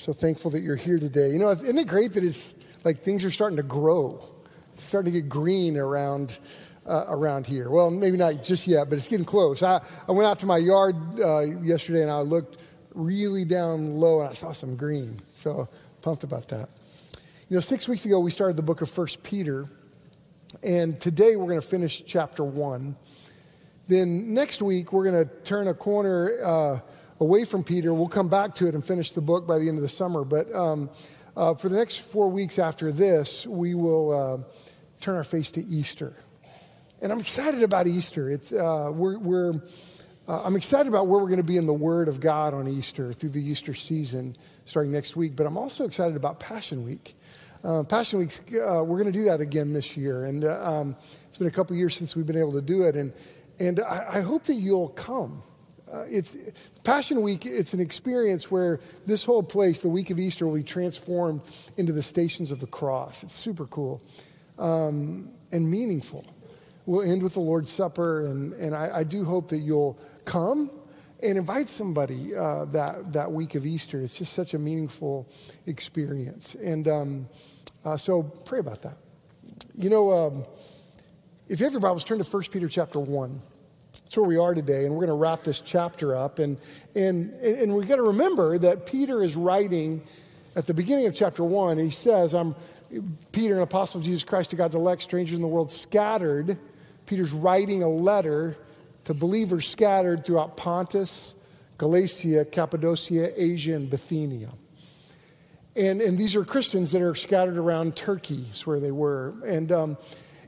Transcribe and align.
So 0.00 0.14
thankful 0.14 0.50
that 0.52 0.60
you're 0.60 0.76
here 0.76 0.98
today. 0.98 1.28
You 1.28 1.38
know, 1.38 1.50
isn't 1.50 1.76
it 1.76 1.86
great 1.86 2.14
that 2.14 2.24
it's 2.24 2.54
like 2.84 3.00
things 3.00 3.22
are 3.22 3.30
starting 3.30 3.58
to 3.58 3.62
grow? 3.62 4.24
It's 4.72 4.82
starting 4.82 5.12
to 5.12 5.20
get 5.20 5.28
green 5.28 5.76
around 5.76 6.38
uh, 6.86 7.04
around 7.10 7.46
here. 7.46 7.68
Well, 7.68 7.90
maybe 7.90 8.16
not 8.16 8.42
just 8.42 8.66
yet, 8.66 8.88
but 8.88 8.96
it's 8.96 9.08
getting 9.08 9.26
close. 9.26 9.62
I, 9.62 9.82
I 10.08 10.12
went 10.12 10.26
out 10.26 10.38
to 10.38 10.46
my 10.46 10.56
yard 10.56 10.96
uh, 11.22 11.40
yesterday 11.40 12.00
and 12.00 12.10
I 12.10 12.20
looked 12.20 12.62
really 12.94 13.44
down 13.44 13.96
low 13.96 14.20
and 14.20 14.30
I 14.30 14.32
saw 14.32 14.52
some 14.52 14.74
green. 14.74 15.20
So 15.34 15.68
pumped 16.00 16.24
about 16.24 16.48
that. 16.48 16.70
You 17.50 17.56
know, 17.56 17.60
six 17.60 17.86
weeks 17.86 18.06
ago 18.06 18.20
we 18.20 18.30
started 18.30 18.56
the 18.56 18.62
book 18.62 18.80
of 18.80 18.88
First 18.88 19.22
Peter, 19.22 19.66
and 20.62 20.98
today 20.98 21.36
we're 21.36 21.48
going 21.48 21.60
to 21.60 21.68
finish 21.68 22.02
chapter 22.06 22.42
one. 22.42 22.96
Then 23.86 24.32
next 24.32 24.62
week 24.62 24.94
we're 24.94 25.04
going 25.04 25.28
to 25.28 25.34
turn 25.44 25.68
a 25.68 25.74
corner 25.74 26.38
uh, 26.42 26.78
away 27.20 27.44
from 27.44 27.62
Peter. 27.62 27.94
We'll 27.94 28.08
come 28.08 28.28
back 28.28 28.54
to 28.54 28.66
it 28.66 28.74
and 28.74 28.84
finish 28.84 29.12
the 29.12 29.20
book 29.20 29.46
by 29.46 29.58
the 29.58 29.68
end 29.68 29.76
of 29.76 29.82
the 29.82 29.88
summer. 29.88 30.24
But 30.24 30.52
um, 30.54 30.90
uh, 31.36 31.54
for 31.54 31.68
the 31.68 31.76
next 31.76 32.00
four 32.00 32.28
weeks 32.28 32.58
after 32.58 32.90
this, 32.90 33.46
we 33.46 33.74
will 33.74 34.12
uh, 34.12 34.38
turn 35.00 35.16
our 35.16 35.24
face 35.24 35.50
to 35.52 35.64
Easter. 35.64 36.14
And 37.02 37.12
I'm 37.12 37.20
excited 37.20 37.62
about 37.62 37.86
Easter. 37.86 38.30
It's, 38.30 38.52
uh, 38.52 38.90
we're, 38.92 39.18
we're 39.18 39.52
uh, 40.28 40.42
I'm 40.44 40.54
excited 40.54 40.86
about 40.86 41.08
where 41.08 41.18
we're 41.18 41.28
going 41.28 41.38
to 41.38 41.42
be 41.42 41.56
in 41.56 41.66
the 41.66 41.72
Word 41.72 42.08
of 42.08 42.20
God 42.20 42.54
on 42.54 42.68
Easter 42.68 43.12
through 43.12 43.30
the 43.30 43.42
Easter 43.42 43.74
season 43.74 44.36
starting 44.64 44.92
next 44.92 45.16
week. 45.16 45.34
But 45.34 45.46
I'm 45.46 45.56
also 45.56 45.84
excited 45.84 46.14
about 46.14 46.38
Passion 46.38 46.84
Week. 46.84 47.14
Uh, 47.64 47.82
Passion 47.82 48.20
Week, 48.20 48.38
uh, 48.52 48.84
we're 48.84 48.98
going 48.98 49.12
to 49.12 49.18
do 49.18 49.24
that 49.24 49.40
again 49.40 49.72
this 49.72 49.96
year. 49.96 50.24
And 50.24 50.44
uh, 50.44 50.62
um, 50.64 50.96
it's 51.26 51.36
been 51.36 51.48
a 51.48 51.50
couple 51.50 51.74
years 51.74 51.96
since 51.96 52.14
we've 52.14 52.26
been 52.26 52.38
able 52.38 52.52
to 52.52 52.62
do 52.62 52.82
it. 52.82 52.96
And, 52.96 53.12
and 53.58 53.80
I, 53.80 54.06
I 54.18 54.20
hope 54.20 54.44
that 54.44 54.54
you'll 54.54 54.90
come. 54.90 55.42
Uh, 55.92 56.04
it's 56.08 56.36
Passion 56.84 57.22
Week. 57.22 57.44
It's 57.44 57.74
an 57.74 57.80
experience 57.80 58.50
where 58.50 58.80
this 59.06 59.24
whole 59.24 59.42
place, 59.42 59.80
the 59.80 59.88
week 59.88 60.10
of 60.10 60.18
Easter, 60.18 60.46
will 60.46 60.54
be 60.54 60.62
transformed 60.62 61.42
into 61.76 61.92
the 61.92 62.02
stations 62.02 62.52
of 62.52 62.60
the 62.60 62.66
cross. 62.66 63.22
It's 63.22 63.34
super 63.34 63.66
cool 63.66 64.00
um, 64.58 65.30
and 65.50 65.68
meaningful 65.68 66.24
we'll 66.90 67.08
end 67.08 67.22
with 67.22 67.34
the 67.34 67.40
Lord's 67.40 67.72
Supper, 67.72 68.26
and, 68.26 68.52
and 68.54 68.74
I, 68.74 68.98
I 68.98 69.04
do 69.04 69.24
hope 69.24 69.48
that 69.50 69.58
you'll 69.58 69.96
come 70.24 70.70
and 71.22 71.38
invite 71.38 71.68
somebody 71.68 72.34
uh, 72.34 72.64
that, 72.66 73.12
that 73.12 73.30
week 73.30 73.54
of 73.54 73.64
Easter. 73.64 74.00
It's 74.00 74.14
just 74.14 74.32
such 74.32 74.54
a 74.54 74.58
meaningful 74.58 75.28
experience. 75.66 76.56
And 76.56 76.88
um, 76.88 77.28
uh, 77.84 77.96
so 77.96 78.22
pray 78.22 78.58
about 78.58 78.82
that. 78.82 78.96
You 79.74 79.90
know, 79.90 80.10
um, 80.10 80.46
if 81.48 81.60
you 81.60 81.64
have 81.64 81.72
your 81.72 81.80
Bibles, 81.80 82.04
turn 82.04 82.18
to 82.18 82.28
1 82.28 82.42
Peter 82.50 82.68
chapter 82.68 82.98
1. 82.98 83.40
That's 84.10 84.16
where 84.16 84.26
we 84.26 84.38
are 84.38 84.54
today, 84.54 84.86
and 84.86 84.94
we're 84.96 85.06
going 85.06 85.16
to 85.16 85.22
wrap 85.22 85.44
this 85.44 85.60
chapter 85.60 86.16
up. 86.16 86.40
And, 86.40 86.58
and, 86.96 87.32
and 87.44 87.72
we've 87.72 87.86
got 87.86 87.94
to 87.94 88.02
remember 88.02 88.58
that 88.58 88.84
Peter 88.84 89.22
is 89.22 89.36
writing 89.36 90.02
at 90.56 90.66
the 90.66 90.74
beginning 90.74 91.06
of 91.06 91.14
chapter 91.14 91.44
1, 91.44 91.78
he 91.78 91.90
says, 91.90 92.34
I'm 92.34 92.56
Peter, 93.30 93.54
an 93.54 93.62
apostle 93.62 94.00
of 94.00 94.04
Jesus 94.04 94.24
Christ 94.24 94.50
to 94.50 94.56
God's 94.56 94.74
elect, 94.74 95.02
strangers 95.02 95.36
in 95.36 95.42
the 95.42 95.46
world, 95.46 95.70
scattered 95.70 96.58
Peter's 97.06 97.30
writing 97.30 97.84
a 97.84 97.88
letter 97.88 98.56
to 99.04 99.14
believers 99.14 99.68
scattered 99.68 100.26
throughout 100.26 100.56
Pontus, 100.56 101.36
Galatia, 101.78 102.46
Cappadocia, 102.46 103.40
Asia, 103.40 103.76
and 103.76 103.88
Bithynia. 103.88 104.50
And, 105.76 106.00
and 106.00 106.18
these 106.18 106.34
are 106.34 106.44
Christians 106.44 106.90
that 106.90 107.02
are 107.02 107.14
scattered 107.14 107.58
around 107.58 107.94
Turkey, 107.94 108.44
is 108.50 108.66
where 108.66 108.80
they 108.80 108.90
were. 108.90 109.34
And, 109.46 109.70
um, 109.70 109.98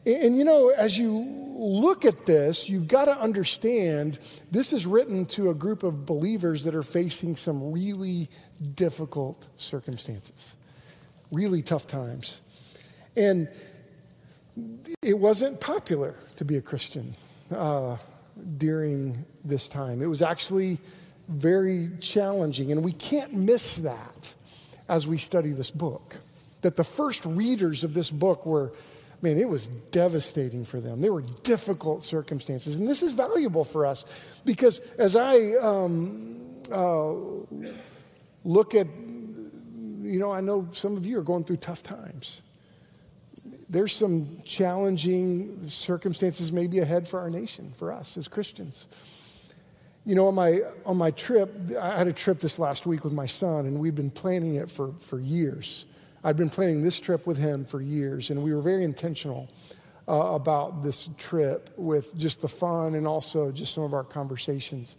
and, 0.06 0.36
you 0.36 0.44
know, 0.44 0.70
as 0.70 0.98
you 0.98 1.10
look 1.54 2.04
at 2.04 2.26
this, 2.26 2.68
you've 2.68 2.88
got 2.88 3.04
to 3.04 3.16
understand 3.16 4.18
this 4.50 4.72
is 4.72 4.86
written 4.86 5.26
to 5.26 5.50
a 5.50 5.54
group 5.54 5.82
of 5.82 6.04
believers 6.06 6.64
that 6.64 6.74
are 6.74 6.82
facing 6.82 7.36
some 7.36 7.72
really 7.72 8.28
difficult 8.74 9.48
circumstances, 9.56 10.56
really 11.30 11.62
tough 11.62 11.86
times. 11.86 12.40
And 13.16 13.48
it 15.02 15.18
wasn't 15.18 15.60
popular 15.60 16.14
to 16.36 16.44
be 16.44 16.56
a 16.56 16.62
Christian 16.62 17.14
uh, 17.54 17.96
during 18.56 19.24
this 19.44 19.68
time. 19.68 20.02
It 20.02 20.06
was 20.06 20.22
actually 20.22 20.80
very 21.28 21.90
challenging, 22.00 22.72
and 22.72 22.84
we 22.84 22.92
can't 22.92 23.32
miss 23.32 23.76
that 23.76 24.34
as 24.88 25.06
we 25.06 25.18
study 25.18 25.52
this 25.52 25.70
book. 25.70 26.16
That 26.62 26.76
the 26.76 26.84
first 26.84 27.24
readers 27.24 27.84
of 27.84 27.94
this 27.94 28.10
book 28.10 28.46
were, 28.46 28.72
man, 29.22 29.38
it 29.38 29.48
was 29.48 29.68
devastating 29.68 30.64
for 30.64 30.80
them. 30.80 31.00
They 31.00 31.10
were 31.10 31.22
difficult 31.42 32.02
circumstances. 32.02 32.76
And 32.76 32.88
this 32.88 33.02
is 33.02 33.12
valuable 33.12 33.64
for 33.64 33.86
us 33.86 34.04
because 34.44 34.80
as 34.98 35.16
I 35.16 35.54
um, 35.54 36.62
uh, 36.70 37.12
look 38.44 38.74
at, 38.74 38.86
you 38.88 40.18
know, 40.18 40.30
I 40.30 40.40
know 40.40 40.68
some 40.72 40.96
of 40.96 41.06
you 41.06 41.18
are 41.18 41.22
going 41.22 41.44
through 41.44 41.58
tough 41.58 41.82
times 41.82 42.42
there's 43.72 43.96
some 43.96 44.38
challenging 44.44 45.66
circumstances 45.66 46.52
maybe 46.52 46.78
ahead 46.80 47.08
for 47.08 47.18
our 47.20 47.30
nation, 47.30 47.72
for 47.76 47.90
us 47.90 48.18
as 48.18 48.28
Christians. 48.28 48.86
You 50.04 50.14
know, 50.14 50.28
on 50.28 50.34
my, 50.34 50.60
on 50.84 50.98
my 50.98 51.10
trip, 51.10 51.50
I 51.80 51.96
had 51.96 52.06
a 52.06 52.12
trip 52.12 52.38
this 52.38 52.58
last 52.58 52.84
week 52.84 53.02
with 53.02 53.14
my 53.14 53.24
son, 53.24 53.64
and 53.64 53.80
we've 53.80 53.94
been 53.94 54.10
planning 54.10 54.56
it 54.56 54.70
for, 54.70 54.92
for 55.00 55.18
years. 55.18 55.86
I've 56.24 56.36
been 56.36 56.50
planning 56.50 56.82
this 56.84 57.00
trip 57.00 57.26
with 57.26 57.36
him 57.36 57.64
for 57.64 57.80
years, 57.80 58.30
and 58.30 58.44
we 58.44 58.54
were 58.54 58.62
very 58.62 58.84
intentional 58.84 59.50
uh, 60.06 60.12
about 60.34 60.84
this 60.84 61.08
trip 61.18 61.70
with 61.76 62.16
just 62.16 62.40
the 62.40 62.48
fun 62.48 62.94
and 62.94 63.06
also 63.06 63.50
just 63.50 63.74
some 63.74 63.82
of 63.82 63.92
our 63.92 64.04
conversations. 64.04 64.96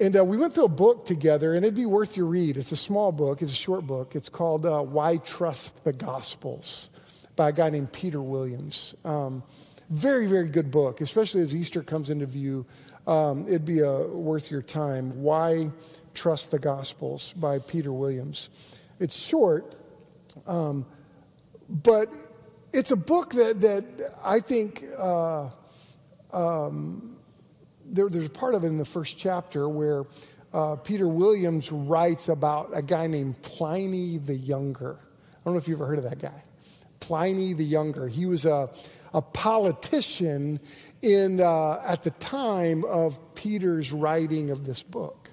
And 0.00 0.16
uh, 0.16 0.24
we 0.24 0.38
went 0.38 0.54
through 0.54 0.64
a 0.64 0.68
book 0.68 1.04
together, 1.04 1.54
and 1.54 1.64
it'd 1.64 1.74
be 1.74 1.86
worth 1.86 2.16
your 2.16 2.26
read. 2.26 2.56
It's 2.56 2.72
a 2.72 2.76
small 2.76 3.12
book, 3.12 3.42
it's 3.42 3.52
a 3.52 3.54
short 3.54 3.86
book. 3.86 4.16
It's 4.16 4.30
called 4.30 4.64
uh, 4.64 4.80
Why 4.82 5.18
Trust 5.18 5.84
the 5.84 5.92
Gospels 5.92 6.88
by 7.36 7.50
a 7.50 7.52
guy 7.52 7.68
named 7.68 7.92
Peter 7.92 8.22
Williams. 8.22 8.94
Um, 9.04 9.42
very, 9.90 10.26
very 10.26 10.48
good 10.48 10.70
book, 10.70 11.02
especially 11.02 11.42
as 11.42 11.54
Easter 11.54 11.82
comes 11.82 12.08
into 12.08 12.24
view. 12.24 12.64
Um, 13.06 13.46
it'd 13.46 13.66
be 13.66 13.80
a, 13.80 14.06
worth 14.06 14.50
your 14.50 14.62
time. 14.62 15.22
Why 15.22 15.70
Trust 16.14 16.50
the 16.50 16.58
Gospels 16.58 17.34
by 17.36 17.58
Peter 17.58 17.92
Williams. 17.92 18.48
It's 18.98 19.16
short, 19.16 19.74
um, 20.46 20.86
but 21.68 22.08
it's 22.72 22.90
a 22.90 22.96
book 22.96 23.32
that, 23.34 23.60
that 23.60 23.84
I 24.24 24.40
think 24.40 24.84
uh, 24.98 25.50
um, 26.32 27.16
there, 27.86 28.08
there's 28.08 28.26
a 28.26 28.30
part 28.30 28.54
of 28.54 28.64
it 28.64 28.68
in 28.68 28.78
the 28.78 28.84
first 28.84 29.18
chapter 29.18 29.68
where 29.68 30.04
uh, 30.52 30.76
Peter 30.76 31.08
Williams 31.08 31.72
writes 31.72 32.28
about 32.28 32.70
a 32.74 32.82
guy 32.82 33.06
named 33.06 33.40
Pliny 33.42 34.18
the 34.18 34.34
Younger. 34.34 34.98
I 35.00 35.44
don't 35.44 35.54
know 35.54 35.58
if 35.58 35.68
you've 35.68 35.80
ever 35.80 35.86
heard 35.86 35.98
of 35.98 36.04
that 36.04 36.20
guy. 36.20 36.42
Pliny 37.00 37.52
the 37.52 37.64
Younger. 37.64 38.08
He 38.08 38.26
was 38.26 38.44
a, 38.44 38.70
a 39.12 39.22
politician 39.22 40.60
in, 41.00 41.40
uh, 41.40 41.82
at 41.86 42.02
the 42.02 42.10
time 42.12 42.84
of 42.84 43.34
Peter's 43.34 43.92
writing 43.92 44.50
of 44.50 44.64
this 44.64 44.82
book. 44.82 45.30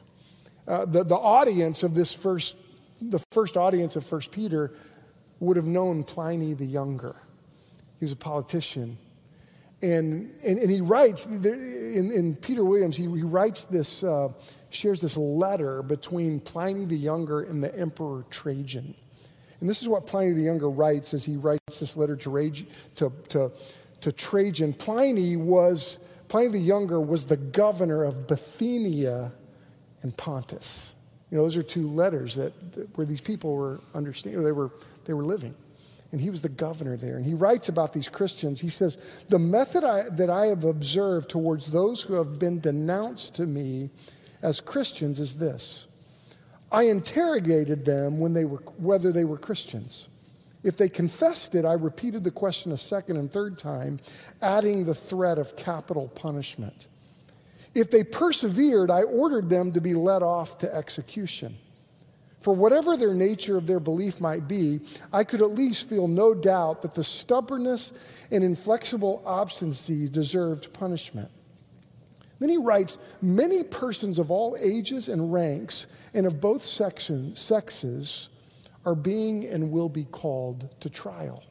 Uh, 0.67 0.85
the, 0.85 1.03
the 1.03 1.15
audience 1.15 1.83
of 1.83 1.95
this 1.95 2.13
first, 2.13 2.55
the 3.01 3.19
first 3.31 3.57
audience 3.57 3.95
of 3.95 4.05
First 4.05 4.31
Peter 4.31 4.71
would 5.39 5.57
have 5.57 5.67
known 5.67 6.03
Pliny 6.03 6.53
the 6.53 6.65
Younger. 6.65 7.15
He 7.99 8.05
was 8.05 8.13
a 8.13 8.17
politician. 8.17 8.97
And, 9.81 10.31
and, 10.45 10.59
and 10.59 10.69
he 10.69 10.81
writes, 10.81 11.25
in, 11.25 12.11
in 12.11 12.35
Peter 12.35 12.65
Williams, 12.65 12.97
he, 12.97 13.03
he 13.03 13.23
writes 13.23 13.63
this, 13.65 14.03
uh, 14.03 14.29
shares 14.69 14.99
this 14.99 15.15
letter 15.15 15.81
between 15.81 16.41
Pliny 16.41 16.85
the 16.85 16.97
Younger 16.97 17.41
and 17.41 17.63
the 17.63 17.73
Emperor 17.77 18.25
Trajan. 18.29 18.93
And 19.59 19.69
this 19.69 19.81
is 19.81 19.87
what 19.87 20.05
Pliny 20.05 20.31
the 20.31 20.41
Younger 20.41 20.69
writes 20.69 21.13
as 21.13 21.23
he 21.23 21.37
writes 21.37 21.79
this 21.79 21.95
letter 21.95 22.15
to, 22.17 22.65
to, 22.95 23.11
to, 23.29 23.51
to 24.01 24.11
Trajan. 24.11 24.73
Pliny 24.73 25.37
was, 25.37 25.97
Pliny 26.27 26.49
the 26.49 26.59
Younger 26.59 26.99
was 26.99 27.25
the 27.25 27.37
governor 27.37 28.03
of 28.03 28.27
Bithynia 28.27 29.31
and 30.01 30.15
Pontus. 30.15 30.93
You 31.29 31.37
know, 31.37 31.43
those 31.43 31.57
are 31.57 31.63
two 31.63 31.87
letters 31.87 32.35
that, 32.35 32.73
that 32.73 32.97
where 32.97 33.05
these 33.05 33.21
people 33.21 33.53
were 33.53 33.79
understanding, 33.93 34.43
they 34.43 34.51
were, 34.51 34.71
they 35.05 35.13
were 35.13 35.25
living. 35.25 35.55
And 36.11 36.19
he 36.19 36.31
was 36.31 36.41
the 36.41 36.49
governor 36.49 36.97
there. 36.97 37.17
And 37.17 37.25
he 37.25 37.35
writes 37.35 37.69
about 37.69 37.93
these 37.93 38.09
Christians. 38.09 38.59
He 38.59 38.69
says, 38.69 38.97
The 39.27 39.37
method 39.37 39.83
I, 39.83 40.09
that 40.09 40.29
I 40.29 40.47
have 40.47 40.63
observed 40.63 41.29
towards 41.29 41.71
those 41.71 42.01
who 42.01 42.15
have 42.15 42.39
been 42.39 42.59
denounced 42.59 43.35
to 43.35 43.45
me 43.45 43.91
as 44.41 44.59
Christians 44.59 45.19
is 45.19 45.37
this 45.37 45.85
I 46.71 46.83
interrogated 46.83 47.85
them 47.85 48.19
when 48.19 48.33
they 48.33 48.45
were, 48.45 48.59
whether 48.77 49.11
they 49.11 49.25
were 49.25 49.37
Christians. 49.37 50.07
If 50.63 50.77
they 50.77 50.89
confessed 50.89 51.55
it, 51.55 51.63
I 51.63 51.73
repeated 51.73 52.23
the 52.23 52.31
question 52.31 52.71
a 52.73 52.77
second 52.77 53.17
and 53.17 53.31
third 53.31 53.57
time, 53.57 53.99
adding 54.41 54.83
the 54.83 54.95
threat 54.95 55.37
of 55.37 55.55
capital 55.55 56.09
punishment. 56.09 56.87
If 57.75 57.91
they 57.91 58.03
persevered, 58.03 58.89
I 58.89 59.03
ordered 59.03 59.49
them 59.49 59.71
to 59.73 59.81
be 59.81 59.93
led 59.93 60.23
off 60.23 60.57
to 60.59 60.75
execution. 60.75 61.57
For 62.41 62.53
whatever 62.53 62.95
their 62.95 63.13
nature 63.13 63.57
of 63.57 63.67
their 63.67 63.81
belief 63.81 64.21
might 64.21 64.47
be, 64.47 64.79
I 65.11 65.23
could 65.23 65.41
at 65.41 65.51
least 65.51 65.89
feel 65.89 66.07
no 66.07 66.33
doubt 66.33 66.81
that 66.81 66.93
the 66.93 67.03
stubbornness 67.03 67.91
and 68.31 68.43
inflexible 68.43 69.21
obstinacy 69.25 70.07
deserved 70.07 70.71
punishment. 70.71 71.29
Then 72.39 72.49
he 72.49 72.57
writes, 72.57 72.97
Many 73.21 73.63
persons 73.63 74.17
of 74.19 74.31
all 74.31 74.55
ages 74.59 75.09
and 75.09 75.33
ranks 75.33 75.85
and 76.13 76.25
of 76.25 76.39
both 76.39 76.63
sexes 76.63 78.29
are 78.85 78.95
being 78.95 79.45
and 79.45 79.71
will 79.71 79.89
be 79.89 80.05
called 80.05 80.73
to 80.79 80.89
trial. 80.89 81.43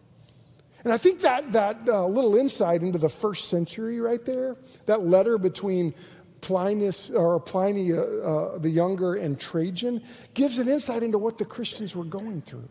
And 0.89 0.95
I 0.95 0.97
think 0.97 1.21
that, 1.21 1.53
that 1.53 1.81
uh, 1.87 2.07
little 2.07 2.35
insight 2.35 2.81
into 2.81 2.99
the 2.99 3.11
first 3.11 3.51
century 3.51 4.01
right 4.01 4.25
there, 4.25 4.57
that 4.87 5.03
letter 5.05 5.37
between 5.37 5.93
Plinius 6.41 7.11
or 7.11 7.39
Pliny 7.41 7.93
uh, 7.93 8.01
uh, 8.01 8.59
the 8.59 8.71
Younger 8.71 9.17
and 9.17 9.39
Trajan, 9.39 10.03
gives 10.33 10.57
an 10.57 10.67
insight 10.67 11.03
into 11.03 11.19
what 11.19 11.37
the 11.37 11.45
Christians 11.45 11.95
were 11.95 12.07
going 12.07 12.41
through. 12.41 12.71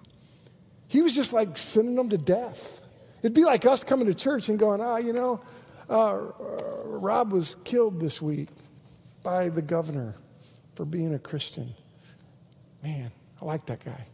He 0.88 1.04
was 1.04 1.14
just 1.14 1.32
like 1.32 1.60
sending 1.60 1.94
them 1.94 2.10
to 2.10 2.18
death. 2.18 2.84
It'd 3.22 3.36
be 3.36 3.46
like 3.46 3.68
us 3.68 3.84
coming 3.84 4.08
to 4.08 4.16
church 4.16 4.50
and 4.50 4.58
going, 4.58 4.82
ah, 4.82 4.98
you 4.98 5.14
know, 5.14 5.40
uh, 5.88 6.16
uh, 6.16 6.32
Rob 6.86 7.32
was 7.32 7.56
killed 7.66 8.00
this 8.00 8.20
week 8.20 8.50
by 9.22 9.50
the 9.50 9.62
governor 9.62 10.16
for 10.74 10.86
being 10.86 11.14
a 11.14 11.20
Christian. 11.20 11.72
Man, 12.82 13.12
I 13.40 13.46
like 13.46 13.68
that 13.68 13.86
guy. 13.86 14.08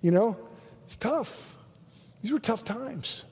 You 0.00 0.10
know, 0.10 0.38
it's 0.86 0.96
tough. 0.96 1.58
These 2.22 2.32
were 2.32 2.40
tough 2.40 2.64
times. 2.64 3.26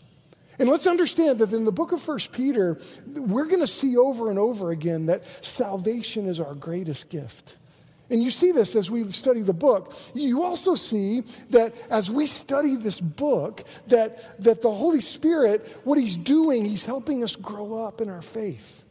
And 0.61 0.69
let's 0.69 0.87
understand 0.87 1.39
that 1.39 1.55
in 1.55 1.65
the 1.65 1.73
book 1.73 1.93
of 1.93 2.03
First 2.03 2.33
Peter, 2.33 2.79
we're 3.07 3.47
going 3.47 3.61
to 3.61 3.67
see 3.67 3.97
over 3.97 4.29
and 4.29 4.39
over 4.39 4.71
again 4.71 5.07
that 5.07 5.25
salvation 5.43 6.29
is 6.29 6.39
our 6.39 6.55
greatest 6.55 7.09
gift. 7.09 7.57
And 8.11 8.23
you 8.23 8.31
see 8.31 8.53
this 8.53 8.77
as 8.77 8.91
we 8.91 9.09
study 9.11 9.41
the 9.41 9.55
book. 9.55 9.95
You 10.13 10.43
also 10.43 10.75
see 10.75 11.23
that 11.51 11.73
as 11.91 12.11
we 12.11 12.27
study 12.27 12.77
this 12.77 13.01
book, 13.01 13.65
that, 13.87 14.43
that 14.43 14.61
the 14.61 14.71
Holy 14.71 15.01
Spirit, 15.01 15.67
what 15.85 15.99
He's 15.99 16.17
doing, 16.17 16.67
He's 16.67 16.85
helping 16.85 17.25
us 17.25 17.37
grow 17.37 17.83
up 17.83 18.03
in 18.03 18.11
our 18.11 18.21
faith. 18.21 18.85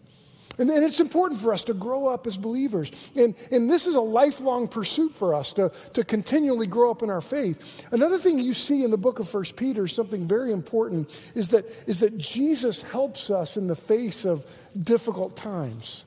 And, 0.60 0.70
and 0.70 0.84
it's 0.84 1.00
important 1.00 1.40
for 1.40 1.54
us 1.54 1.64
to 1.64 1.74
grow 1.74 2.08
up 2.08 2.28
as 2.28 2.38
believers. 2.38 3.12
And, 3.16 3.34
and 3.52 3.70
this 3.70 3.88
is 3.88 3.96
a 3.96 4.02
lifelong 4.02 4.68
pursuit 4.68 5.16
for 5.16 5.34
us 5.34 5.54
to, 5.54 5.72
to 5.94 6.04
continually 6.04 6.68
grow 6.68 6.92
up 6.92 7.02
in 7.02 7.10
our 7.10 7.22
faith. 7.22 7.84
Another 7.92 8.18
thing 8.18 8.40
you 8.40 8.54
see 8.54 8.84
in 8.84 8.92
the 8.92 8.98
book 8.98 9.20
of 9.20 9.28
First 9.28 9.56
Peter, 9.56 9.88
something 9.88 10.28
very 10.28 10.52
important, 10.52 11.20
is 11.34 11.50
that, 11.50 11.66
is 11.88 12.00
that 12.02 12.18
Jesus 12.18 12.82
helps 12.82 13.30
us 13.30 13.58
in 13.58 13.68
the 13.68 13.76
face 13.76 14.26
of 14.26 14.46
difficult 14.78 15.36
times 15.36 16.04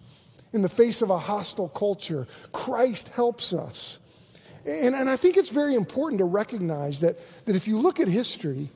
in 0.53 0.63
the 0.63 0.69
face 0.69 1.03
of 1.03 1.11
a 1.11 1.19
hostile 1.19 1.69
culture. 1.69 2.27
Christ 2.53 3.09
helps 3.09 3.53
us. 3.53 3.99
And, 4.67 4.95
and 4.95 5.11
I 5.11 5.17
think 5.17 5.37
it's 5.37 5.49
very 5.49 5.75
important 5.75 6.19
to 6.19 6.25
recognize 6.25 7.01
that, 7.01 7.17
that 7.47 7.57
if 7.57 7.67
you 7.67 7.79
look 7.79 8.01
at 8.01 8.09
history, 8.09 8.69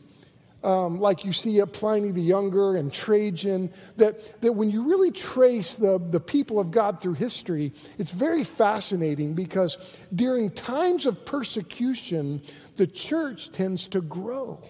um, 0.66 0.98
like 0.98 1.24
you 1.24 1.32
see 1.32 1.60
at 1.60 1.72
Pliny 1.72 2.10
the 2.10 2.20
Younger 2.20 2.74
and 2.74 2.92
Trajan, 2.92 3.72
that, 3.98 4.40
that 4.42 4.52
when 4.52 4.68
you 4.68 4.82
really 4.88 5.12
trace 5.12 5.76
the, 5.76 5.98
the 5.98 6.18
people 6.18 6.58
of 6.58 6.72
God 6.72 7.00
through 7.00 7.12
history, 7.12 7.72
it's 7.98 8.10
very 8.10 8.42
fascinating 8.42 9.34
because 9.34 9.96
during 10.12 10.50
times 10.50 11.06
of 11.06 11.24
persecution, 11.24 12.42
the 12.74 12.86
church 12.88 13.52
tends 13.52 13.86
to 13.88 14.00
grow. 14.00 14.60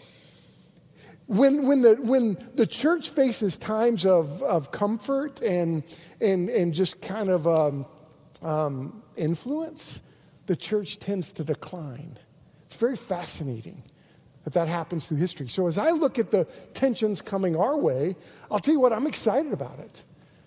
When, 1.28 1.66
when, 1.66 1.81
the, 1.81 1.94
when 1.94 2.37
the 2.54 2.66
church 2.66 3.08
faces 3.08 3.56
times 3.56 4.04
of, 4.04 4.42
of 4.42 4.70
comfort 4.70 5.40
and, 5.40 5.82
and, 6.20 6.50
and 6.50 6.75
just 6.75 7.00
kind 7.00 7.31
of 7.31 7.49
um, 7.49 7.87
um, 8.42 9.02
influence, 9.16 10.02
the 10.44 10.56
church 10.56 10.99
tends 10.99 11.32
to 11.32 11.42
decline. 11.42 12.19
It's 12.66 12.76
very 12.76 12.96
fascinating 12.96 13.82
that 14.46 14.52
that 14.52 14.69
happens 14.69 15.08
through 15.08 15.16
history. 15.16 15.48
So 15.48 15.66
as 15.66 15.76
I 15.76 15.90
look 15.90 16.20
at 16.20 16.31
the 16.31 16.44
tensions 16.72 17.20
coming 17.20 17.56
our 17.56 17.76
way, 17.76 18.14
I'll 18.48 18.60
tell 18.60 18.75
you 18.75 18.78
what, 18.78 18.93
I'm 18.93 19.08
excited 19.08 19.52
about 19.52 19.81
it. 19.81 20.04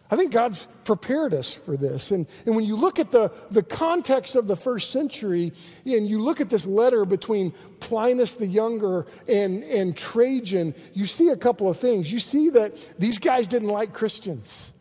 I 0.09 0.15
think 0.15 0.31
God's 0.31 0.69
prepared 0.85 1.33
us 1.33 1.53
for 1.53 1.75
this. 1.75 2.11
And, 2.11 2.25
and 2.45 2.55
when 2.55 2.63
you 2.63 2.77
look 2.77 2.97
at 2.97 3.11
the, 3.11 3.29
the 3.51 3.61
context 3.61 4.37
of 4.37 4.47
the 4.47 4.55
first 4.55 4.91
century, 4.91 5.51
and 5.85 6.09
you 6.09 6.21
look 6.21 6.39
at 6.39 6.49
this 6.49 6.65
letter 6.65 7.03
between 7.03 7.51
Plinius 7.81 8.35
the 8.35 8.47
Younger 8.47 9.05
and, 9.27 9.65
and 9.65 9.97
Trajan, 9.97 10.75
you 10.93 11.05
see 11.05 11.27
a 11.27 11.37
couple 11.37 11.67
of 11.67 11.75
things. 11.75 12.09
You 12.09 12.19
see 12.19 12.51
that 12.51 12.71
these 12.97 13.17
guys 13.17 13.47
didn't 13.47 13.67
like 13.67 13.91
Christians. 13.91 14.71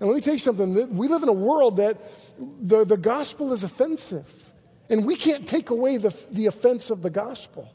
And 0.00 0.08
let 0.08 0.16
me 0.16 0.20
tell 0.20 0.34
you 0.34 0.40
something 0.40 0.96
we 0.96 1.06
live 1.06 1.22
in 1.22 1.28
a 1.28 1.32
world 1.32 1.76
that 1.76 1.96
the, 2.60 2.84
the 2.84 2.96
gospel 2.96 3.52
is 3.52 3.62
offensive, 3.62 4.50
and 4.90 5.06
we 5.06 5.14
can't 5.14 5.46
take 5.46 5.70
away 5.70 5.96
the, 5.96 6.10
the 6.32 6.46
offense 6.46 6.90
of 6.90 7.02
the 7.02 7.10
gospel. 7.10 7.70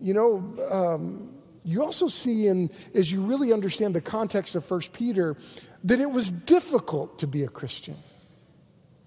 You 0.00 0.14
know, 0.14 0.68
um, 0.70 1.34
you 1.64 1.82
also 1.82 2.08
see, 2.08 2.46
in, 2.46 2.70
as 2.94 3.10
you 3.10 3.20
really 3.20 3.52
understand 3.52 3.94
the 3.94 4.00
context 4.00 4.54
of 4.54 4.68
1 4.68 4.80
Peter, 4.92 5.36
that 5.84 6.00
it 6.00 6.10
was 6.10 6.30
difficult 6.30 7.18
to 7.18 7.26
be 7.26 7.44
a 7.44 7.48
Christian. 7.48 7.96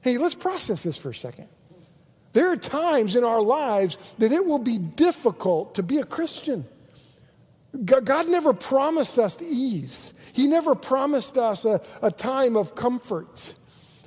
Hey, 0.02 0.18
let's 0.18 0.36
process 0.36 0.84
this 0.84 0.98
for 0.98 1.10
a 1.10 1.16
second. 1.16 1.48
There 2.34 2.52
are 2.52 2.58
times 2.58 3.16
in 3.16 3.24
our 3.24 3.42
lives 3.42 3.98
that 4.20 4.32
it 4.32 4.46
will 4.46 4.60
be 4.60 4.78
difficult 4.78 5.76
to 5.76 5.84
be 5.84 5.98
a 5.98 6.06
Christian. 6.06 6.66
God 7.86 8.28
never 8.28 8.54
promised 8.54 9.18
us 9.18 9.38
ease. 9.42 10.14
He 10.34 10.48
never 10.48 10.76
promised 10.76 11.38
us 11.38 11.66
a, 11.66 11.82
a 12.02 12.12
time 12.12 12.56
of 12.58 12.76
comfort. 12.76 13.54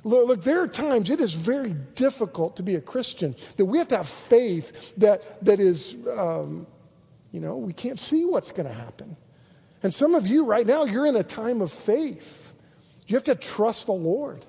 Look, 0.03 0.27
look, 0.27 0.43
there 0.43 0.61
are 0.61 0.67
times 0.67 1.09
it 1.09 1.19
is 1.19 1.33
very 1.33 1.73
difficult 1.95 2.57
to 2.57 2.63
be 2.63 2.75
a 2.75 2.81
Christian, 2.81 3.35
that 3.57 3.65
we 3.65 3.79
have 3.79 3.87
to 3.89 3.97
have 3.97 4.07
faith 4.07 4.93
that, 4.97 5.43
that 5.43 5.59
is, 5.59 5.95
um, 6.15 6.67
you 7.35 7.41
know, 7.41 7.57
we 7.57 7.73
can't 7.73 7.99
see 7.99 8.23
what's 8.23 8.51
going 8.51 8.65
to 8.65 8.73
happen. 8.73 9.17
And 9.83 9.93
some 9.93 10.15
of 10.15 10.25
you 10.25 10.45
right 10.45 10.65
now, 10.65 10.85
you're 10.85 11.05
in 11.05 11.17
a 11.17 11.23
time 11.23 11.61
of 11.61 11.69
faith. 11.69 12.53
You 13.07 13.17
have 13.17 13.25
to 13.25 13.35
trust 13.35 13.87
the 13.87 13.91
Lord. 13.91 14.45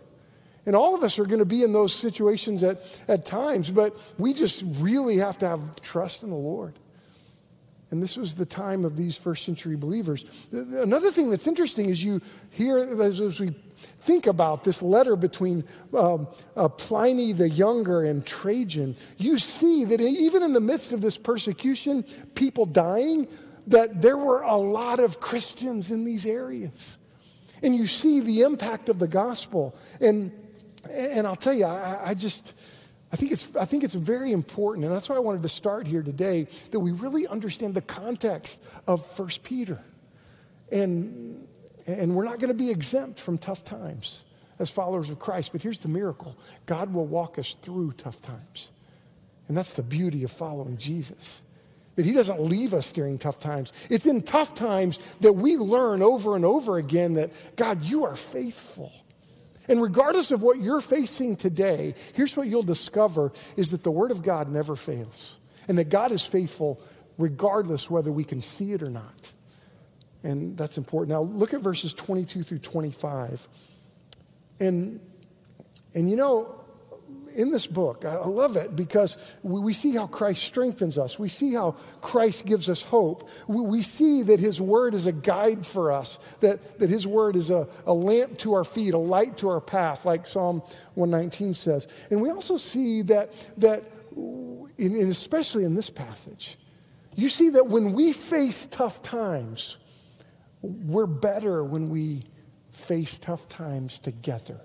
And 0.64 0.76
all 0.76 0.94
of 0.94 1.02
us 1.02 1.18
are 1.18 1.24
going 1.24 1.40
to 1.40 1.44
be 1.44 1.64
in 1.64 1.72
those 1.72 1.92
situations 1.92 2.62
at, 2.62 2.98
at 3.08 3.24
times, 3.24 3.72
but 3.72 3.92
we 4.18 4.32
just 4.34 4.62
really 4.78 5.16
have 5.16 5.36
to 5.38 5.48
have 5.48 5.80
trust 5.82 6.22
in 6.22 6.30
the 6.30 6.36
Lord. 6.36 6.78
And 7.90 8.00
this 8.00 8.16
was 8.16 8.36
the 8.36 8.46
time 8.46 8.84
of 8.84 8.96
these 8.96 9.16
first 9.16 9.44
century 9.44 9.76
believers. 9.76 10.46
Another 10.52 11.10
thing 11.10 11.30
that's 11.30 11.48
interesting 11.48 11.90
is 11.90 12.02
you 12.02 12.22
hear, 12.50 12.78
as, 12.78 13.20
as 13.20 13.40
we 13.40 13.52
think 13.76 14.26
about 14.26 14.64
this 14.64 14.82
letter 14.82 15.16
between 15.16 15.64
um, 15.96 16.28
uh, 16.56 16.68
Pliny 16.68 17.32
the 17.32 17.48
Younger 17.48 18.04
and 18.04 18.26
Trajan, 18.26 18.96
you 19.18 19.38
see 19.38 19.84
that 19.84 20.00
even 20.00 20.42
in 20.42 20.52
the 20.52 20.60
midst 20.60 20.92
of 20.92 21.00
this 21.00 21.18
persecution, 21.18 22.04
people 22.34 22.66
dying, 22.66 23.28
that 23.66 24.00
there 24.00 24.16
were 24.16 24.42
a 24.42 24.56
lot 24.56 25.00
of 25.00 25.20
Christians 25.20 25.90
in 25.90 26.04
these 26.04 26.24
areas. 26.24 26.98
And 27.62 27.74
you 27.74 27.86
see 27.86 28.20
the 28.20 28.42
impact 28.42 28.88
of 28.88 28.98
the 28.98 29.08
gospel. 29.08 29.76
And, 30.00 30.32
and 30.90 31.26
I'll 31.26 31.36
tell 31.36 31.54
you, 31.54 31.64
I, 31.64 32.10
I 32.10 32.14
just, 32.14 32.54
I 33.12 33.16
think, 33.16 33.32
it's, 33.32 33.48
I 33.58 33.64
think 33.64 33.82
it's 33.82 33.94
very 33.94 34.32
important, 34.32 34.84
and 34.84 34.94
that's 34.94 35.08
why 35.08 35.16
I 35.16 35.20
wanted 35.20 35.42
to 35.42 35.48
start 35.48 35.86
here 35.86 36.02
today, 36.02 36.48
that 36.70 36.80
we 36.80 36.92
really 36.92 37.26
understand 37.26 37.74
the 37.74 37.82
context 37.82 38.58
of 38.86 39.18
1 39.18 39.28
Peter. 39.42 39.80
And, 40.70 41.46
and 41.86 42.14
we're 42.14 42.24
not 42.24 42.38
going 42.38 42.48
to 42.48 42.54
be 42.54 42.70
exempt 42.70 43.20
from 43.20 43.38
tough 43.38 43.64
times 43.64 44.24
as 44.58 44.70
followers 44.70 45.10
of 45.10 45.18
Christ, 45.18 45.52
but 45.52 45.62
here's 45.62 45.78
the 45.80 45.88
miracle 45.88 46.36
God 46.66 46.92
will 46.92 47.06
walk 47.06 47.38
us 47.38 47.54
through 47.54 47.92
tough 47.92 48.20
times. 48.20 48.70
And 49.48 49.56
that's 49.56 49.74
the 49.74 49.82
beauty 49.82 50.24
of 50.24 50.32
following 50.32 50.76
Jesus. 50.76 51.42
That 51.94 52.04
he 52.04 52.12
doesn't 52.12 52.40
leave 52.40 52.74
us 52.74 52.92
during 52.92 53.16
tough 53.16 53.38
times. 53.38 53.72
It's 53.88 54.04
in 54.04 54.22
tough 54.22 54.54
times 54.54 54.98
that 55.20 55.32
we 55.32 55.56
learn 55.56 56.02
over 56.02 56.36
and 56.36 56.44
over 56.44 56.76
again 56.76 57.14
that, 57.14 57.30
God, 57.56 57.82
you 57.82 58.04
are 58.04 58.16
faithful. 58.16 58.92
And 59.68 59.80
regardless 59.80 60.30
of 60.30 60.42
what 60.42 60.60
you're 60.60 60.82
facing 60.82 61.36
today, 61.36 61.94
here's 62.12 62.36
what 62.36 62.48
you'll 62.48 62.62
discover 62.62 63.32
is 63.56 63.70
that 63.70 63.82
the 63.82 63.90
Word 63.90 64.10
of 64.10 64.22
God 64.22 64.50
never 64.50 64.76
fails. 64.76 65.36
And 65.68 65.78
that 65.78 65.88
God 65.88 66.12
is 66.12 66.24
faithful 66.24 66.80
regardless 67.18 67.90
whether 67.90 68.12
we 68.12 68.24
can 68.24 68.40
see 68.40 68.72
it 68.72 68.82
or 68.82 68.90
not. 68.90 69.32
And 70.26 70.56
that's 70.56 70.76
important. 70.76 71.10
Now 71.10 71.22
look 71.22 71.54
at 71.54 71.60
verses 71.60 71.94
22 71.94 72.42
through 72.42 72.58
25. 72.58 73.46
And, 74.58 74.98
and 75.94 76.10
you 76.10 76.16
know, 76.16 76.52
in 77.36 77.52
this 77.52 77.66
book. 77.66 78.04
I 78.04 78.16
love 78.24 78.56
it 78.56 78.74
because 78.74 79.18
we 79.42 79.72
see 79.72 79.94
how 79.94 80.06
Christ 80.06 80.42
strengthens 80.42 80.96
us. 80.98 81.18
We 81.18 81.28
see 81.28 81.52
how 81.52 81.76
Christ 82.00 82.46
gives 82.46 82.68
us 82.68 82.82
hope. 82.82 83.28
We 83.46 83.82
see 83.82 84.22
that 84.24 84.40
His 84.40 84.60
Word 84.60 84.94
is 84.94 85.06
a 85.06 85.12
guide 85.12 85.66
for 85.66 85.92
us, 85.92 86.18
that, 86.40 86.80
that 86.80 86.88
His 86.88 87.06
Word 87.06 87.36
is 87.36 87.50
a, 87.50 87.68
a 87.84 87.92
lamp 87.92 88.38
to 88.38 88.54
our 88.54 88.64
feet, 88.64 88.94
a 88.94 88.98
light 88.98 89.36
to 89.38 89.48
our 89.48 89.60
path, 89.60 90.06
like 90.06 90.26
Psalm 90.26 90.60
119 90.94 91.54
says. 91.54 91.86
And 92.10 92.20
we 92.20 92.30
also 92.30 92.56
see 92.56 93.02
that, 93.02 93.32
that 93.58 93.84
in, 94.78 94.96
especially 95.08 95.64
in 95.64 95.74
this 95.74 95.90
passage, 95.90 96.58
you 97.14 97.28
see 97.28 97.50
that 97.50 97.68
when 97.68 97.92
we 97.92 98.12
face 98.12 98.66
tough 98.70 99.02
times, 99.02 99.76
we're 100.66 101.06
better 101.06 101.64
when 101.64 101.90
we 101.90 102.24
face 102.72 103.18
tough 103.18 103.48
times 103.48 103.98
together. 103.98 104.60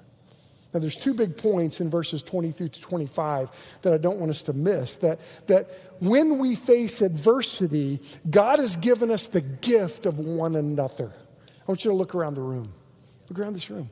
Now, 0.74 0.80
there's 0.80 0.96
two 0.96 1.14
big 1.14 1.38
points 1.38 1.82
in 1.82 1.90
verses 1.90 2.24
20 2.24 2.52
through 2.52 2.70
25 2.70 3.52
that 3.82 3.94
I 3.94 3.98
don't 3.98 4.20
want 4.20 4.30
us 4.30 4.44
to 4.44 4.54
miss. 4.54 4.96
That, 4.98 5.20
that 5.48 5.70
when 6.00 6.40
we 6.40 6.56
face 6.56 7.02
adversity, 7.02 8.00
God 8.30 8.60
has 8.60 8.78
given 8.78 9.12
us 9.12 9.28
the 9.28 9.42
gift 9.42 10.06
of 10.06 10.20
one 10.20 10.56
another. 10.56 11.12
I 11.14 11.64
want 11.68 11.84
you 11.84 11.92
to 11.92 11.98
look 11.98 12.16
around 12.16 12.36
the 12.36 12.42
room. 12.42 12.72
Look 13.30 13.40
around 13.40 13.54
this 13.54 13.70
room. 13.70 13.90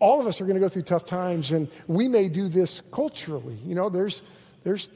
all 0.00 0.20
of 0.20 0.26
us 0.26 0.40
are 0.40 0.44
going 0.44 0.56
to 0.56 0.60
go 0.60 0.68
through 0.68 0.82
tough 0.82 1.06
times, 1.06 1.52
and 1.52 1.68
we 1.86 2.08
may 2.08 2.28
do 2.28 2.48
this 2.48 2.82
culturally. 2.92 3.56
You 3.64 3.74
know, 3.74 3.88
there's, 3.88 4.22
there's 4.64 4.90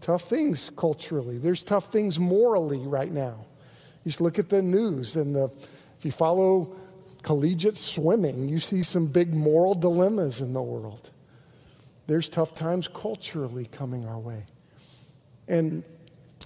tough 0.00 0.22
things 0.22 0.70
culturally, 0.76 1.38
there's 1.38 1.62
tough 1.62 1.90
things 1.90 2.20
morally 2.20 2.86
right 2.86 3.10
now. 3.10 3.46
You 4.04 4.10
just 4.10 4.20
look 4.20 4.38
at 4.38 4.48
the 4.48 4.62
news, 4.62 5.16
and 5.16 5.34
the, 5.34 5.50
if 5.98 6.04
you 6.04 6.10
follow 6.10 6.76
collegiate 7.22 7.76
swimming, 7.76 8.48
you 8.48 8.58
see 8.58 8.82
some 8.82 9.06
big 9.06 9.34
moral 9.34 9.74
dilemmas 9.74 10.40
in 10.40 10.52
the 10.52 10.62
world. 10.62 11.10
There's 12.06 12.28
tough 12.28 12.54
times 12.54 12.88
culturally 12.88 13.66
coming 13.66 14.06
our 14.06 14.18
way. 14.18 14.44
And 15.46 15.84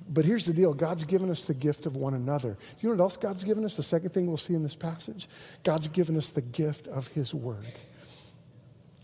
but 0.09 0.25
here's 0.25 0.47
the 0.47 0.52
deal 0.52 0.75
God's 0.75 1.04
given 1.04 1.30
us 1.30 1.44
the 1.44 1.54
gift 1.54 1.87
of 1.87 1.97
one 1.97 2.14
another. 2.14 2.56
You 2.80 2.88
know 2.88 2.97
what 2.97 3.02
else 3.02 3.16
God's 3.16 3.44
given 3.44 3.64
us? 3.64 3.76
The 3.76 3.82
second 3.82 4.11
thing 4.11 4.26
we'll 4.26 4.37
see 4.37 4.54
in 4.54 4.62
this 4.62 4.75
passage 4.75 5.28
God's 5.62 5.88
given 5.88 6.16
us 6.16 6.30
the 6.30 6.42
gift 6.42 6.88
of 6.88 7.09
His 7.09 7.35
Word. 7.35 7.66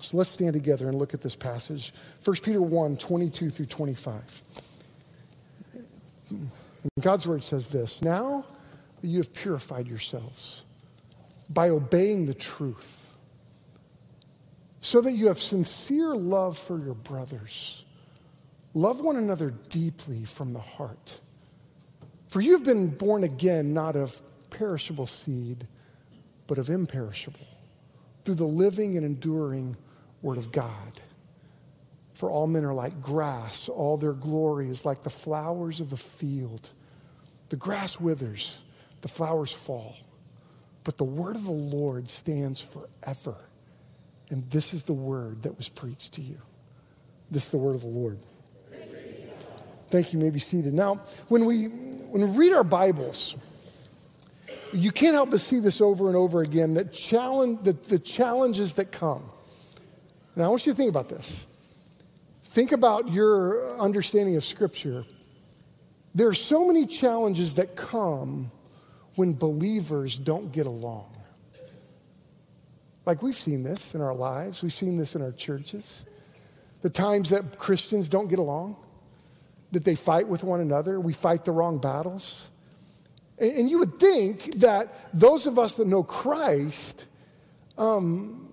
So 0.00 0.16
let's 0.16 0.30
stand 0.30 0.52
together 0.52 0.88
and 0.88 0.96
look 0.96 1.14
at 1.14 1.22
this 1.22 1.36
passage 1.36 1.92
1 2.24 2.36
Peter 2.42 2.62
1 2.62 2.96
22 2.96 3.50
through 3.50 3.66
25. 3.66 4.42
And 6.82 6.90
God's 7.00 7.26
Word 7.26 7.42
says 7.42 7.68
this 7.68 8.02
Now 8.02 8.44
that 9.00 9.06
you 9.06 9.18
have 9.18 9.32
purified 9.32 9.86
yourselves 9.86 10.64
by 11.50 11.70
obeying 11.70 12.26
the 12.26 12.34
truth, 12.34 13.14
so 14.80 15.00
that 15.00 15.12
you 15.12 15.28
have 15.28 15.38
sincere 15.38 16.14
love 16.14 16.58
for 16.58 16.78
your 16.78 16.94
brothers. 16.94 17.84
Love 18.74 19.00
one 19.00 19.16
another 19.16 19.52
deeply 19.70 20.24
from 20.24 20.52
the 20.52 20.60
heart. 20.60 21.20
For 22.28 22.40
you've 22.40 22.64
been 22.64 22.90
born 22.90 23.24
again, 23.24 23.72
not 23.72 23.96
of 23.96 24.20
perishable 24.50 25.06
seed, 25.06 25.66
but 26.46 26.58
of 26.58 26.68
imperishable, 26.68 27.46
through 28.24 28.34
the 28.34 28.44
living 28.44 28.96
and 28.96 29.04
enduring 29.04 29.76
Word 30.22 30.38
of 30.38 30.52
God. 30.52 31.00
For 32.18 32.28
all 32.28 32.48
men 32.48 32.64
are 32.64 32.74
like 32.74 33.00
grass, 33.00 33.68
all 33.68 33.96
their 33.96 34.12
glory 34.12 34.70
is 34.70 34.84
like 34.84 35.04
the 35.04 35.08
flowers 35.08 35.78
of 35.78 35.90
the 35.90 35.96
field. 35.96 36.70
The 37.48 37.54
grass 37.54 38.00
withers, 38.00 38.58
the 39.02 39.08
flowers 39.08 39.52
fall, 39.52 39.94
but 40.82 40.98
the 40.98 41.04
word 41.04 41.36
of 41.36 41.44
the 41.44 41.52
Lord 41.52 42.10
stands 42.10 42.60
forever. 42.60 43.36
And 44.30 44.50
this 44.50 44.74
is 44.74 44.82
the 44.82 44.94
word 44.94 45.44
that 45.44 45.56
was 45.56 45.68
preached 45.68 46.14
to 46.14 46.20
you. 46.20 46.38
This 47.30 47.44
is 47.44 47.50
the 47.50 47.56
word 47.56 47.76
of 47.76 47.82
the 47.82 47.86
Lord. 47.86 48.18
Thank 49.88 50.12
you. 50.12 50.18
you 50.18 50.24
may 50.24 50.30
be 50.30 50.40
seated. 50.40 50.74
Now, 50.74 51.00
when 51.28 51.44
we, 51.44 51.66
when 51.66 52.32
we 52.32 52.36
read 52.36 52.52
our 52.52 52.64
Bibles, 52.64 53.36
you 54.72 54.90
can't 54.90 55.14
help 55.14 55.30
but 55.30 55.38
see 55.38 55.60
this 55.60 55.80
over 55.80 56.08
and 56.08 56.16
over 56.16 56.42
again 56.42 56.74
that 56.74 56.92
challenge, 56.92 57.60
the, 57.62 57.74
the 57.74 58.00
challenges 58.00 58.74
that 58.74 58.90
come. 58.90 59.30
Now, 60.34 60.46
I 60.46 60.48
want 60.48 60.66
you 60.66 60.72
to 60.72 60.76
think 60.76 60.90
about 60.90 61.08
this. 61.08 61.46
Think 62.50 62.72
about 62.72 63.12
your 63.12 63.78
understanding 63.78 64.36
of 64.36 64.44
Scripture. 64.44 65.04
There 66.14 66.28
are 66.28 66.34
so 66.34 66.66
many 66.66 66.86
challenges 66.86 67.54
that 67.54 67.76
come 67.76 68.50
when 69.16 69.34
believers 69.34 70.18
don't 70.18 70.50
get 70.50 70.66
along. 70.66 71.14
Like 73.04 73.22
we've 73.22 73.34
seen 73.34 73.62
this 73.62 73.94
in 73.94 74.00
our 74.00 74.14
lives, 74.14 74.62
we've 74.62 74.72
seen 74.72 74.96
this 74.96 75.14
in 75.14 75.22
our 75.22 75.32
churches. 75.32 76.06
The 76.82 76.90
times 76.90 77.30
that 77.30 77.58
Christians 77.58 78.08
don't 78.08 78.28
get 78.28 78.38
along 78.38 78.76
that 79.72 79.84
they 79.84 79.94
fight 79.94 80.26
with 80.26 80.42
one 80.42 80.60
another. 80.60 80.98
We 80.98 81.12
fight 81.12 81.44
the 81.44 81.52
wrong 81.52 81.78
battles. 81.78 82.48
And, 83.38 83.70
you 83.70 83.78
would 83.78 84.00
think 84.00 84.60
that 84.60 84.92
those 85.14 85.46
of 85.46 85.58
us 85.58 85.74
that 85.76 85.86
know 85.86 86.02
Christ, 86.02 87.06
um, 87.76 88.48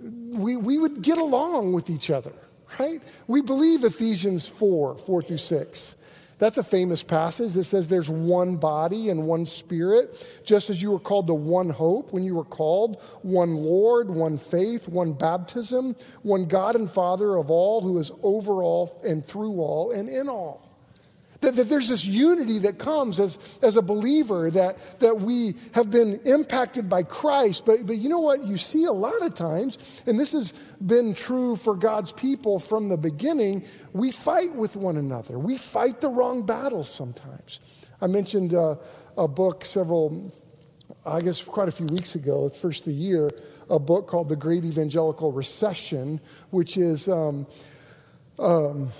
we, 0.00 0.56
we 0.56 0.78
would 0.78 1.02
get 1.02 1.18
along 1.18 1.72
with 1.72 1.88
each 1.88 2.10
other, 2.10 2.32
right? 2.78 3.02
We 3.26 3.42
believe 3.42 3.84
Ephesians 3.84 4.46
4 4.46 4.98
4 4.98 5.22
through 5.22 5.36
6. 5.36 5.96
That's 6.38 6.56
a 6.56 6.62
famous 6.62 7.02
passage 7.02 7.54
that 7.54 7.64
says 7.64 7.88
there's 7.88 8.08
one 8.08 8.58
body 8.58 9.08
and 9.08 9.26
one 9.26 9.44
spirit, 9.44 10.24
just 10.44 10.70
as 10.70 10.80
you 10.80 10.92
were 10.92 11.00
called 11.00 11.26
to 11.26 11.34
one 11.34 11.68
hope 11.68 12.12
when 12.12 12.22
you 12.22 12.36
were 12.36 12.44
called, 12.44 13.02
one 13.22 13.56
Lord, 13.56 14.08
one 14.08 14.38
faith, 14.38 14.88
one 14.88 15.14
baptism, 15.14 15.96
one 16.22 16.46
God 16.46 16.76
and 16.76 16.88
Father 16.88 17.36
of 17.36 17.50
all 17.50 17.80
who 17.80 17.98
is 17.98 18.12
over 18.22 18.62
all 18.62 19.00
and 19.04 19.24
through 19.24 19.58
all 19.58 19.90
and 19.90 20.08
in 20.08 20.28
all. 20.28 20.67
That, 21.40 21.54
that, 21.54 21.68
there's 21.68 21.88
this 21.88 22.04
unity 22.04 22.58
that 22.60 22.78
comes 22.78 23.20
as, 23.20 23.38
as 23.62 23.76
a 23.76 23.82
believer, 23.82 24.50
that, 24.50 24.76
that 24.98 25.18
we 25.18 25.54
have 25.72 25.88
been 25.88 26.20
impacted 26.24 26.88
by 26.88 27.04
Christ. 27.04 27.64
But, 27.64 27.86
but 27.86 27.96
you 27.96 28.08
know 28.08 28.18
what? 28.18 28.44
You 28.44 28.56
see 28.56 28.84
a 28.84 28.92
lot 28.92 29.22
of 29.22 29.34
times, 29.34 30.02
and 30.06 30.18
this 30.18 30.32
has 30.32 30.52
been 30.84 31.14
true 31.14 31.54
for 31.54 31.76
God's 31.76 32.10
people 32.10 32.58
from 32.58 32.88
the 32.88 32.96
beginning, 32.96 33.64
we 33.92 34.10
fight 34.10 34.52
with 34.52 34.74
one 34.74 34.96
another. 34.96 35.38
We 35.38 35.58
fight 35.58 36.00
the 36.00 36.08
wrong 36.08 36.44
battles 36.44 36.90
sometimes. 36.90 37.60
I 38.00 38.08
mentioned 38.08 38.52
uh, 38.52 38.74
a 39.16 39.28
book 39.28 39.64
several, 39.64 40.32
I 41.06 41.20
guess 41.20 41.40
quite 41.40 41.68
a 41.68 41.72
few 41.72 41.86
weeks 41.86 42.16
ago, 42.16 42.48
first 42.48 42.80
of 42.80 42.86
the 42.86 42.92
year, 42.94 43.30
a 43.70 43.78
book 43.78 44.08
called 44.08 44.28
The 44.28 44.36
Great 44.36 44.64
Evangelical 44.64 45.30
Recession, 45.30 46.20
which 46.50 46.76
is. 46.76 47.06
Um, 47.06 47.46
um, 48.38 48.90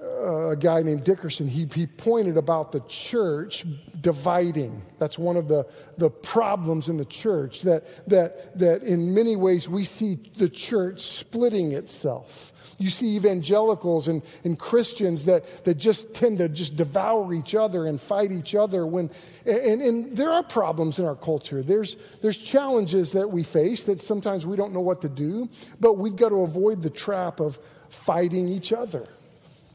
Uh, 0.00 0.50
a 0.50 0.56
guy 0.56 0.82
named 0.82 1.04
Dickerson, 1.04 1.48
he, 1.48 1.66
he 1.74 1.86
pointed 1.86 2.36
about 2.36 2.72
the 2.72 2.80
church 2.88 3.64
dividing. 4.00 4.82
That's 4.98 5.18
one 5.18 5.36
of 5.36 5.48
the, 5.48 5.66
the 5.98 6.10
problems 6.10 6.88
in 6.88 6.96
the 6.96 7.04
church, 7.04 7.62
that, 7.62 7.84
that, 8.08 8.58
that 8.58 8.82
in 8.82 9.14
many 9.14 9.36
ways 9.36 9.68
we 9.68 9.84
see 9.84 10.18
the 10.36 10.48
church 10.48 11.00
splitting 11.00 11.72
itself. 11.72 12.52
You 12.78 12.90
see 12.90 13.16
evangelicals 13.16 14.08
and, 14.08 14.22
and 14.42 14.58
Christians 14.58 15.26
that, 15.26 15.64
that 15.64 15.74
just 15.74 16.14
tend 16.14 16.38
to 16.38 16.48
just 16.48 16.76
devour 16.76 17.32
each 17.32 17.54
other 17.54 17.86
and 17.86 18.00
fight 18.00 18.32
each 18.32 18.54
other 18.54 18.86
when 18.86 19.10
and, 19.46 19.80
and 19.80 20.16
there 20.16 20.30
are 20.30 20.42
problems 20.42 20.98
in 20.98 21.04
our 21.04 21.14
culture. 21.14 21.62
There's 21.62 21.96
there's 22.20 22.36
challenges 22.36 23.12
that 23.12 23.28
we 23.28 23.44
face 23.44 23.84
that 23.84 24.00
sometimes 24.00 24.44
we 24.44 24.56
don't 24.56 24.72
know 24.72 24.80
what 24.80 25.02
to 25.02 25.08
do, 25.08 25.48
but 25.78 25.98
we've 25.98 26.16
got 26.16 26.30
to 26.30 26.40
avoid 26.40 26.82
the 26.82 26.90
trap 26.90 27.40
of 27.40 27.58
fighting 27.88 28.48
each 28.48 28.72
other. 28.72 29.06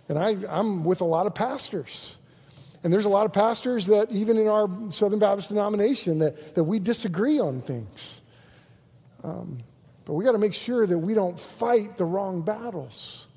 And 0.09 0.17
I, 0.17 0.35
I'm 0.49 0.83
with 0.83 1.01
a 1.01 1.05
lot 1.05 1.27
of 1.27 1.35
pastors. 1.35 2.17
And 2.83 2.91
there's 2.91 3.05
a 3.05 3.09
lot 3.09 3.25
of 3.25 3.33
pastors 3.33 3.85
that, 3.87 4.11
even 4.11 4.37
in 4.37 4.47
our 4.47 4.67
Southern 4.91 5.19
Baptist 5.19 5.49
denomination, 5.49 6.19
that, 6.19 6.55
that 6.55 6.63
we 6.63 6.79
disagree 6.79 7.39
on 7.39 7.61
things. 7.61 8.21
Um, 9.23 9.59
but 10.05 10.15
we 10.15 10.25
got 10.25 10.31
to 10.31 10.39
make 10.39 10.53
sure 10.53 10.87
that 10.87 10.97
we 10.97 11.13
don't 11.13 11.39
fight 11.39 11.97
the 11.97 12.05
wrong 12.05 12.41
battles. 12.41 13.27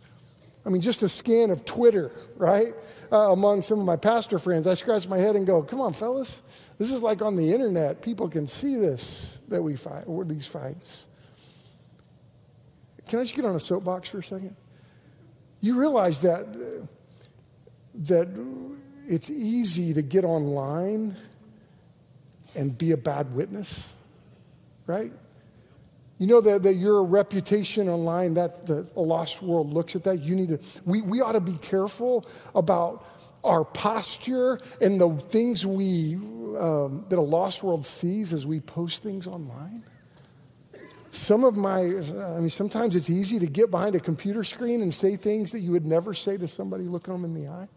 I 0.65 0.71
mean, 0.71 0.81
just 0.81 1.03
a 1.03 1.09
scan 1.09 1.51
of 1.51 1.65
Twitter, 1.65 2.13
right? 2.37 2.73
Uh, 3.11 3.33
among 3.33 3.63
some 3.63 3.81
of 3.81 3.85
my 3.85 3.97
pastor 3.97 4.39
friends, 4.39 4.67
I 4.67 4.75
scratch 4.75 5.09
my 5.09 5.19
head 5.19 5.37
and 5.37 5.47
go, 5.47 5.63
come 5.63 5.81
on, 5.81 5.93
fellas. 5.93 6.41
This 6.79 6.91
is 6.91 7.03
like 7.03 7.21
on 7.21 7.37
the 7.37 7.53
internet. 7.53 8.01
People 8.01 8.29
can 8.29 8.47
see 8.47 8.77
this, 8.77 9.41
that 9.49 9.63
we 9.63 9.77
fight, 9.77 10.05
or 10.07 10.25
these 10.25 10.47
fights. 10.47 11.07
Can 13.09 13.19
I 13.19 13.25
just 13.25 13.35
get 13.35 13.45
on 13.45 13.57
a 13.57 13.61
soapbox 13.61 14.09
for 14.09 14.21
a 14.21 14.23
second? 14.23 14.57
You 15.63 15.79
realize 15.79 16.21
that, 16.23 16.45
that 17.95 18.29
it's 19.07 19.31
easy 19.31 19.95
to 19.95 20.03
get 20.03 20.25
online 20.25 21.17
and 22.57 22.77
be 22.77 22.91
a 22.91 22.97
bad 22.97 23.33
witness, 23.33 23.95
right? 24.87 25.13
You 26.19 26.27
know 26.27 26.41
that, 26.41 26.65
that 26.65 26.75
your 26.75 27.05
reputation 27.05 27.89
online, 27.89 28.35
that 28.35 28.67
the 28.67 28.89
a 28.97 29.01
lost 29.01 29.41
world 29.41 29.73
looks 29.73 29.95
at 29.95 30.03
that. 30.05 30.23
You 30.23 30.35
need 30.35 30.49
to, 30.49 30.59
we, 30.85 31.01
we 31.01 31.21
ought 31.21 31.33
to 31.33 31.41
be 31.41 31.57
careful 31.59 32.27
about 32.57 33.07
our 33.45 33.65
posture 33.65 34.59
and 34.81 35.01
the 35.01 35.15
things 35.15 35.65
we, 35.65 36.17
um, 36.59 37.07
that 37.09 37.19
a 37.19 37.23
lost 37.23 37.63
world 37.63 37.87
sees 37.87 38.33
as 38.33 38.47
we 38.47 38.59
post 38.59 39.05
things 39.05 39.29
online. 39.29 39.85
Some 41.13 41.45
of 41.45 41.57
my, 41.57 41.81
I 41.81 42.41
mean, 42.41 42.49
sometimes 42.49 42.97
it's 42.97 43.11
easy 43.11 43.39
to 43.39 43.47
get 43.47 43.71
behind 43.71 43.95
a 43.95 44.01
computer 44.01 44.43
screen 44.45 44.81
and 44.81 44.93
say 44.93 45.17
things 45.17 45.53
that 45.53 45.61
you 45.61 45.71
would 45.73 45.85
never 45.85 46.15
say 46.15 46.39
to 46.39 46.49
somebody 46.49 46.85
looking 46.85 47.13
them 47.13 47.25
in 47.25 47.35
the 47.35 47.49
eye. 47.49 47.69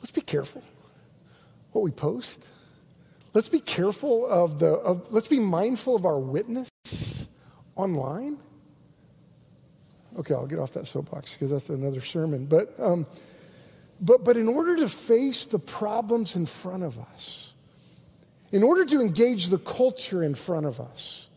Let's 0.00 0.10
be 0.10 0.20
careful 0.20 0.62
what 1.72 1.82
we 1.82 1.92
post. 1.92 2.44
Let's 3.32 3.48
be 3.48 3.60
careful 3.60 4.26
of 4.26 4.58
the, 4.58 4.72
of, 4.72 5.12
let's 5.12 5.28
be 5.28 5.38
mindful 5.38 5.94
of 5.94 6.04
our 6.04 6.18
witness 6.18 6.68
online. 7.76 8.38
Okay, 10.18 10.34
I'll 10.34 10.48
get 10.48 10.58
off 10.58 10.72
that 10.72 10.86
soapbox 10.88 11.34
because 11.34 11.52
that's 11.52 11.68
another 11.68 12.00
sermon. 12.00 12.46
But, 12.46 12.74
um, 12.78 13.06
but, 14.00 14.24
but 14.24 14.36
in 14.36 14.48
order 14.48 14.76
to 14.76 14.88
face 14.88 15.44
the 15.44 15.60
problems 15.60 16.34
in 16.34 16.46
front 16.46 16.82
of 16.82 16.98
us, 16.98 17.47
in 18.52 18.62
order 18.62 18.84
to 18.84 19.00
engage 19.00 19.48
the 19.48 19.58
culture 19.58 20.22
in 20.22 20.34
front 20.34 20.66
of 20.66 20.80
us, 20.80 21.28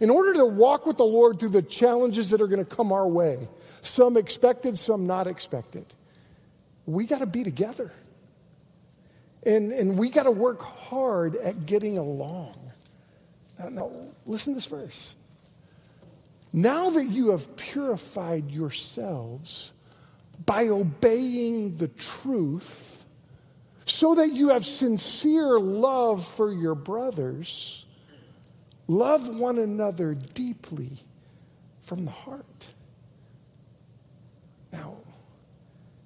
in 0.00 0.10
order 0.10 0.34
to 0.34 0.46
walk 0.46 0.86
with 0.86 0.96
the 0.96 1.04
Lord 1.04 1.40
through 1.40 1.50
the 1.50 1.62
challenges 1.62 2.30
that 2.30 2.40
are 2.40 2.46
going 2.46 2.64
to 2.64 2.76
come 2.76 2.92
our 2.92 3.08
way, 3.08 3.48
some 3.80 4.16
expected, 4.16 4.78
some 4.78 5.06
not 5.06 5.26
expected, 5.26 5.86
we 6.86 7.06
got 7.06 7.18
to 7.18 7.26
be 7.26 7.44
together. 7.44 7.92
And, 9.46 9.72
and 9.72 9.98
we 9.98 10.10
got 10.10 10.22
to 10.22 10.30
work 10.30 10.62
hard 10.62 11.36
at 11.36 11.66
getting 11.66 11.98
along. 11.98 12.54
Now, 13.58 13.68
now, 13.68 13.92
listen 14.24 14.54
to 14.54 14.56
this 14.56 14.66
verse. 14.66 15.16
Now 16.52 16.90
that 16.90 17.06
you 17.06 17.30
have 17.30 17.56
purified 17.56 18.50
yourselves 18.50 19.72
by 20.46 20.68
obeying 20.68 21.76
the 21.76 21.88
truth, 21.88 22.93
so 23.84 24.14
that 24.14 24.32
you 24.32 24.48
have 24.48 24.64
sincere 24.64 25.58
love 25.58 26.26
for 26.26 26.52
your 26.52 26.74
brothers, 26.74 27.84
love 28.86 29.36
one 29.36 29.58
another 29.58 30.14
deeply 30.14 30.90
from 31.82 32.04
the 32.04 32.10
heart. 32.10 32.70
Now, 34.72 34.96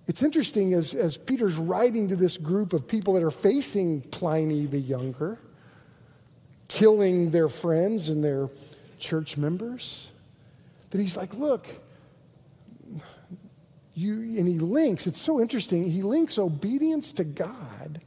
it's 0.06 0.22
interesting 0.22 0.74
as, 0.74 0.94
as 0.94 1.16
Peter's 1.16 1.56
writing 1.56 2.08
to 2.08 2.16
this 2.16 2.36
group 2.36 2.72
of 2.72 2.88
people 2.88 3.14
that 3.14 3.22
are 3.22 3.30
facing 3.30 4.00
Pliny 4.00 4.66
the 4.66 4.78
Younger, 4.78 5.38
killing 6.66 7.30
their 7.30 7.48
friends 7.48 8.08
and 8.08 8.24
their 8.24 8.48
church 8.98 9.36
members, 9.36 10.08
that 10.90 11.00
he's 11.00 11.16
like, 11.16 11.34
look, 11.34 11.66
you, 13.98 14.14
and 14.38 14.46
he 14.46 14.58
links, 14.58 15.06
it's 15.06 15.20
so 15.20 15.40
interesting, 15.40 15.84
he 15.88 16.02
links 16.02 16.38
obedience 16.38 17.12
to 17.12 17.24
God 17.24 18.00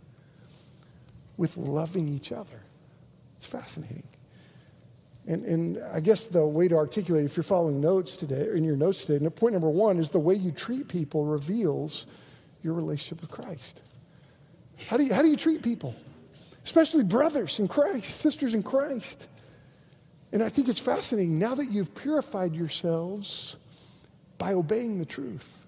with 1.38 1.58
loving 1.58 2.08
each 2.08 2.32
other. 2.32 2.62
It's 3.38 3.48
fascinating. 3.48 4.08
And, 5.28 5.46
and 5.46 5.84
I 5.94 6.00
guess 6.00 6.28
the 6.28 6.46
way 6.46 6.68
to 6.68 6.76
articulate, 6.76 7.26
if 7.26 7.36
you're 7.36 7.44
following 7.44 7.82
notes 7.82 8.16
today, 8.16 8.48
in 8.56 8.64
your 8.64 8.76
notes 8.76 9.04
today, 9.04 9.28
point 9.30 9.54
number 9.54 9.70
one 9.70 10.00
is 10.00 10.10
the 10.10 10.20
way 10.20 10.34
you 10.34 10.52
treat 10.52 10.88
people 10.88 11.26
reveals 11.26 12.08
your 12.62 12.74
relationship 12.74 13.22
with 13.22 13.30
Christ. 13.30 13.82
How 14.88 14.98
do 14.98 15.04
you, 15.04 15.14
how 15.14 15.22
do 15.22 15.28
you 15.28 15.38
treat 15.38 15.62
people? 15.62 15.96
Especially 16.64 17.04
brothers 17.04 17.60
in 17.60 17.68
Christ, 17.68 18.22
sisters 18.22 18.54
in 18.54 18.64
Christ. 18.64 19.28
And 20.32 20.42
I 20.42 20.50
think 20.50 20.70
it's 20.70 20.80
fascinating 20.80 21.38
now 21.38 21.56
that 21.56 21.72
you've 21.72 21.94
purified 21.94 22.56
yourselves 22.56 23.58
by 24.38 24.54
obeying 24.54 24.98
the 24.98 25.06
truth. 25.06 25.61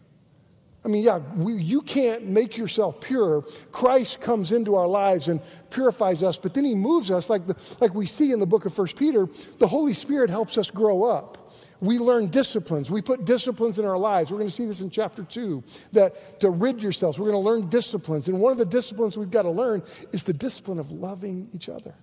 I 0.86 0.90
mean, 0.90 1.04
yeah, 1.06 1.20
we, 1.36 1.54
you 1.54 1.82
can't 1.82 2.26
make 2.26 2.58
yourself 2.58 3.00
pure. 3.00 3.44
Christ 3.72 4.20
comes 4.20 4.52
into 4.52 4.76
our 4.76 4.88
lives 4.88 5.30
and 5.30 5.40
purifies 5.70 6.24
us, 6.24 6.38
but 6.38 6.54
then 6.54 6.66
he 6.66 6.76
moves 6.76 7.10
us, 7.10 7.30
like, 7.30 7.48
the, 7.48 7.56
like 7.80 7.94
we 7.94 8.06
see 8.06 8.34
in 8.34 8.40
the 8.42 8.46
book 8.46 8.66
of 8.66 8.74
First 8.74 8.98
Peter. 8.98 9.28
The 9.60 9.68
Holy 9.68 9.94
Spirit 9.94 10.30
helps 10.30 10.58
us 10.58 10.70
grow 10.70 11.04
up. 11.04 11.50
We 11.80 12.00
learn 12.00 12.28
disciplines. 12.28 12.92
We 12.92 13.02
put 13.02 13.24
disciplines 13.24 13.80
in 13.80 13.86
our 13.86 13.98
lives. 13.98 14.32
We're 14.32 14.40
going 14.40 14.50
to 14.50 14.56
see 14.56 14.66
this 14.66 14.82
in 14.82 14.90
chapter 14.90 15.24
two 15.24 15.64
that 15.94 16.40
to 16.42 16.50
rid 16.50 16.84
yourselves, 16.84 17.18
we're 17.18 17.32
going 17.32 17.44
to 17.44 17.50
learn 17.50 17.70
disciplines. 17.70 18.28
And 18.28 18.40
one 18.40 18.52
of 18.52 18.58
the 18.58 18.66
disciplines 18.66 19.18
we've 19.18 19.32
got 19.32 19.44
to 19.44 19.52
learn 19.52 19.84
is 20.12 20.24
the 20.24 20.34
discipline 20.34 20.80
of 20.80 20.92
loving 20.92 21.50
each 21.54 21.70
other. 21.70 21.94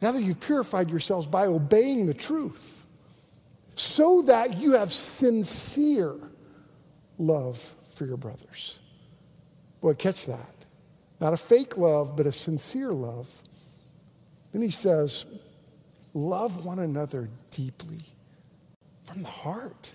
Now 0.00 0.12
that 0.12 0.22
you've 0.22 0.40
purified 0.40 0.90
yourselves 0.90 1.26
by 1.26 1.46
obeying 1.46 2.06
the 2.06 2.14
truth, 2.14 2.86
so 3.74 4.22
that 4.22 4.56
you 4.56 4.72
have 4.72 4.90
sincere 4.90 6.14
love 7.18 7.74
for 7.90 8.04
your 8.04 8.16
brothers. 8.16 8.78
Boy, 9.80 9.94
catch 9.94 10.26
that. 10.26 10.54
Not 11.20 11.32
a 11.32 11.36
fake 11.36 11.76
love, 11.76 12.16
but 12.16 12.26
a 12.26 12.32
sincere 12.32 12.92
love. 12.92 13.32
Then 14.52 14.62
he 14.62 14.70
says, 14.70 15.24
love 16.14 16.64
one 16.64 16.78
another 16.78 17.28
deeply 17.50 18.00
from 19.04 19.22
the 19.22 19.28
heart, 19.28 19.92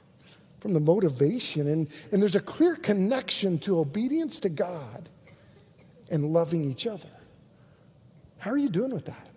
from 0.59 0.73
the 0.73 0.79
motivation. 0.79 1.67
And, 1.67 1.87
and 2.11 2.21
there's 2.21 2.35
a 2.35 2.41
clear 2.41 2.75
connection 2.75 3.59
to 3.59 3.79
obedience 3.79 4.39
to 4.41 4.49
God 4.49 5.09
and 6.09 6.25
loving 6.25 6.63
each 6.69 6.87
other. 6.87 7.09
How 8.39 8.51
are 8.51 8.57
you 8.57 8.69
doing 8.69 8.91
with 8.91 9.05
that? 9.05 9.29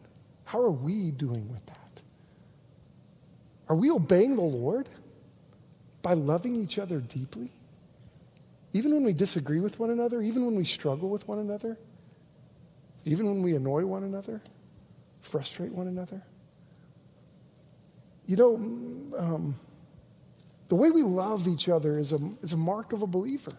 How 0.44 0.60
are 0.60 0.70
we 0.70 1.10
doing 1.10 1.48
with 1.48 1.64
that? 1.66 2.02
Are 3.68 3.76
we 3.76 3.90
obeying 3.90 4.36
the 4.36 4.42
Lord 4.42 4.88
by 6.02 6.14
loving 6.14 6.54
each 6.54 6.78
other 6.78 7.00
deeply? 7.00 7.50
Even 8.74 8.92
when 8.92 9.04
we 9.04 9.12
disagree 9.12 9.60
with 9.60 9.78
one 9.78 9.90
another, 9.90 10.20
even 10.20 10.44
when 10.44 10.56
we 10.56 10.64
struggle 10.64 11.08
with 11.08 11.26
one 11.28 11.38
another, 11.38 11.78
even 13.04 13.26
when 13.26 13.40
we 13.40 13.54
annoy 13.54 13.87
one 13.87 14.02
another, 14.02 14.42
frustrate 15.22 15.72
one 15.72 15.87
another. 15.87 16.20
You 18.26 18.37
know, 18.37 18.54
um, 19.16 19.54
the 20.66 20.74
way 20.74 20.90
we 20.90 21.02
love 21.02 21.46
each 21.46 21.68
other 21.68 21.96
is 21.98 22.12
a, 22.12 22.18
is 22.42 22.52
a 22.52 22.56
mark 22.56 22.92
of 22.92 23.02
a 23.02 23.06
believer. 23.06 23.52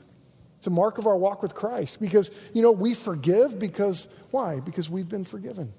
It's 0.57 0.67
a 0.67 0.71
mark 0.71 0.97
of 0.97 1.07
our 1.07 1.15
walk 1.15 1.41
with 1.41 1.55
Christ 1.55 2.01
because, 2.01 2.29
you 2.53 2.61
know, 2.61 2.73
we 2.73 2.93
forgive 2.93 3.57
because, 3.57 4.09
why? 4.31 4.59
Because 4.59 4.89
we've 4.89 5.07
been 5.07 5.23
forgiven. 5.23 5.71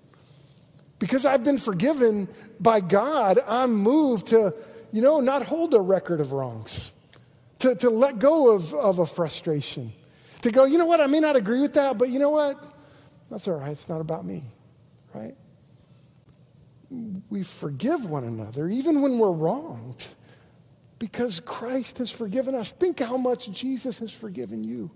Because 0.98 1.26
I've 1.26 1.44
been 1.44 1.58
forgiven 1.58 2.28
by 2.58 2.80
God, 2.80 3.38
I'm 3.46 3.74
moved 3.74 4.28
to, 4.28 4.54
you 4.92 5.02
know, 5.02 5.20
not 5.20 5.42
hold 5.42 5.74
a 5.74 5.80
record 5.80 6.20
of 6.20 6.32
wrongs 6.32 6.90
to, 7.60 7.74
to 7.76 7.90
let 7.90 8.18
go 8.18 8.54
of, 8.54 8.72
of 8.74 8.98
a 8.98 9.06
frustration. 9.06 9.92
To 10.42 10.50
go, 10.50 10.64
you 10.64 10.78
know 10.78 10.86
what, 10.86 11.00
I 11.00 11.06
may 11.06 11.20
not 11.20 11.36
agree 11.36 11.60
with 11.60 11.74
that, 11.74 11.98
but 11.98 12.08
you 12.08 12.18
know 12.18 12.30
what? 12.30 12.62
That's 13.30 13.48
all 13.48 13.54
right. 13.54 13.70
It's 13.70 13.88
not 13.88 14.00
about 14.00 14.24
me, 14.24 14.42
right? 15.14 15.34
We 17.30 17.42
forgive 17.42 18.08
one 18.08 18.24
another 18.24 18.68
even 18.68 19.02
when 19.02 19.18
we're 19.18 19.32
wronged 19.32 20.06
because 20.98 21.40
Christ 21.40 21.98
has 21.98 22.10
forgiven 22.10 22.54
us. 22.54 22.70
Think 22.70 23.00
how 23.00 23.16
much 23.16 23.50
Jesus 23.50 23.98
has 23.98 24.12
forgiven 24.12 24.62
you. 24.62 24.90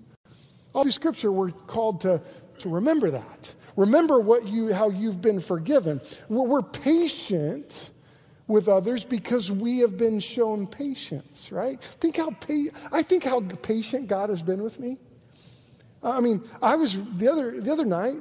All 0.72 0.82
through 0.82 0.92
Scripture, 0.92 1.32
we're 1.32 1.50
called 1.50 2.02
to, 2.02 2.22
to 2.58 2.68
remember 2.68 3.10
that. 3.10 3.54
Remember 3.76 4.20
what 4.20 4.46
you, 4.46 4.72
how 4.72 4.88
you've 4.90 5.20
been 5.20 5.40
forgiven. 5.40 6.00
We're, 6.28 6.44
we're 6.44 6.62
patient 6.62 7.90
with 8.50 8.68
others 8.68 9.04
because 9.04 9.50
we 9.50 9.78
have 9.78 9.96
been 9.96 10.20
shown 10.20 10.66
patience, 10.66 11.50
right? 11.52 11.80
Think 11.80 12.16
how 12.16 12.30
pa- 12.32 12.76
I 12.92 13.02
think 13.02 13.24
how 13.24 13.40
patient 13.40 14.08
God 14.08 14.28
has 14.28 14.42
been 14.42 14.62
with 14.62 14.78
me. 14.80 14.98
I 16.02 16.20
mean, 16.20 16.42
I 16.60 16.74
was 16.76 17.00
the 17.16 17.28
other 17.28 17.60
the 17.60 17.72
other 17.72 17.84
night, 17.84 18.18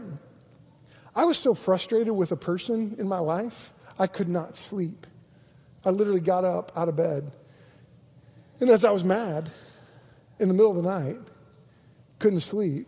I 1.15 1.25
was 1.25 1.37
so 1.37 1.53
frustrated 1.53 2.13
with 2.13 2.31
a 2.31 2.37
person 2.37 2.95
in 2.99 3.07
my 3.07 3.19
life, 3.19 3.73
I 3.97 4.07
could 4.07 4.29
not 4.29 4.55
sleep. 4.55 5.07
I 5.83 5.89
literally 5.89 6.21
got 6.21 6.45
up 6.45 6.71
out 6.75 6.89
of 6.89 6.95
bed. 6.95 7.31
And 8.59 8.69
as 8.69 8.85
I 8.85 8.91
was 8.91 9.03
mad 9.03 9.49
in 10.39 10.47
the 10.47 10.53
middle 10.53 10.71
of 10.71 10.77
the 10.77 10.89
night, 10.89 11.19
couldn't 12.19 12.41
sleep, 12.41 12.87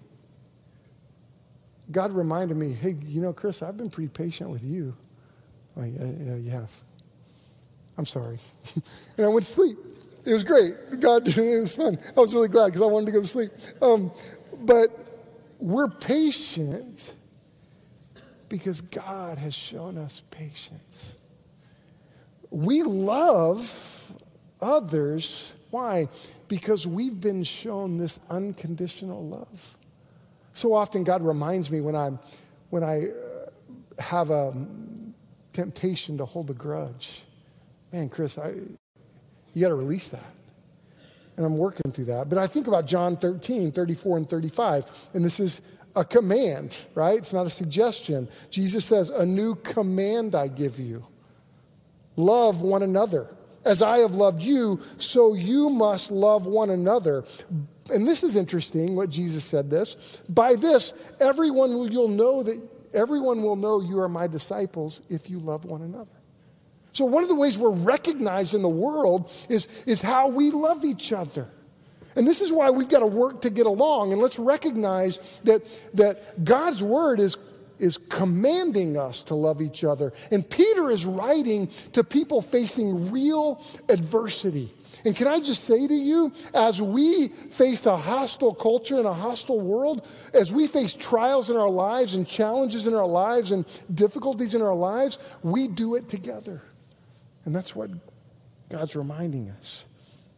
God 1.89 2.11
reminded 2.11 2.57
me, 2.57 2.73
hey, 2.73 2.95
you 3.01 3.21
know, 3.21 3.33
Chris, 3.33 3.61
I've 3.61 3.77
been 3.77 3.89
pretty 3.89 4.09
patient 4.09 4.49
with 4.49 4.63
you. 4.63 4.95
Like, 5.75 5.93
yeah, 5.93 6.35
you 6.35 6.51
have. 6.51 6.71
I'm 8.01 8.07
sorry. 8.07 8.39
and 9.17 9.27
I 9.27 9.29
went 9.29 9.45
to 9.45 9.51
sleep. 9.51 9.77
It 10.25 10.33
was 10.33 10.43
great. 10.43 10.73
God, 10.99 11.27
it 11.37 11.59
was 11.59 11.75
fun. 11.75 11.99
I 12.17 12.19
was 12.19 12.33
really 12.33 12.47
glad 12.47 12.69
because 12.69 12.81
I 12.81 12.85
wanted 12.85 13.05
to 13.05 13.11
go 13.11 13.21
to 13.21 13.27
sleep. 13.27 13.51
Um, 13.79 14.11
but 14.61 14.87
we're 15.59 15.87
patient 15.87 17.13
because 18.49 18.81
God 18.81 19.37
has 19.37 19.53
shown 19.53 19.99
us 19.99 20.23
patience. 20.31 21.15
We 22.49 22.81
love 22.81 23.71
others. 24.59 25.53
Why? 25.69 26.07
Because 26.47 26.87
we've 26.87 27.21
been 27.21 27.43
shown 27.43 27.99
this 27.99 28.19
unconditional 28.31 29.23
love. 29.27 29.77
So 30.53 30.73
often, 30.73 31.03
God 31.03 31.21
reminds 31.21 31.69
me 31.69 31.81
when, 31.81 31.95
I'm, 31.95 32.17
when 32.71 32.83
I 32.83 33.09
uh, 33.09 34.01
have 34.01 34.31
a 34.31 34.55
temptation 35.53 36.17
to 36.17 36.25
hold 36.25 36.49
a 36.49 36.55
grudge 36.55 37.25
man, 37.91 38.09
Chris, 38.09 38.37
I, 38.37 38.53
you 39.53 39.61
got 39.61 39.69
to 39.69 39.75
release 39.75 40.09
that. 40.09 40.23
And 41.37 41.45
I'm 41.45 41.57
working 41.57 41.91
through 41.91 42.05
that. 42.05 42.29
But 42.29 42.37
I 42.37 42.47
think 42.47 42.67
about 42.67 42.85
John 42.85 43.17
13, 43.17 43.71
34, 43.71 44.17
and 44.17 44.29
35. 44.29 45.09
And 45.13 45.23
this 45.23 45.39
is 45.39 45.61
a 45.95 46.05
command, 46.05 46.77
right? 46.93 47.17
It's 47.17 47.33
not 47.33 47.45
a 47.45 47.49
suggestion. 47.49 48.29
Jesus 48.49 48.85
says, 48.85 49.09
A 49.09 49.25
new 49.25 49.55
command 49.55 50.35
I 50.35 50.47
give 50.47 50.79
you 50.79 51.05
love 52.15 52.61
one 52.61 52.83
another. 52.83 53.29
As 53.63 53.81
I 53.81 53.99
have 53.99 54.15
loved 54.15 54.41
you, 54.41 54.79
so 54.97 55.33
you 55.33 55.69
must 55.69 56.09
love 56.09 56.47
one 56.47 56.71
another. 56.71 57.23
And 57.89 58.07
this 58.07 58.23
is 58.23 58.35
interesting 58.35 58.95
what 58.95 59.09
Jesus 59.09 59.43
said 59.43 59.69
this. 59.69 60.21
By 60.29 60.55
this, 60.55 60.93
everyone 61.19 61.75
will, 61.75 61.91
you'll 61.91 62.07
know 62.07 62.41
that 62.41 62.59
everyone 62.93 63.43
will 63.43 63.55
know 63.55 63.79
you 63.81 63.99
are 63.99 64.09
my 64.09 64.25
disciples 64.27 65.01
if 65.09 65.29
you 65.29 65.39
love 65.39 65.65
one 65.65 65.83
another. 65.83 66.20
So, 66.93 67.05
one 67.05 67.23
of 67.23 67.29
the 67.29 67.35
ways 67.35 67.57
we're 67.57 67.71
recognized 67.71 68.53
in 68.53 68.61
the 68.61 68.69
world 68.69 69.31
is, 69.49 69.67
is 69.85 70.01
how 70.01 70.27
we 70.27 70.51
love 70.51 70.83
each 70.83 71.13
other. 71.13 71.47
And 72.15 72.27
this 72.27 72.41
is 72.41 72.51
why 72.51 72.69
we've 72.69 72.89
got 72.89 72.99
to 72.99 73.07
work 73.07 73.41
to 73.41 73.49
get 73.49 73.65
along. 73.65 74.11
And 74.11 74.21
let's 74.21 74.37
recognize 74.37 75.19
that, 75.45 75.65
that 75.93 76.43
God's 76.43 76.83
word 76.83 77.19
is, 77.19 77.37
is 77.79 77.97
commanding 77.97 78.97
us 78.97 79.23
to 79.23 79.35
love 79.35 79.61
each 79.61 79.83
other. 79.83 80.11
And 80.29 80.47
Peter 80.47 80.89
is 80.89 81.05
writing 81.05 81.67
to 81.93 82.03
people 82.03 82.41
facing 82.41 83.11
real 83.11 83.63
adversity. 83.87 84.73
And 85.05 85.15
can 85.15 85.27
I 85.27 85.39
just 85.39 85.63
say 85.63 85.87
to 85.87 85.93
you, 85.93 86.31
as 86.53 86.81
we 86.81 87.29
face 87.29 87.85
a 87.85 87.95
hostile 87.95 88.53
culture 88.53 88.97
and 88.97 89.07
a 89.07 89.13
hostile 89.13 89.59
world, 89.59 90.07
as 90.33 90.51
we 90.51 90.67
face 90.67 90.93
trials 90.93 91.49
in 91.49 91.55
our 91.55 91.69
lives 91.69 92.13
and 92.13 92.27
challenges 92.27 92.87
in 92.87 92.93
our 92.93 93.07
lives 93.07 93.51
and 93.51 93.65
difficulties 93.93 94.53
in 94.53 94.61
our 94.61 94.75
lives, 94.75 95.17
we 95.41 95.67
do 95.67 95.95
it 95.95 96.09
together. 96.09 96.61
And 97.45 97.55
that's 97.55 97.75
what 97.75 97.89
God's 98.69 98.95
reminding 98.95 99.49
us 99.49 99.85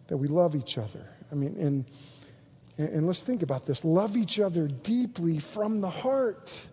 that 0.08 0.18
we 0.18 0.28
love 0.28 0.56
each 0.56 0.78
other. 0.78 1.08
I 1.32 1.36
mean, 1.36 1.56
and, 1.58 1.86
and 2.78 3.08
let's 3.08 3.20
think 3.20 3.42
about 3.42 3.66
this 3.66 3.84
love 3.84 4.18
each 4.18 4.39
other 4.39 4.68
deeply 4.68 5.39
from 5.39 5.82
the 5.82 5.89
heart. 5.89 6.70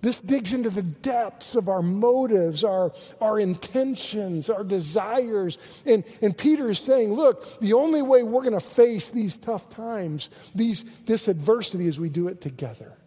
This 0.00 0.18
digs 0.18 0.52
into 0.52 0.68
the 0.68 0.82
depths 0.82 1.54
of 1.54 1.68
our 1.68 1.80
motives, 1.80 2.64
our, 2.64 2.92
our 3.20 3.38
intentions, 3.38 4.50
our 4.50 4.64
desires. 4.64 5.58
And, 5.86 6.02
and 6.20 6.36
Peter 6.36 6.68
is 6.70 6.80
saying, 6.80 7.12
look, 7.12 7.60
the 7.60 7.74
only 7.74 8.02
way 8.02 8.24
we're 8.24 8.42
going 8.42 8.52
to 8.52 8.60
face 8.60 9.12
these 9.12 9.36
tough 9.36 9.70
times, 9.70 10.28
these, 10.56 10.84
this 11.04 11.28
adversity, 11.28 11.86
is 11.86 12.00
we 12.00 12.08
do 12.08 12.26
it 12.26 12.40
together, 12.40 12.98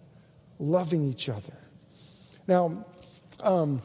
loving 0.57 1.03
each 1.03 1.27
other. 1.27 1.57
Now, 2.47 2.85
um, 3.41 3.81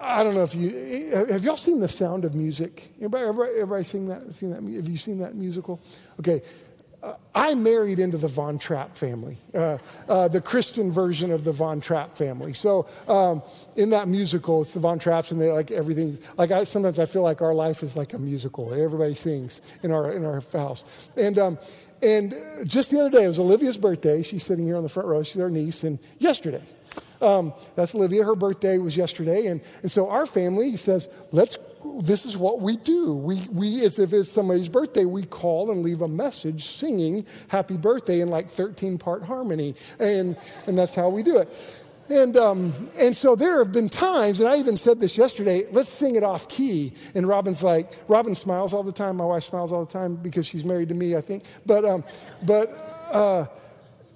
I 0.00 0.22
don't 0.22 0.34
know 0.34 0.42
if 0.42 0.54
you 0.54 1.26
have 1.28 1.42
y'all 1.42 1.56
seen 1.56 1.80
The 1.80 1.88
Sound 1.88 2.24
of 2.24 2.34
Music. 2.34 2.92
Everybody, 2.98 3.24
everybody, 3.24 3.52
everybody 3.52 3.84
seen 3.84 4.06
that? 4.08 4.32
Seen 4.32 4.50
that? 4.50 4.62
Have 4.62 4.88
you 4.88 4.96
seen 4.96 5.18
that 5.18 5.34
musical? 5.34 5.80
Okay, 6.20 6.40
uh, 7.02 7.14
I 7.34 7.54
married 7.54 7.98
into 7.98 8.16
the 8.16 8.28
Von 8.28 8.58
Trapp 8.58 8.96
family, 8.96 9.38
uh, 9.54 9.78
uh, 10.08 10.28
the 10.28 10.40
Christian 10.40 10.92
version 10.92 11.32
of 11.32 11.42
the 11.42 11.50
Von 11.52 11.80
Trapp 11.80 12.16
family. 12.16 12.52
So 12.52 12.86
um, 13.08 13.42
in 13.76 13.90
that 13.90 14.06
musical, 14.06 14.62
it's 14.62 14.70
the 14.70 14.80
Von 14.80 15.00
Trapps, 15.00 15.32
and 15.32 15.40
they 15.40 15.50
like 15.50 15.72
everything. 15.72 16.18
Like 16.36 16.52
I 16.52 16.62
sometimes 16.62 17.00
I 17.00 17.04
feel 17.04 17.22
like 17.22 17.42
our 17.42 17.54
life 17.54 17.82
is 17.82 17.96
like 17.96 18.14
a 18.14 18.18
musical. 18.20 18.72
Everybody 18.72 19.14
sings 19.14 19.62
in 19.82 19.90
our 19.90 20.12
in 20.12 20.24
our 20.24 20.40
house, 20.52 20.84
and. 21.16 21.38
Um, 21.38 21.58
and 22.00 22.32
just 22.62 22.90
the 22.90 23.00
other 23.00 23.10
day, 23.10 23.24
it 23.24 23.28
was 23.28 23.40
Olivia's 23.40 23.76
birthday. 23.76 24.22
She's 24.22 24.44
sitting 24.44 24.64
here 24.64 24.76
on 24.76 24.84
the 24.84 24.88
front 24.88 25.08
row. 25.08 25.24
She's 25.24 25.40
our 25.40 25.50
niece. 25.50 25.82
And 25.82 25.98
yesterday, 26.18 26.62
um, 27.20 27.52
that's 27.74 27.94
Olivia. 27.94 28.24
Her 28.24 28.34
birthday 28.34 28.78
was 28.78 28.96
yesterday. 28.96 29.46
And, 29.46 29.60
and 29.82 29.90
so 29.90 30.08
our 30.08 30.26
family 30.26 30.76
says, 30.76 31.08
let's, 31.32 31.58
this 32.02 32.24
is 32.24 32.36
what 32.36 32.60
we 32.60 32.76
do. 32.76 33.14
We, 33.14 33.48
we, 33.52 33.84
as 33.84 33.98
if 33.98 34.12
it's 34.12 34.30
somebody's 34.30 34.68
birthday, 34.68 35.04
we 35.04 35.24
call 35.24 35.70
and 35.70 35.82
leave 35.82 36.02
a 36.02 36.08
message 36.08 36.66
singing 36.66 37.26
happy 37.48 37.76
birthday 37.76 38.20
in 38.20 38.28
like 38.28 38.48
13 38.48 38.98
part 38.98 39.22
harmony. 39.22 39.74
And, 39.98 40.36
and 40.66 40.78
that's 40.78 40.94
how 40.94 41.08
we 41.08 41.22
do 41.22 41.38
it. 41.38 41.48
And, 42.08 42.38
um, 42.38 42.88
and 42.98 43.14
so 43.14 43.36
there 43.36 43.58
have 43.58 43.70
been 43.70 43.90
times, 43.90 44.40
and 44.40 44.48
I 44.48 44.56
even 44.56 44.78
said 44.78 44.98
this 44.98 45.18
yesterday, 45.18 45.66
let's 45.72 45.90
sing 45.90 46.14
it 46.14 46.22
off 46.22 46.48
key. 46.48 46.94
And 47.14 47.28
Robin's 47.28 47.62
like, 47.62 47.92
Robin 48.08 48.34
smiles 48.34 48.72
all 48.72 48.82
the 48.82 48.92
time. 48.92 49.16
My 49.16 49.26
wife 49.26 49.42
smiles 49.42 49.72
all 49.72 49.84
the 49.84 49.92
time 49.92 50.16
because 50.16 50.46
she's 50.46 50.64
married 50.64 50.88
to 50.88 50.94
me, 50.94 51.16
I 51.16 51.20
think. 51.20 51.44
But, 51.66 51.84
um, 51.84 52.04
but 52.42 52.70
uh, 53.12 53.46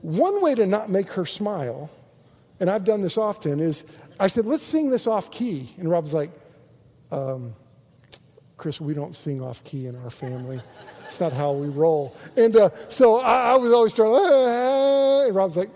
one 0.00 0.40
way 0.40 0.54
to 0.54 0.66
not 0.66 0.88
make 0.88 1.08
her 1.12 1.26
smile 1.26 1.90
and 2.62 2.70
I've 2.70 2.84
done 2.84 3.00
this 3.00 3.18
often, 3.18 3.58
is 3.58 3.84
I 4.20 4.28
said, 4.28 4.46
let's 4.46 4.62
sing 4.62 4.88
this 4.88 5.08
off 5.08 5.32
key. 5.32 5.68
And 5.78 5.90
Rob's 5.90 6.14
like, 6.14 6.30
um, 7.10 7.54
Chris, 8.56 8.80
we 8.80 8.94
don't 8.94 9.16
sing 9.16 9.42
off 9.42 9.64
key 9.64 9.88
in 9.88 9.96
our 9.96 10.10
family. 10.10 10.60
It's 11.04 11.18
not 11.18 11.32
how 11.32 11.54
we 11.54 11.66
roll. 11.66 12.16
And 12.36 12.56
uh, 12.56 12.70
so 12.88 13.16
I, 13.16 13.54
I, 13.54 13.56
was 13.56 13.72
always 13.72 13.92
trying, 13.92 14.12
ah, 14.14 15.26
and 15.26 15.34
Rob's 15.34 15.56
like, 15.56 15.70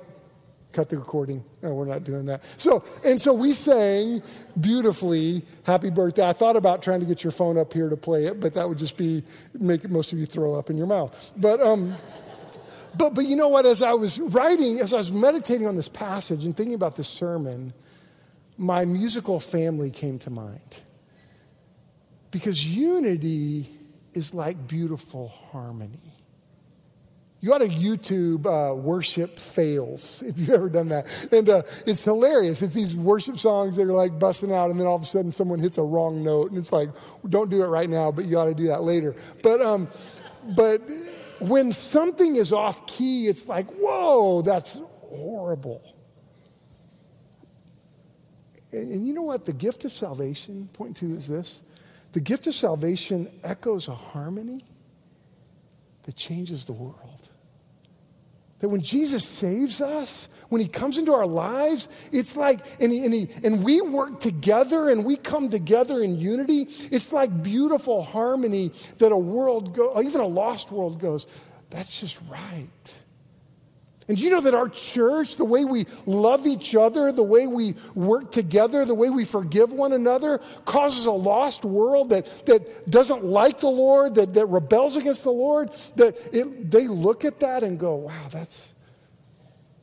cut 0.70 0.88
the 0.88 0.96
recording. 0.96 1.44
No, 1.60 1.74
we're 1.74 1.86
not 1.86 2.04
doing 2.04 2.24
that. 2.26 2.44
So, 2.56 2.84
and 3.04 3.20
so 3.20 3.32
we 3.32 3.52
sang 3.52 4.22
beautifully, 4.60 5.42
Happy 5.64 5.90
Birthday. 5.90 6.28
I 6.28 6.34
thought 6.34 6.54
about 6.54 6.82
trying 6.82 7.00
to 7.00 7.06
get 7.06 7.24
your 7.24 7.32
phone 7.32 7.58
up 7.58 7.72
here 7.72 7.88
to 7.88 7.96
play 7.96 8.26
it, 8.26 8.38
but 8.38 8.54
that 8.54 8.68
would 8.68 8.78
just 8.78 8.96
be, 8.96 9.24
make 9.58 9.90
most 9.90 10.12
of 10.12 10.20
you 10.20 10.26
throw 10.26 10.54
up 10.54 10.70
in 10.70 10.76
your 10.76 10.86
mouth. 10.86 11.32
But, 11.36 11.60
um, 11.60 11.96
but, 12.96 13.14
but 13.14 13.24
you 13.24 13.36
know 13.36 13.48
what? 13.48 13.66
As 13.66 13.82
I 13.82 13.92
was 13.94 14.18
writing, 14.18 14.80
as 14.80 14.92
I 14.92 14.98
was 14.98 15.12
meditating 15.12 15.66
on 15.66 15.76
this 15.76 15.88
passage 15.88 16.44
and 16.44 16.56
thinking 16.56 16.74
about 16.74 16.96
this 16.96 17.08
sermon, 17.08 17.72
my 18.58 18.84
musical 18.84 19.40
family 19.40 19.90
came 19.90 20.18
to 20.20 20.30
mind. 20.30 20.80
Because 22.30 22.66
unity 22.66 23.68
is 24.12 24.34
like 24.34 24.66
beautiful 24.66 25.28
harmony. 25.28 26.00
You 27.40 27.52
ought 27.52 27.58
to 27.58 27.68
YouTube 27.68 28.46
uh, 28.46 28.74
worship 28.74 29.38
fails 29.38 30.22
if 30.26 30.38
you've 30.38 30.50
ever 30.50 30.68
done 30.68 30.88
that. 30.88 31.06
And 31.30 31.48
uh, 31.48 31.62
it's 31.86 32.02
hilarious. 32.02 32.62
It's 32.62 32.74
these 32.74 32.96
worship 32.96 33.38
songs 33.38 33.76
that 33.76 33.82
are 33.82 33.92
like 33.92 34.18
busting 34.18 34.52
out, 34.52 34.70
and 34.70 34.80
then 34.80 34.86
all 34.86 34.96
of 34.96 35.02
a 35.02 35.04
sudden 35.06 35.30
someone 35.30 35.60
hits 35.60 35.78
a 35.78 35.82
wrong 35.82 36.24
note, 36.24 36.50
and 36.50 36.58
it's 36.58 36.72
like, 36.72 36.88
don't 37.28 37.50
do 37.50 37.62
it 37.62 37.68
right 37.68 37.88
now, 37.88 38.10
but 38.10 38.24
you 38.24 38.38
ought 38.38 38.46
to 38.46 38.54
do 38.54 38.68
that 38.68 38.82
later. 38.82 39.14
But, 39.42 39.60
um, 39.60 39.88
but 40.56 40.80
when 41.40 41.72
something 41.72 42.36
is 42.36 42.52
off 42.52 42.86
key, 42.86 43.28
it's 43.28 43.46
like, 43.46 43.70
whoa, 43.72 44.42
that's 44.42 44.80
horrible. 45.00 45.82
And, 48.72 48.92
and, 48.92 49.06
you 49.06 49.12
know 49.12 49.22
what? 49.22 49.44
The 49.44 49.52
gift 49.52 49.84
of 49.84 49.92
salvation, 49.92 50.68
point 50.72 50.96
two 50.96 51.14
is 51.14 51.28
this 51.28 51.62
the 52.12 52.20
gift 52.20 52.46
of 52.46 52.54
salvation 52.54 53.30
echoes 53.44 53.88
a 53.88 53.94
harmony 53.94 54.64
that 56.04 56.16
changes 56.16 56.64
the 56.64 56.72
world. 56.72 57.25
That 58.66 58.70
when 58.70 58.82
Jesus 58.82 59.24
saves 59.24 59.80
us, 59.80 60.28
when 60.48 60.60
he 60.60 60.66
comes 60.66 60.98
into 60.98 61.12
our 61.12 61.24
lives, 61.24 61.86
it's 62.10 62.34
like, 62.34 62.66
and, 62.80 62.90
he, 62.90 63.04
and, 63.04 63.14
he, 63.14 63.28
and 63.44 63.62
we 63.62 63.80
work 63.80 64.18
together 64.18 64.88
and 64.88 65.04
we 65.04 65.14
come 65.14 65.50
together 65.50 66.02
in 66.02 66.18
unity. 66.18 66.62
It's 66.90 67.12
like 67.12 67.44
beautiful 67.44 68.02
harmony 68.02 68.72
that 68.98 69.12
a 69.12 69.16
world, 69.16 69.76
go, 69.76 70.02
even 70.02 70.20
a 70.20 70.26
lost 70.26 70.72
world 70.72 70.98
goes, 70.98 71.28
that's 71.70 72.00
just 72.00 72.18
right. 72.28 72.94
And 74.08 74.16
do 74.16 74.22
you 74.22 74.30
know 74.30 74.40
that 74.40 74.54
our 74.54 74.68
church, 74.68 75.36
the 75.36 75.44
way 75.44 75.64
we 75.64 75.86
love 76.06 76.46
each 76.46 76.76
other, 76.76 77.10
the 77.10 77.24
way 77.24 77.48
we 77.48 77.74
work 77.94 78.30
together, 78.30 78.84
the 78.84 78.94
way 78.94 79.10
we 79.10 79.24
forgive 79.24 79.72
one 79.72 79.92
another, 79.92 80.38
causes 80.64 81.06
a 81.06 81.10
lost 81.10 81.64
world 81.64 82.10
that, 82.10 82.46
that 82.46 82.88
doesn't 82.88 83.24
like 83.24 83.58
the 83.58 83.68
Lord, 83.68 84.14
that, 84.14 84.32
that 84.34 84.46
rebels 84.46 84.96
against 84.96 85.24
the 85.24 85.32
Lord, 85.32 85.70
that 85.96 86.16
it, 86.32 86.70
they 86.70 86.86
look 86.86 87.24
at 87.24 87.40
that 87.40 87.64
and 87.64 87.80
go, 87.80 87.96
wow, 87.96 88.28
that's, 88.30 88.72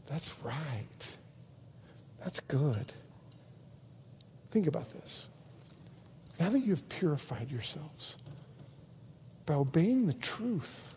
that's 0.10 0.32
right. 0.42 1.18
That's 2.20 2.40
good. 2.42 2.94
Think 4.52 4.68
about 4.68 4.90
this. 4.90 5.28
Now 6.40 6.48
that 6.48 6.60
you've 6.60 6.88
purified 6.88 7.52
yourselves 7.52 8.16
by 9.46 9.56
obeying 9.56 10.08
the 10.08 10.14
truth, 10.14 10.96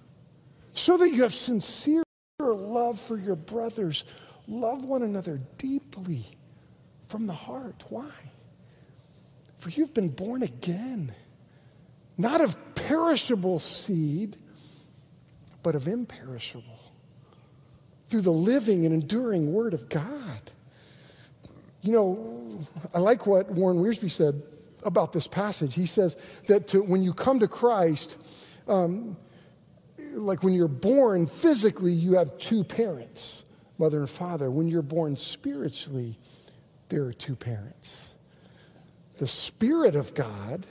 so 0.73 0.97
that 0.99 1.11
you 1.11 1.23
have 1.23 1.35
sincere 1.35 2.05
love 2.87 3.01
for 3.01 3.16
your 3.16 3.37
brothers. 3.37 4.05
Love 4.46 4.85
one 4.85 5.03
another 5.03 5.40
deeply 5.59 6.25
from 7.09 7.27
the 7.27 7.33
heart. 7.33 7.85
Why? 7.88 8.11
For 9.59 9.70
you've 9.70 9.92
been 9.92 10.11
born 10.11 10.42
again, 10.42 11.12
not 12.16 12.40
of 12.40 12.57
perishable 12.75 13.59
seed, 13.59 14.37
but 15.62 15.75
of 15.75 15.88
imperishable, 15.88 16.79
through 18.09 18.20
the 18.20 18.31
living 18.31 18.87
and 18.87 18.94
enduring 18.94 19.53
Word 19.53 19.75
of 19.75 19.88
God. 19.88 20.53
You 21.83 21.92
know, 21.92 22.66
I 22.94 23.01
like 23.01 23.27
what 23.27 23.51
Warren 23.51 23.79
Wiersbe 23.79 24.11
said 24.11 24.42
about 24.85 25.12
this 25.12 25.27
passage. 25.27 25.75
He 25.75 25.87
says 25.87 26.16
that 26.46 26.68
to, 26.68 26.83
when 26.83 27.03
you 27.03 27.12
come 27.12 27.40
to 27.40 27.49
Christ, 27.49 28.16
um, 28.68 29.16
like 30.12 30.42
when 30.42 30.54
you're 30.54 30.68
born 30.68 31.26
physically, 31.26 31.92
you 31.92 32.14
have 32.14 32.37
two 32.38 32.64
parents, 32.64 33.44
mother 33.78 33.98
and 33.98 34.11
father. 34.11 34.50
When 34.50 34.68
you're 34.68 34.82
born 34.82 35.16
spiritually, 35.16 36.18
there 36.88 37.04
are 37.04 37.12
two 37.12 37.37
parents. 37.37 38.14
The 39.18 39.26
Spirit 39.26 39.96
of 39.96 40.12
God, 40.14 40.66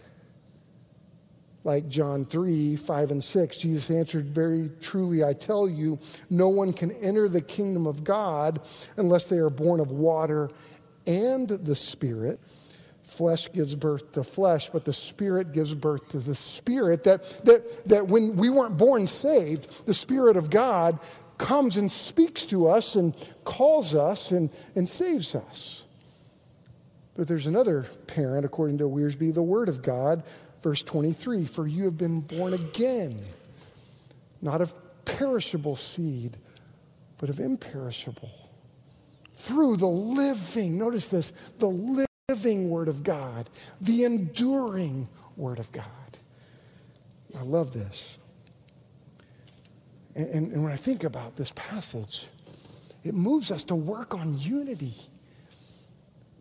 like 1.64 1.88
John 1.88 2.26
3 2.26 2.76
5 2.76 3.12
and 3.12 3.24
6, 3.24 3.58
Jesus 3.58 3.90
answered, 3.90 4.26
Very 4.28 4.70
truly, 4.82 5.24
I 5.24 5.34
tell 5.34 5.68
you, 5.68 5.98
no 6.30 6.50
one 6.50 6.72
can 6.72 6.92
enter 6.92 7.28
the 7.28 7.42
kingdom 7.42 7.88
of 7.88 8.04
God 8.04 8.62
unless 8.98 9.26
they 9.26 9.38
are 9.38 9.50
born 9.50 9.80
of 9.80 9.92
water 9.92 10.52
and 11.08 11.48
the 11.48 11.76
Spirit 11.76 12.40
flesh 13.18 13.52
gives 13.52 13.76
birth 13.76 14.12
to 14.14 14.24
flesh, 14.24 14.70
but 14.70 14.86
the 14.86 14.94
Spirit 14.94 15.52
gives 15.52 15.74
birth 15.74 16.10
to 16.10 16.20
the 16.20 16.36
Spirit. 16.36 17.04
That, 17.04 17.24
that, 17.46 17.88
that 17.88 18.08
when 18.08 18.36
we 18.36 18.50
weren't 18.50 18.78
born 18.78 19.08
saved, 19.08 19.86
the 19.86 19.94
Spirit 19.94 20.38
of 20.38 20.50
God 20.50 21.00
comes 21.38 21.78
and 21.78 21.92
speaks 21.92 22.46
to 22.48 22.68
us 22.68 22.96
and 22.96 23.16
calls 23.44 23.96
us 23.96 24.32
and, 24.32 24.50
and 24.76 24.88
saves 24.88 25.36
us. 25.36 25.86
But 27.16 27.28
there's 27.28 27.48
another 27.48 27.86
parent, 28.08 28.46
according 28.46 28.80
to 28.80 28.86
Wiersbe, 28.86 29.34
the 29.34 29.44
Word 29.44 29.70
of 29.70 29.82
God, 29.82 30.24
verse 30.62 30.82
23 30.82 31.46
For 31.46 31.66
you 31.66 31.86
have 31.86 31.98
been 31.98 32.22
born 32.22 32.54
again, 32.54 33.22
not 34.42 34.62
of 34.62 34.74
perishable 35.06 35.76
seed, 35.76 36.38
but 37.18 37.30
of 37.30 37.40
imperishable. 37.40 38.32
Through 39.34 39.78
the 39.78 39.88
living, 39.88 40.78
notice 40.78 41.08
this, 41.08 41.32
the 41.60 41.68
living 41.68 42.05
Word 42.28 42.88
of 42.88 43.04
God, 43.04 43.48
the 43.80 44.04
enduring 44.04 45.08
Word 45.38 45.60
of 45.60 45.72
God. 45.72 45.86
I 47.38 47.44
love 47.44 47.72
this. 47.72 48.18
And, 50.16 50.28
and, 50.30 50.52
and 50.54 50.64
when 50.64 50.72
I 50.72 50.76
think 50.76 51.04
about 51.04 51.36
this 51.36 51.52
passage, 51.52 52.26
it 53.04 53.14
moves 53.14 53.52
us 53.52 53.64
to 53.66 53.76
work 53.76 54.16
on 54.16 54.40
unity. 54.40 54.96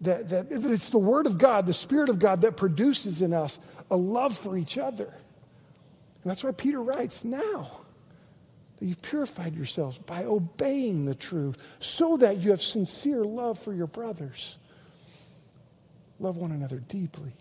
That, 0.01 0.31
that 0.31 0.47
it's 0.51 0.89
the 0.89 0.97
Word 0.97 1.27
of 1.27 1.37
God, 1.37 1.67
the 1.67 1.75
Spirit 1.75 2.09
of 2.09 2.19
God, 2.19 2.41
that 2.41 2.57
produces 2.57 3.21
in 3.21 3.35
us 3.35 3.59
a 3.91 3.97
love 3.97 4.35
for 4.35 4.57
each 4.57 4.79
other. 4.79 5.05
And 5.05 6.31
that's 6.31 6.43
why 6.43 6.53
Peter 6.53 6.83
writes, 6.83 7.25
now 7.25 7.71
that 8.79 8.87
you've 8.87 9.03
purified 9.03 9.55
yourselves 9.55 9.99
by 9.99 10.25
obeying 10.25 11.05
the 11.05 11.15
truth, 11.15 11.59
so 11.79 12.17
that 12.17 12.39
you 12.39 12.53
have 12.53 12.63
sincere 12.63 13.23
love 13.23 13.59
for 13.59 13.75
your 13.75 13.87
brothers. 13.87 14.57
Love 16.19 16.37
one 16.37 16.53
another 16.53 16.79
deeply. 16.79 17.33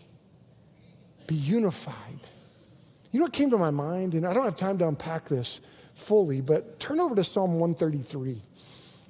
Be 1.26 1.34
unified. 1.34 2.20
You 3.12 3.20
know 3.20 3.24
what 3.24 3.32
came 3.32 3.50
to 3.50 3.58
my 3.58 3.70
mind? 3.70 4.14
And 4.14 4.26
I 4.26 4.34
don't 4.34 4.44
have 4.44 4.56
time 4.56 4.78
to 4.78 4.88
unpack 4.88 5.28
this 5.28 5.60
fully, 5.94 6.40
but 6.40 6.80
turn 6.80 7.00
over 7.00 7.14
to 7.14 7.24
Psalm 7.24 7.60
133. 7.60 8.42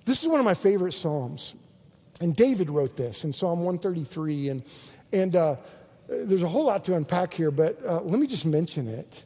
This 0.05 0.23
is 0.23 0.29
one 0.29 0.39
of 0.39 0.45
my 0.45 0.55
favorite 0.55 0.93
Psalms. 0.93 1.55
And 2.21 2.37
David 2.37 2.71
wrote 2.71 2.97
this 2.97 3.25
in 3.25 3.33
Psalm 3.33 3.61
133. 3.61 4.51
And, 4.51 4.65
and 5.13 5.35
uh, 5.35 5.57
there's 6.09 6.43
a 6.43 6.49
whole 6.49 6.67
lot 6.67 6.85
to 6.85 6.95
unpack 6.95 7.35
here, 7.35 7.51
but 7.51 7.85
uh, 7.85 8.01
let 8.03 8.21
me 8.21 8.27
just 8.27 8.47
mention 8.47 8.89
it. 8.89 9.25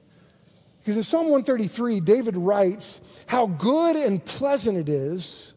Because 0.78 0.96
in 0.96 1.02
Psalm 1.02 1.28
133, 1.28 2.00
David 2.00 2.36
writes 2.36 3.00
how 3.26 3.46
good 3.46 3.96
and 3.96 4.24
pleasant 4.24 4.78
it 4.78 4.88
is 4.88 5.54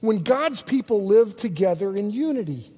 when 0.00 0.22
God's 0.22 0.62
people 0.62 1.04
live 1.04 1.36
together 1.36 1.94
in 1.94 2.10
unity. 2.10 2.72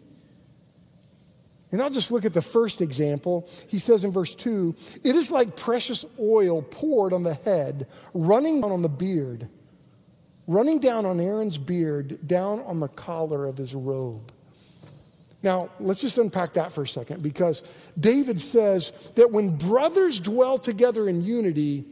And 1.71 1.83
I'll 1.83 1.91
just 1.91 2.11
look 2.11 2.25
at 2.25 2.33
the 2.33 2.43
first 2.43 2.81
example. 2.81 3.49
He 3.69 3.79
says 3.79 4.05
in 4.05 4.11
verse 4.11 4.35
2 4.35 4.75
It 5.05 5.17
is 5.17 5.31
like 5.31 5.57
precious 5.57 6.05
oil 6.19 6.63
poured 6.63 7.13
on 7.13 7.23
the 7.23 7.35
head, 7.35 7.89
running 8.15 8.61
down 8.61 8.73
on 8.73 8.83
the 8.83 8.89
beard, 8.89 9.49
running 10.47 10.79
down 10.79 11.05
on 11.05 11.21
Aaron's 11.21 11.59
beard, 11.59 12.27
down 12.27 12.61
on 12.61 12.81
the 12.81 12.89
collar 12.89 13.47
of 13.47 13.59
his 13.59 13.75
robe. 13.75 14.33
Now, 15.43 15.71
let's 15.79 16.01
just 16.01 16.19
unpack 16.19 16.55
that 16.55 16.73
for 16.73 16.83
a 16.83 16.89
second 16.89 17.23
because 17.23 17.63
David 17.99 18.41
says 18.41 18.93
that 19.15 19.31
when 19.31 19.57
brothers 19.57 20.19
dwell 20.19 20.59
together 20.59 21.09
in 21.09 21.23
unity, 21.23 21.85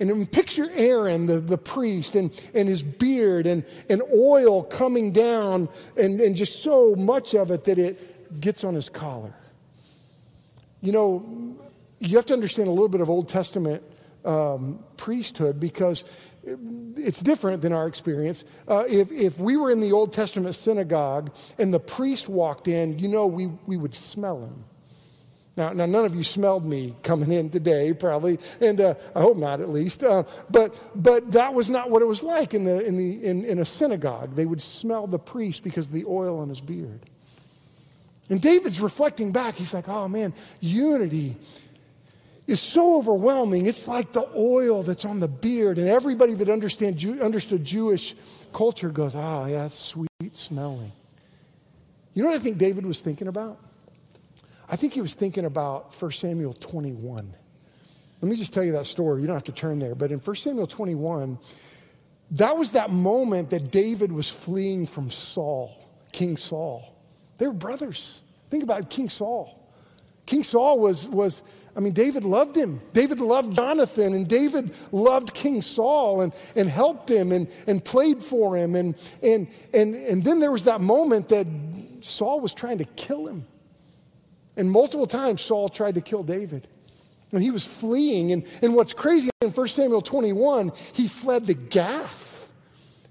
and 0.00 0.32
picture 0.32 0.68
Aaron, 0.72 1.26
the, 1.26 1.38
the 1.38 1.58
priest, 1.58 2.16
and, 2.16 2.42
and 2.54 2.68
his 2.68 2.82
beard 2.82 3.46
and, 3.46 3.64
and 3.88 4.02
oil 4.12 4.64
coming 4.64 5.12
down, 5.12 5.68
and, 5.96 6.20
and 6.20 6.34
just 6.34 6.62
so 6.62 6.96
much 6.96 7.34
of 7.34 7.50
it 7.50 7.64
that 7.64 7.78
it 7.78 8.11
gets 8.40 8.64
on 8.64 8.74
his 8.74 8.88
collar. 8.88 9.34
You 10.80 10.92
know, 10.92 11.56
you 12.00 12.16
have 12.16 12.26
to 12.26 12.34
understand 12.34 12.68
a 12.68 12.72
little 12.72 12.88
bit 12.88 13.00
of 13.00 13.08
Old 13.08 13.28
Testament 13.28 13.82
um, 14.24 14.82
priesthood 14.96 15.60
because 15.60 16.04
it's 16.44 17.20
different 17.20 17.62
than 17.62 17.72
our 17.72 17.86
experience. 17.86 18.44
Uh, 18.66 18.84
if, 18.88 19.12
if 19.12 19.38
we 19.38 19.56
were 19.56 19.70
in 19.70 19.80
the 19.80 19.92
Old 19.92 20.12
Testament 20.12 20.54
synagogue 20.54 21.34
and 21.58 21.72
the 21.72 21.80
priest 21.80 22.28
walked 22.28 22.68
in, 22.68 22.98
you 22.98 23.08
know, 23.08 23.26
we, 23.26 23.46
we 23.66 23.76
would 23.76 23.94
smell 23.94 24.44
him. 24.44 24.64
Now, 25.56 25.72
now, 25.72 25.84
none 25.84 26.06
of 26.06 26.14
you 26.14 26.24
smelled 26.24 26.64
me 26.64 26.94
coming 27.02 27.30
in 27.30 27.50
today, 27.50 27.92
probably, 27.92 28.38
and 28.60 28.80
uh, 28.80 28.94
I 29.14 29.20
hope 29.20 29.36
not, 29.36 29.60
at 29.60 29.68
least. 29.68 30.02
Uh, 30.02 30.24
but, 30.50 30.74
but 30.94 31.30
that 31.32 31.52
was 31.52 31.68
not 31.68 31.90
what 31.90 32.00
it 32.00 32.06
was 32.06 32.22
like 32.22 32.54
in, 32.54 32.64
the, 32.64 32.84
in, 32.84 32.96
the, 32.96 33.22
in, 33.22 33.44
in 33.44 33.58
a 33.58 33.64
synagogue. 33.64 34.34
They 34.34 34.46
would 34.46 34.62
smell 34.62 35.06
the 35.06 35.18
priest 35.18 35.62
because 35.62 35.88
of 35.88 35.92
the 35.92 36.06
oil 36.06 36.38
on 36.38 36.48
his 36.48 36.62
beard. 36.62 37.00
And 38.32 38.40
David's 38.40 38.80
reflecting 38.80 39.30
back. 39.30 39.56
He's 39.56 39.74
like, 39.74 39.90
oh 39.90 40.08
man, 40.08 40.32
unity 40.58 41.36
is 42.46 42.62
so 42.62 42.96
overwhelming. 42.96 43.66
It's 43.66 43.86
like 43.86 44.12
the 44.12 44.26
oil 44.34 44.82
that's 44.82 45.04
on 45.04 45.20
the 45.20 45.28
beard, 45.28 45.76
and 45.76 45.86
everybody 45.86 46.32
that 46.36 46.48
understand, 46.48 47.04
understood 47.20 47.62
Jewish 47.62 48.14
culture 48.54 48.88
goes, 48.88 49.14
ah, 49.14 49.42
oh, 49.42 49.46
yeah, 49.48 49.58
that's 49.58 49.78
sweet 49.78 50.08
smelling. 50.32 50.92
You 52.14 52.22
know 52.22 52.30
what 52.30 52.40
I 52.40 52.42
think 52.42 52.56
David 52.56 52.86
was 52.86 53.00
thinking 53.00 53.28
about? 53.28 53.58
I 54.66 54.76
think 54.76 54.94
he 54.94 55.02
was 55.02 55.12
thinking 55.12 55.44
about 55.44 55.94
1 55.94 56.12
Samuel 56.12 56.54
21. 56.54 57.34
Let 58.22 58.30
me 58.30 58.34
just 58.34 58.54
tell 58.54 58.64
you 58.64 58.72
that 58.72 58.86
story. 58.86 59.20
You 59.20 59.26
don't 59.26 59.36
have 59.36 59.44
to 59.44 59.52
turn 59.52 59.78
there. 59.78 59.94
But 59.94 60.10
in 60.10 60.20
1 60.20 60.36
Samuel 60.36 60.66
21, 60.66 61.38
that 62.30 62.56
was 62.56 62.70
that 62.70 62.90
moment 62.90 63.50
that 63.50 63.70
David 63.70 64.10
was 64.10 64.30
fleeing 64.30 64.86
from 64.86 65.10
Saul, 65.10 65.70
King 66.12 66.38
Saul. 66.38 66.88
They 67.36 67.46
were 67.46 67.52
brothers. 67.52 68.21
Think 68.52 68.64
about 68.64 68.90
King 68.90 69.08
Saul. 69.08 69.58
King 70.26 70.42
Saul 70.42 70.78
was, 70.78 71.08
was 71.08 71.40
I 71.74 71.80
mean, 71.80 71.94
David 71.94 72.22
loved 72.22 72.54
him. 72.54 72.82
David 72.92 73.18
loved 73.18 73.56
Jonathan, 73.56 74.12
and 74.12 74.28
David 74.28 74.74
loved 74.92 75.32
King 75.32 75.62
Saul 75.62 76.20
and, 76.20 76.34
and 76.54 76.68
helped 76.68 77.10
him 77.10 77.32
and, 77.32 77.48
and 77.66 77.82
played 77.82 78.22
for 78.22 78.54
him. 78.54 78.74
And, 78.74 78.94
and, 79.22 79.48
and, 79.72 79.94
and 79.94 80.22
then 80.22 80.38
there 80.38 80.52
was 80.52 80.64
that 80.64 80.82
moment 80.82 81.30
that 81.30 81.46
Saul 82.02 82.40
was 82.40 82.52
trying 82.52 82.76
to 82.76 82.84
kill 82.84 83.26
him. 83.26 83.46
And 84.58 84.70
multiple 84.70 85.06
times 85.06 85.40
Saul 85.40 85.70
tried 85.70 85.94
to 85.94 86.02
kill 86.02 86.22
David. 86.22 86.68
And 87.32 87.42
he 87.42 87.50
was 87.50 87.64
fleeing. 87.64 88.32
And, 88.32 88.46
and 88.60 88.74
what's 88.74 88.92
crazy 88.92 89.30
in 89.40 89.48
1 89.48 89.68
Samuel 89.68 90.02
21, 90.02 90.72
he 90.92 91.08
fled 91.08 91.46
to 91.46 91.54
Gath. 91.54 92.52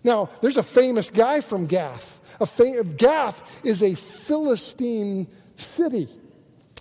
Now, 0.03 0.29
there's 0.41 0.57
a 0.57 0.63
famous 0.63 1.09
guy 1.09 1.41
from 1.41 1.65
Gath. 1.65 2.19
Fam- 2.45 2.95
Gath 2.95 3.65
is 3.65 3.81
a 3.81 3.95
Philistine 3.95 5.27
city. 5.55 6.09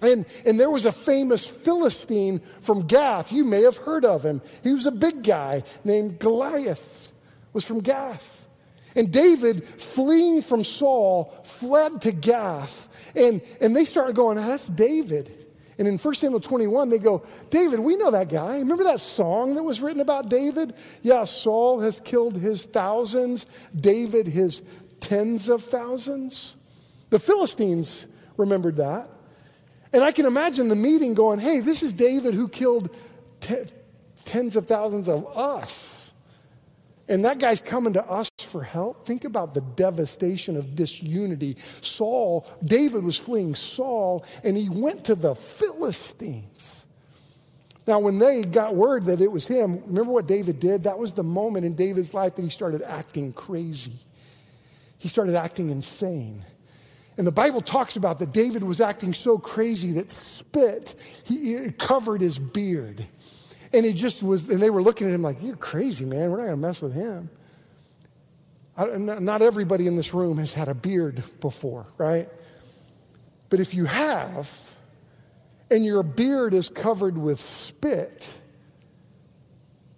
And, 0.02 0.24
and 0.46 0.58
there 0.58 0.70
was 0.70 0.86
a 0.86 0.92
famous 0.92 1.46
Philistine 1.46 2.40
from 2.62 2.86
Gath. 2.86 3.32
You 3.32 3.44
may 3.44 3.62
have 3.62 3.76
heard 3.76 4.04
of 4.04 4.24
him. 4.24 4.40
He 4.62 4.72
was 4.72 4.86
a 4.86 4.92
big 4.92 5.22
guy 5.22 5.62
named 5.84 6.18
Goliath, 6.18 7.12
was 7.52 7.64
from 7.64 7.80
Gath. 7.80 8.38
And 8.96 9.12
David, 9.12 9.62
fleeing 9.62 10.42
from 10.42 10.64
Saul, 10.64 11.26
fled 11.44 12.02
to 12.02 12.12
Gath. 12.12 12.88
And, 13.14 13.42
and 13.60 13.76
they 13.76 13.84
started 13.84 14.16
going, 14.16 14.38
ah, 14.38 14.46
that's 14.46 14.68
David. 14.68 15.36
And 15.78 15.86
in 15.86 15.96
1 15.96 16.14
Samuel 16.14 16.40
21, 16.40 16.90
they 16.90 16.98
go, 16.98 17.24
David, 17.48 17.80
we 17.80 17.96
know 17.96 18.10
that 18.10 18.28
guy. 18.28 18.58
Remember 18.58 18.84
that 18.84 19.00
song 19.00 19.54
that 19.54 19.62
was 19.62 19.80
written 19.80 20.00
about 20.00 20.28
David? 20.28 20.74
Yeah, 21.02 21.24
Saul 21.24 21.80
has 21.80 22.00
killed 22.00 22.36
his 22.36 22.64
thousands, 22.64 23.46
David 23.74 24.26
his 24.26 24.60
tens 25.00 25.48
of 25.48 25.64
thousands. 25.64 26.56
The 27.10 27.18
Philistines 27.18 28.06
remembered 28.36 28.76
that. 28.76 29.08
And 29.92 30.04
I 30.04 30.12
can 30.12 30.26
imagine 30.26 30.68
the 30.68 30.76
meeting 30.76 31.14
going, 31.14 31.40
hey, 31.40 31.60
this 31.60 31.82
is 31.82 31.92
David 31.92 32.34
who 32.34 32.48
killed 32.48 32.94
tens 34.24 34.56
of 34.56 34.66
thousands 34.66 35.08
of 35.08 35.26
us. 35.36 36.12
And 37.08 37.24
that 37.24 37.40
guy's 37.40 37.60
coming 37.60 37.94
to 37.94 38.06
us 38.06 38.30
for 38.46 38.62
help. 38.62 39.04
Think 39.04 39.24
about 39.24 39.52
the 39.52 39.62
devastation 39.62 40.56
of 40.56 40.76
disunity. 40.76 41.56
Saul, 41.80 42.46
David 42.64 43.02
was 43.02 43.16
fleeing 43.16 43.56
Saul, 43.56 44.24
and 44.44 44.56
he 44.56 44.68
went 44.68 45.06
to 45.06 45.16
the 45.16 45.34
Philistines. 45.34 46.86
Now, 47.88 47.98
when 47.98 48.20
they 48.20 48.42
got 48.42 48.76
word 48.76 49.06
that 49.06 49.20
it 49.20 49.32
was 49.32 49.44
him, 49.44 49.82
remember 49.86 50.12
what 50.12 50.28
David 50.28 50.60
did? 50.60 50.84
That 50.84 50.98
was 50.98 51.12
the 51.12 51.24
moment 51.24 51.66
in 51.66 51.74
David's 51.74 52.14
life 52.14 52.36
that 52.36 52.42
he 52.42 52.50
started 52.50 52.82
acting 52.82 53.32
crazy. 53.32 53.98
He 55.00 55.08
started 55.08 55.34
acting 55.34 55.70
insane. 55.70 56.44
And 57.16 57.26
the 57.26 57.32
Bible 57.32 57.62
talks 57.62 57.96
about 57.96 58.18
that 58.18 58.32
David 58.32 58.62
was 58.62 58.82
acting 58.82 59.14
so 59.14 59.38
crazy 59.38 59.92
that 59.92 60.10
spit 60.10 60.94
he, 61.24 61.70
covered 61.78 62.20
his 62.20 62.38
beard. 62.38 63.06
And 63.72 63.86
he 63.86 63.94
just 63.94 64.22
was, 64.22 64.50
and 64.50 64.60
they 64.62 64.68
were 64.68 64.82
looking 64.82 65.06
at 65.06 65.14
him 65.14 65.22
like, 65.22 65.42
You're 65.42 65.56
crazy, 65.56 66.04
man. 66.04 66.30
We're 66.30 66.36
not 66.36 66.44
going 66.44 66.50
to 66.50 66.56
mess 66.58 66.82
with 66.82 66.92
him. 66.92 67.30
I, 68.76 68.98
not 68.98 69.40
everybody 69.40 69.86
in 69.86 69.96
this 69.96 70.12
room 70.12 70.36
has 70.36 70.52
had 70.52 70.68
a 70.68 70.74
beard 70.74 71.22
before, 71.40 71.86
right? 71.96 72.28
But 73.48 73.60
if 73.60 73.72
you 73.72 73.86
have, 73.86 74.52
and 75.70 75.82
your 75.82 76.02
beard 76.02 76.52
is 76.52 76.68
covered 76.68 77.16
with 77.16 77.40
spit, 77.40 78.28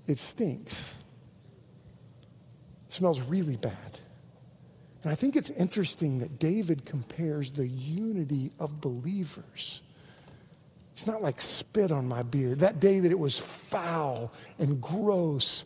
it 0.07 0.19
stinks. 0.21 0.97
It 2.87 2.93
smells 2.93 3.21
really 3.21 3.57
bad. 3.57 3.99
And 5.03 5.11
I 5.11 5.15
think 5.15 5.35
it's 5.35 5.51
interesting 5.51 6.21
that 6.21 6.39
David 6.39 6.85
compares 6.85 7.51
the 7.51 7.67
unity 7.67 8.53
of 8.61 8.81
believers. 8.81 9.83
It's 10.93 11.07
not 11.07 11.23
like 11.23 11.41
spit 11.41 11.91
on 11.91 12.07
my 12.07 12.23
beard. 12.23 12.61
That 12.61 12.79
day 12.79 13.01
that 13.01 13.11
it 13.11 13.19
was 13.19 13.39
foul 13.39 14.33
and 14.59 14.81
gross 14.81 15.65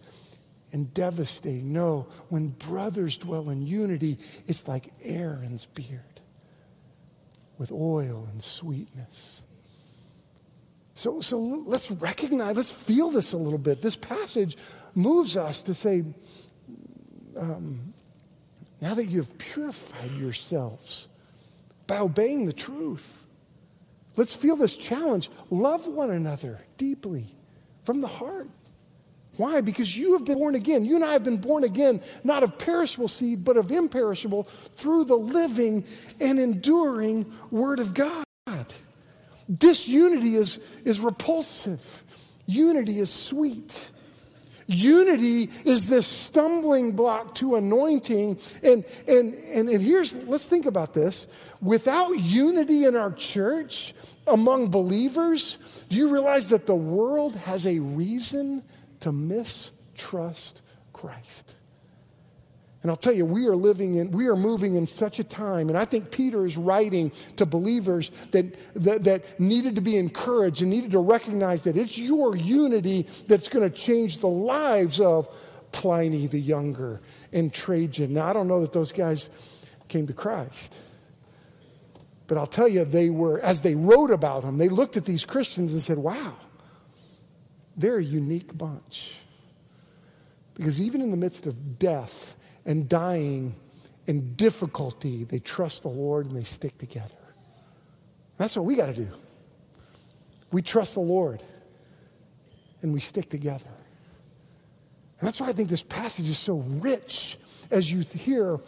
and 0.72 0.92
devastating. 0.94 1.72
No, 1.72 2.06
when 2.28 2.48
brothers 2.48 3.18
dwell 3.18 3.50
in 3.50 3.66
unity, 3.66 4.18
it's 4.46 4.66
like 4.66 4.88
Aaron's 5.02 5.66
beard 5.66 6.00
with 7.58 7.72
oil 7.72 8.26
and 8.30 8.42
sweetness. 8.42 9.42
So, 10.94 11.20
so 11.20 11.38
let's 11.38 11.90
recognize, 11.90 12.56
let's 12.56 12.70
feel 12.70 13.10
this 13.10 13.34
a 13.34 13.36
little 13.36 13.58
bit. 13.58 13.82
This 13.82 13.96
passage 13.96 14.56
moves 14.94 15.36
us 15.36 15.62
to 15.64 15.74
say, 15.74 16.04
um, 17.38 17.92
now 18.80 18.94
that 18.94 19.06
you 19.06 19.18
have 19.18 19.38
purified 19.38 20.10
yourselves 20.12 21.08
by 21.86 21.98
obeying 21.98 22.46
the 22.46 22.52
truth, 22.52 23.26
let's 24.16 24.34
feel 24.34 24.56
this 24.56 24.76
challenge. 24.76 25.30
Love 25.50 25.86
one 25.86 26.10
another 26.10 26.60
deeply. 26.76 27.26
from 27.84 28.00
the 28.00 28.08
heart. 28.08 28.48
Why? 29.36 29.60
Because 29.60 29.96
you 29.96 30.14
have 30.14 30.24
been 30.24 30.38
born 30.38 30.54
again. 30.54 30.84
You 30.84 30.96
and 30.96 31.04
I 31.04 31.12
have 31.12 31.22
been 31.22 31.36
born 31.36 31.62
again, 31.62 32.00
not 32.24 32.42
of 32.42 32.58
perishable 32.58 33.08
seed, 33.08 33.44
but 33.44 33.56
of 33.56 33.70
imperishable 33.70 34.44
through 34.76 35.04
the 35.04 35.14
living 35.14 35.84
and 36.20 36.40
enduring 36.40 37.32
Word 37.50 37.78
of 37.78 37.94
God. 37.94 38.24
Disunity 39.52 40.34
is, 40.36 40.58
is 40.84 40.98
repulsive, 40.98 42.04
unity 42.46 42.98
is 42.98 43.10
sweet. 43.10 43.90
Unity 44.68 45.50
is 45.64 45.88
this 45.88 46.06
stumbling 46.06 46.92
block 46.92 47.34
to 47.36 47.56
anointing. 47.56 48.38
And, 48.62 48.84
and, 49.08 49.34
and, 49.34 49.68
and 49.68 49.82
here's, 49.82 50.14
let's 50.14 50.44
think 50.44 50.66
about 50.66 50.94
this. 50.94 51.26
Without 51.60 52.10
unity 52.18 52.84
in 52.84 52.96
our 52.96 53.12
church, 53.12 53.94
among 54.26 54.70
believers, 54.70 55.58
do 55.88 55.96
you 55.96 56.12
realize 56.12 56.48
that 56.50 56.66
the 56.66 56.74
world 56.74 57.34
has 57.36 57.66
a 57.66 57.78
reason 57.78 58.62
to 59.00 59.12
mistrust 59.12 60.62
Christ? 60.92 61.55
And 62.86 62.90
I'll 62.92 62.96
tell 62.96 63.12
you, 63.12 63.26
we 63.26 63.48
are 63.48 63.56
living 63.56 63.96
in, 63.96 64.12
we 64.12 64.28
are 64.28 64.36
moving 64.36 64.76
in 64.76 64.86
such 64.86 65.18
a 65.18 65.24
time, 65.24 65.68
and 65.68 65.76
I 65.76 65.84
think 65.84 66.12
Peter 66.12 66.46
is 66.46 66.56
writing 66.56 67.10
to 67.34 67.44
believers 67.44 68.12
that, 68.30 68.56
that, 68.76 69.02
that 69.02 69.40
needed 69.40 69.74
to 69.74 69.80
be 69.80 69.96
encouraged 69.96 70.62
and 70.62 70.70
needed 70.70 70.92
to 70.92 71.00
recognize 71.00 71.64
that 71.64 71.76
it's 71.76 71.98
your 71.98 72.36
unity 72.36 73.08
that's 73.26 73.48
going 73.48 73.68
to 73.68 73.76
change 73.76 74.18
the 74.18 74.28
lives 74.28 75.00
of 75.00 75.26
Pliny 75.72 76.28
the 76.28 76.38
Younger 76.38 77.00
and 77.32 77.52
Trajan. 77.52 78.14
Now, 78.14 78.28
I 78.28 78.32
don't 78.32 78.46
know 78.46 78.60
that 78.60 78.72
those 78.72 78.92
guys 78.92 79.30
came 79.88 80.06
to 80.06 80.12
Christ. 80.12 80.78
But 82.28 82.38
I'll 82.38 82.46
tell 82.46 82.68
you, 82.68 82.84
they 82.84 83.10
were, 83.10 83.40
as 83.40 83.62
they 83.62 83.74
wrote 83.74 84.12
about 84.12 84.42
them, 84.42 84.58
they 84.58 84.68
looked 84.68 84.96
at 84.96 85.06
these 85.06 85.24
Christians 85.24 85.72
and 85.72 85.82
said, 85.82 85.98
wow, 85.98 86.36
they're 87.76 87.98
a 87.98 88.04
unique 88.04 88.56
bunch. 88.56 89.16
Because 90.54 90.80
even 90.80 91.00
in 91.00 91.10
the 91.10 91.16
midst 91.16 91.48
of 91.48 91.80
death, 91.80 92.36
and 92.66 92.88
dying 92.88 93.54
and 94.06 94.36
difficulty, 94.36 95.24
they 95.24 95.38
trust 95.38 95.82
the 95.82 95.88
Lord 95.88 96.26
and 96.26 96.36
they 96.36 96.44
stick 96.44 96.76
together. 96.78 97.16
That's 98.36 98.54
what 98.54 98.66
we 98.66 98.76
got 98.76 98.86
to 98.86 98.94
do. 98.94 99.08
We 100.52 100.60
trust 100.60 100.94
the 100.94 101.00
Lord 101.00 101.42
and 102.82 102.92
we 102.92 103.00
stick 103.00 103.30
together. 103.30 103.70
And 105.18 105.26
that's 105.26 105.40
why 105.40 105.48
I 105.48 105.52
think 105.54 105.70
this 105.70 105.82
passage 105.82 106.28
is 106.28 106.38
so 106.38 106.56
rich 106.56 107.38
as 107.70 107.90
you 107.90 108.00
hear 108.00 108.58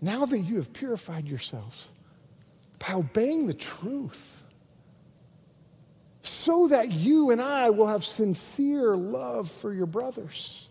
now 0.00 0.26
that 0.26 0.38
you 0.38 0.56
have 0.56 0.72
purified 0.72 1.26
yourselves 1.26 1.90
by 2.78 2.94
obeying 2.94 3.46
the 3.46 3.54
truth, 3.54 4.44
so 6.22 6.68
that 6.68 6.92
you 6.92 7.30
and 7.30 7.40
I 7.40 7.70
will 7.70 7.88
have 7.88 8.04
sincere 8.04 8.96
love 8.96 9.50
for 9.50 9.72
your 9.72 9.86
brothers. 9.86 10.68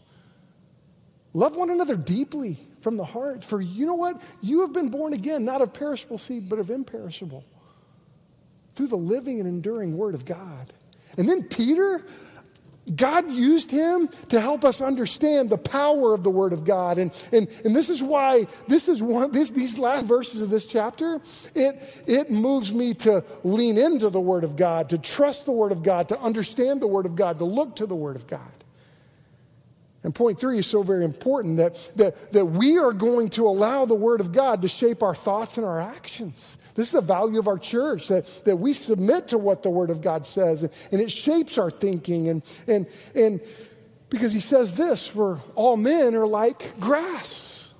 Love 1.37 1.55
one 1.55 1.69
another 1.69 1.95
deeply 1.95 2.57
from 2.81 2.97
the 2.97 3.05
heart. 3.05 3.43
For 3.43 3.61
you 3.61 3.85
know 3.85 3.93
what? 3.93 4.19
You 4.41 4.61
have 4.61 4.73
been 4.73 4.89
born 4.89 5.13
again, 5.13 5.45
not 5.45 5.61
of 5.61 5.71
perishable 5.71 6.17
seed, 6.17 6.49
but 6.49 6.57
of 6.57 6.71
imperishable, 6.71 7.43
through 8.73 8.87
the 8.87 8.95
living 8.95 9.39
and 9.39 9.47
enduring 9.47 9.95
Word 9.95 10.15
of 10.15 10.25
God. 10.25 10.73
And 11.15 11.29
then 11.29 11.43
Peter, 11.43 12.03
God 12.95 13.29
used 13.29 13.69
him 13.69 14.09
to 14.29 14.41
help 14.41 14.65
us 14.65 14.81
understand 14.81 15.51
the 15.51 15.59
power 15.59 16.15
of 16.15 16.23
the 16.23 16.31
Word 16.31 16.53
of 16.53 16.65
God. 16.65 16.97
And, 16.97 17.13
and, 17.31 17.47
and 17.63 17.75
this 17.75 17.91
is 17.91 18.01
why, 18.01 18.47
this 18.67 18.87
is 18.87 19.03
one, 19.03 19.29
this, 19.29 19.51
these 19.51 19.77
last 19.77 20.07
verses 20.07 20.41
of 20.41 20.49
this 20.49 20.65
chapter, 20.65 21.21
it, 21.53 22.03
it 22.07 22.31
moves 22.31 22.73
me 22.73 22.95
to 22.95 23.23
lean 23.43 23.77
into 23.77 24.09
the 24.09 24.19
Word 24.19 24.43
of 24.43 24.55
God, 24.55 24.89
to 24.89 24.97
trust 24.97 25.45
the 25.45 25.51
Word 25.51 25.71
of 25.71 25.83
God, 25.83 26.09
to 26.09 26.19
understand 26.19 26.81
the 26.81 26.87
Word 26.87 27.05
of 27.05 27.15
God, 27.15 27.37
to 27.37 27.45
look 27.45 27.75
to 27.75 27.85
the 27.85 27.95
Word 27.95 28.15
of 28.15 28.25
God. 28.25 28.56
And 30.07 30.15
point 30.15 30.39
three 30.39 30.59
is 30.59 30.65
so 30.65 30.83
very 30.83 31.03
important 31.03 31.57
that, 31.57 31.91
that, 31.97 32.31
that 32.31 32.45
we 32.45 32.77
are 32.77 32.93
going 32.93 33.29
to 33.31 33.45
allow 33.45 33.83
the 33.83 33.93
Word 33.93 34.21
of 34.21 34.31
God 34.31 34.61
to 34.61 34.69
shape 34.69 35.03
our 35.03 35.13
thoughts 35.13 35.57
and 35.57 35.65
our 35.65 35.81
actions. 35.81 36.57
This 36.75 36.87
is 36.87 36.93
the 36.93 37.01
value 37.01 37.39
of 37.39 37.49
our 37.49 37.57
church, 37.57 38.07
that, 38.07 38.25
that 38.45 38.55
we 38.55 38.71
submit 38.71 39.27
to 39.27 39.37
what 39.37 39.63
the 39.63 39.69
Word 39.69 39.89
of 39.89 40.01
God 40.01 40.25
says, 40.25 40.63
and, 40.63 40.71
and 40.93 41.01
it 41.01 41.11
shapes 41.11 41.57
our 41.57 41.69
thinking. 41.69 42.29
And, 42.29 42.41
and, 42.69 42.87
and 43.15 43.41
because 44.09 44.31
he 44.31 44.39
says 44.39 44.71
this 44.71 45.05
for 45.05 45.41
all 45.55 45.75
men 45.75 46.15
are 46.15 46.25
like 46.25 46.79
grass, 46.79 47.73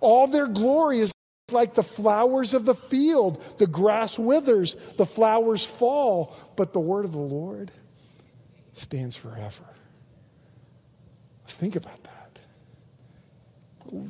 all 0.00 0.26
their 0.28 0.48
glory 0.48 1.00
is 1.00 1.12
like 1.50 1.74
the 1.74 1.82
flowers 1.82 2.54
of 2.54 2.64
the 2.64 2.74
field. 2.74 3.44
The 3.58 3.66
grass 3.66 4.18
withers, 4.18 4.74
the 4.96 5.04
flowers 5.04 5.66
fall, 5.66 6.34
but 6.56 6.72
the 6.72 6.80
Word 6.80 7.04
of 7.04 7.12
the 7.12 7.18
Lord 7.18 7.70
stands 8.72 9.16
forever. 9.16 9.64
Think 11.52 11.76
about 11.76 12.02
that. 12.04 12.40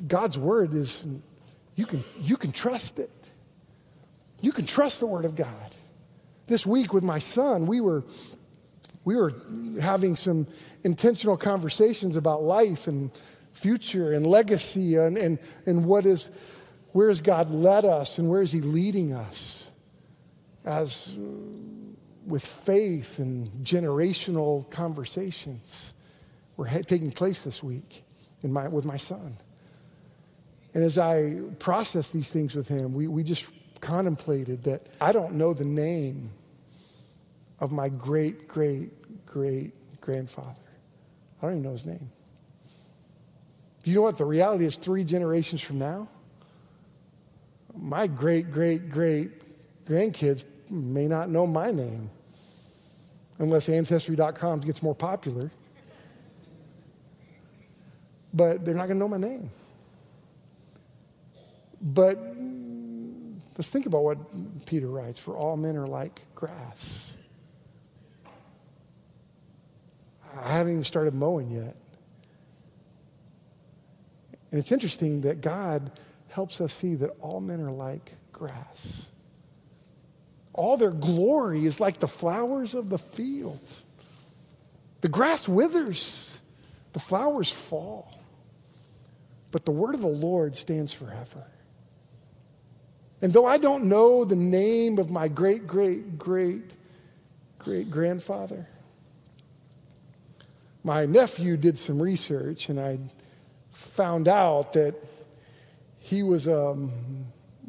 God's 0.07 0.38
word 0.38 0.74
is, 0.74 1.07
you 1.74 1.87
can, 1.87 2.05
you 2.20 2.37
can 2.37 2.52
trust 2.52 2.98
it. 2.98 3.11
You 4.40 4.52
can 4.52 4.66
trust 4.66 5.00
the 5.00 5.07
word 5.07 5.24
of 5.24 5.35
God. 5.35 5.74
This 6.46 6.66
week 6.66 6.92
with 6.92 7.02
my 7.02 7.18
son, 7.18 7.66
we 7.66 7.81
were, 7.81 8.05
we 9.05 9.16
were 9.16 9.33
having 9.81 10.16
some 10.16 10.46
intentional 10.85 11.37
conversations 11.37 12.16
about 12.16 12.42
life 12.42 12.87
and 12.87 13.11
future 13.52 14.12
and 14.12 14.26
legacy 14.26 14.96
and, 14.96 15.18
and, 15.18 15.38
and 15.66 15.85
what 15.85 16.07
is, 16.07 16.31
where 16.92 17.09
has 17.09 17.20
God 17.20 17.50
led 17.50 17.85
us 17.85 18.18
and 18.18 18.28
where 18.28 18.42
is 18.42 18.52
he 18.52 18.61
leading 18.61 19.12
us 19.12 19.68
as 20.64 21.12
with 22.26 22.44
faith 22.44 23.18
and 23.18 23.48
generational 23.64 24.70
conversations 24.70 25.94
were 26.56 26.68
taking 26.68 27.10
place 27.10 27.40
this 27.40 27.62
week 27.62 28.04
in 28.42 28.52
my, 28.52 28.68
with 28.68 28.84
my 28.84 28.96
son. 28.96 29.36
And 30.74 30.82
as 30.82 30.98
I 30.98 31.40
processed 31.58 32.12
these 32.12 32.30
things 32.30 32.54
with 32.54 32.68
him, 32.68 32.94
we, 32.94 33.06
we 33.08 33.22
just 33.22 33.46
contemplated 33.80 34.64
that 34.64 34.86
I 35.00 35.12
don't 35.12 35.34
know 35.34 35.52
the 35.52 35.64
name 35.64 36.30
of 37.58 37.72
my 37.72 37.88
great, 37.88 38.48
great, 38.48 39.26
great 39.26 39.72
grandfather. 40.00 40.54
I 41.40 41.46
don't 41.46 41.52
even 41.52 41.62
know 41.62 41.72
his 41.72 41.86
name. 41.86 42.10
Do 43.82 43.90
you 43.90 43.96
know 43.96 44.02
what 44.02 44.18
the 44.18 44.24
reality 44.24 44.64
is 44.64 44.76
three 44.76 45.04
generations 45.04 45.60
from 45.60 45.78
now? 45.78 46.08
My 47.74 48.06
great, 48.06 48.50
great, 48.50 48.90
great 48.90 49.30
grandkids 49.84 50.44
may 50.70 51.06
not 51.08 51.28
know 51.28 51.46
my 51.46 51.70
name 51.70 52.10
unless 53.38 53.68
Ancestry.com 53.68 54.60
gets 54.60 54.82
more 54.82 54.94
popular 54.94 55.50
but 58.32 58.64
they're 58.64 58.74
not 58.74 58.86
going 58.86 58.96
to 58.96 59.00
know 59.00 59.08
my 59.08 59.18
name. 59.18 59.50
But 61.80 62.18
let's 63.58 63.68
think 63.68 63.86
about 63.86 64.04
what 64.04 64.66
Peter 64.66 64.86
writes 64.86 65.18
for 65.18 65.36
all 65.36 65.56
men 65.56 65.76
are 65.76 65.86
like 65.86 66.22
grass. 66.34 67.16
I 70.34 70.52
haven't 70.52 70.72
even 70.72 70.84
started 70.84 71.14
mowing 71.14 71.50
yet. 71.50 71.76
And 74.50 74.60
it's 74.60 74.72
interesting 74.72 75.22
that 75.22 75.40
God 75.40 75.90
helps 76.28 76.60
us 76.60 76.72
see 76.72 76.94
that 76.96 77.10
all 77.20 77.40
men 77.40 77.60
are 77.60 77.72
like 77.72 78.14
grass. 78.32 79.08
All 80.52 80.76
their 80.76 80.90
glory 80.90 81.64
is 81.64 81.80
like 81.80 81.98
the 81.98 82.08
flowers 82.08 82.74
of 82.74 82.90
the 82.90 82.98
field. 82.98 83.60
The 85.00 85.08
grass 85.08 85.48
withers, 85.48 86.38
the 86.92 87.00
flowers 87.00 87.50
fall. 87.50 88.21
But 89.52 89.66
the 89.66 89.70
word 89.70 89.94
of 89.94 90.00
the 90.00 90.08
Lord 90.08 90.56
stands 90.56 90.92
forever. 90.92 91.46
And 93.20 93.32
though 93.32 93.46
I 93.46 93.58
don't 93.58 93.84
know 93.84 94.24
the 94.24 94.34
name 94.34 94.98
of 94.98 95.10
my 95.10 95.28
great, 95.28 95.66
great, 95.66 96.18
great, 96.18 96.72
great 97.58 97.90
grandfather, 97.90 98.66
my 100.82 101.06
nephew 101.06 101.56
did 101.56 101.78
some 101.78 102.02
research 102.02 102.68
and 102.68 102.80
I 102.80 102.98
found 103.70 104.27
out 104.27 104.72
that 104.72 104.96
he 105.98 106.24
was 106.24 106.48
a 106.48 106.77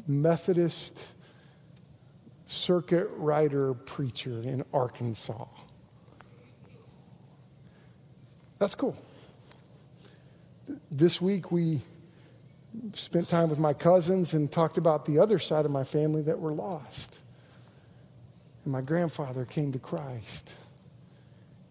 Methodist 0.08 1.04
circuit 2.46 3.08
rider 3.12 3.74
preacher 3.74 4.40
in 4.42 4.64
Arkansas. 4.72 5.46
That's 8.58 8.74
cool 8.74 8.96
this 10.90 11.20
week 11.20 11.52
we 11.52 11.82
spent 12.92 13.28
time 13.28 13.48
with 13.48 13.58
my 13.58 13.72
cousins 13.72 14.34
and 14.34 14.50
talked 14.50 14.78
about 14.78 15.04
the 15.04 15.18
other 15.18 15.38
side 15.38 15.64
of 15.64 15.70
my 15.70 15.84
family 15.84 16.22
that 16.22 16.38
were 16.38 16.52
lost. 16.52 17.18
And 18.64 18.72
my 18.72 18.80
grandfather 18.80 19.44
came 19.44 19.72
to 19.72 19.78
Christ. 19.78 20.52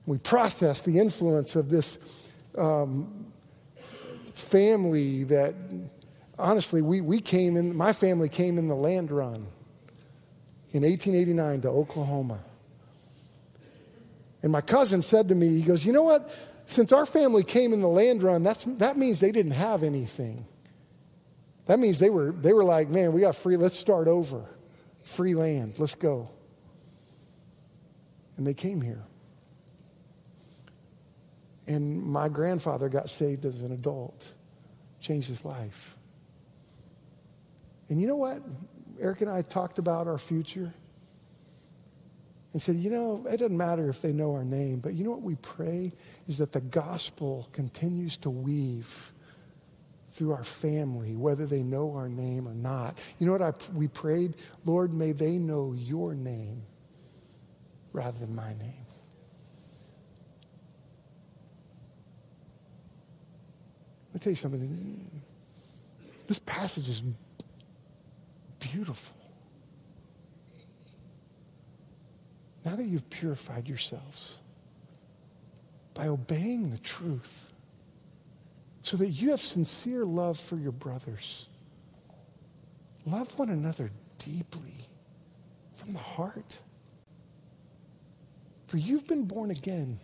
We 0.06 0.18
processed 0.18 0.86
the 0.86 1.00
influence 1.00 1.56
of 1.56 1.70
this 1.70 1.98
um, 2.58 3.26
family 4.34 5.24
that, 5.26 5.56
honestly, 6.38 6.82
we, 6.82 7.02
we 7.02 7.20
came 7.20 7.58
in, 7.58 7.76
my 7.76 7.94
family 7.94 8.30
came 8.30 8.58
in 8.58 8.68
the 8.68 8.76
land 8.76 9.12
run 9.12 9.48
in 10.72 10.84
1889 10.84 11.62
to 11.62 11.70
Oklahoma. 11.70 12.40
And 14.42 14.52
my 14.52 14.62
cousin 14.62 15.02
said 15.02 15.30
to 15.30 15.36
me, 15.36 15.48
he 15.48 15.62
goes, 15.62 15.86
You 15.86 15.94
know 15.94 16.04
what? 16.04 16.30
Since 16.74 16.92
our 16.92 17.06
family 17.06 17.44
came 17.44 17.72
in 17.72 17.82
the 17.82 17.88
land 17.88 18.24
run, 18.24 18.42
that's, 18.42 18.64
that 18.64 18.98
means 18.98 19.20
they 19.20 19.32
didn't 19.32 19.52
have 19.52 19.84
anything. 19.84 20.48
That 21.68 21.78
means 21.78 22.00
they 22.00 22.10
were, 22.10 22.32
they 22.32 22.52
were 22.52 22.64
like, 22.64 22.90
Man, 22.90 23.14
we 23.14 23.22
got 23.22 23.36
free, 23.36 23.58
let's 23.58 23.78
start 23.78 24.08
over. 24.08 24.44
Free 25.04 25.36
land, 25.36 25.76
let's 25.78 25.94
go. 25.94 26.32
And 28.38 28.48
they 28.48 28.56
came 28.56 28.82
here. 28.82 29.04
And 31.68 32.02
my 32.02 32.28
grandfather 32.28 32.90
got 32.90 33.08
saved 33.08 33.46
as 33.46 33.62
an 33.62 33.72
adult, 33.72 34.34
changed 35.00 35.28
his 35.28 35.46
life. 35.46 35.96
And 37.90 38.02
you 38.02 38.08
know 38.08 38.18
what? 38.18 38.42
Eric 39.00 39.22
and 39.22 39.30
I 39.30 39.44
talked 39.44 39.78
about 39.78 40.08
our 40.08 40.18
future 40.18 40.74
and 42.54 42.62
said, 42.62 42.76
you 42.76 42.92
know, 42.92 43.26
it 43.28 43.38
doesn't 43.38 43.58
matter 43.58 43.90
if 43.90 44.02
they 44.02 44.14
know 44.14 44.32
our 44.34 44.46
name, 44.46 44.80
but 44.80 44.94
you 44.94 45.04
know 45.04 45.10
what 45.10 45.24
we 45.24 45.36
pray 45.36 45.92
is 46.28 46.38
that 46.38 46.54
the 46.54 46.62
gospel 46.62 47.50
continues 47.52 48.16
to 48.18 48.30
weave 48.30 49.12
through 50.12 50.32
our 50.32 50.44
family, 50.44 51.16
whether 51.16 51.48
they 51.48 51.64
know 51.64 51.96
our 51.96 52.08
name 52.08 52.48
or 52.48 52.54
not. 52.54 53.00
You 53.18 53.26
know 53.26 53.32
what 53.32 53.42
I, 53.42 53.54
we 53.74 53.88
prayed? 53.88 54.36
Lord, 54.66 54.94
may 54.94 55.12
they 55.12 55.38
know 55.38 55.74
your 55.76 56.14
name 56.14 56.62
rather 57.92 58.20
than 58.20 58.36
my 58.36 58.50
name. 58.50 58.86
Let 64.10 64.14
me 64.14 64.20
tell 64.20 64.32
you 64.32 64.38
something. 64.38 65.24
This 66.28 66.38
passage 66.38 66.88
is 66.88 67.02
beautiful. 68.60 69.23
Now 72.66 72.76
that 72.76 72.86
you've 72.86 73.10
purified 73.10 73.68
yourselves 73.68 74.40
by 75.94 76.08
obeying 76.08 76.72
the 76.72 76.78
truth, 76.78 77.52
so 78.82 78.98
that 78.98 79.10
you 79.10 79.32
have 79.32 79.40
sincere 79.40 80.06
love 80.06 80.40
for 80.40 80.58
your 80.58 80.72
brothers, 80.72 81.48
love 83.06 83.38
one 83.38 83.50
another 83.50 83.90
deeply 84.18 84.88
from 85.74 85.94
the 85.94 86.00
heart. 86.00 86.58
For 88.68 88.78
you've 88.78 89.08
been 89.08 89.26
born 89.26 89.52
again, 89.52 90.00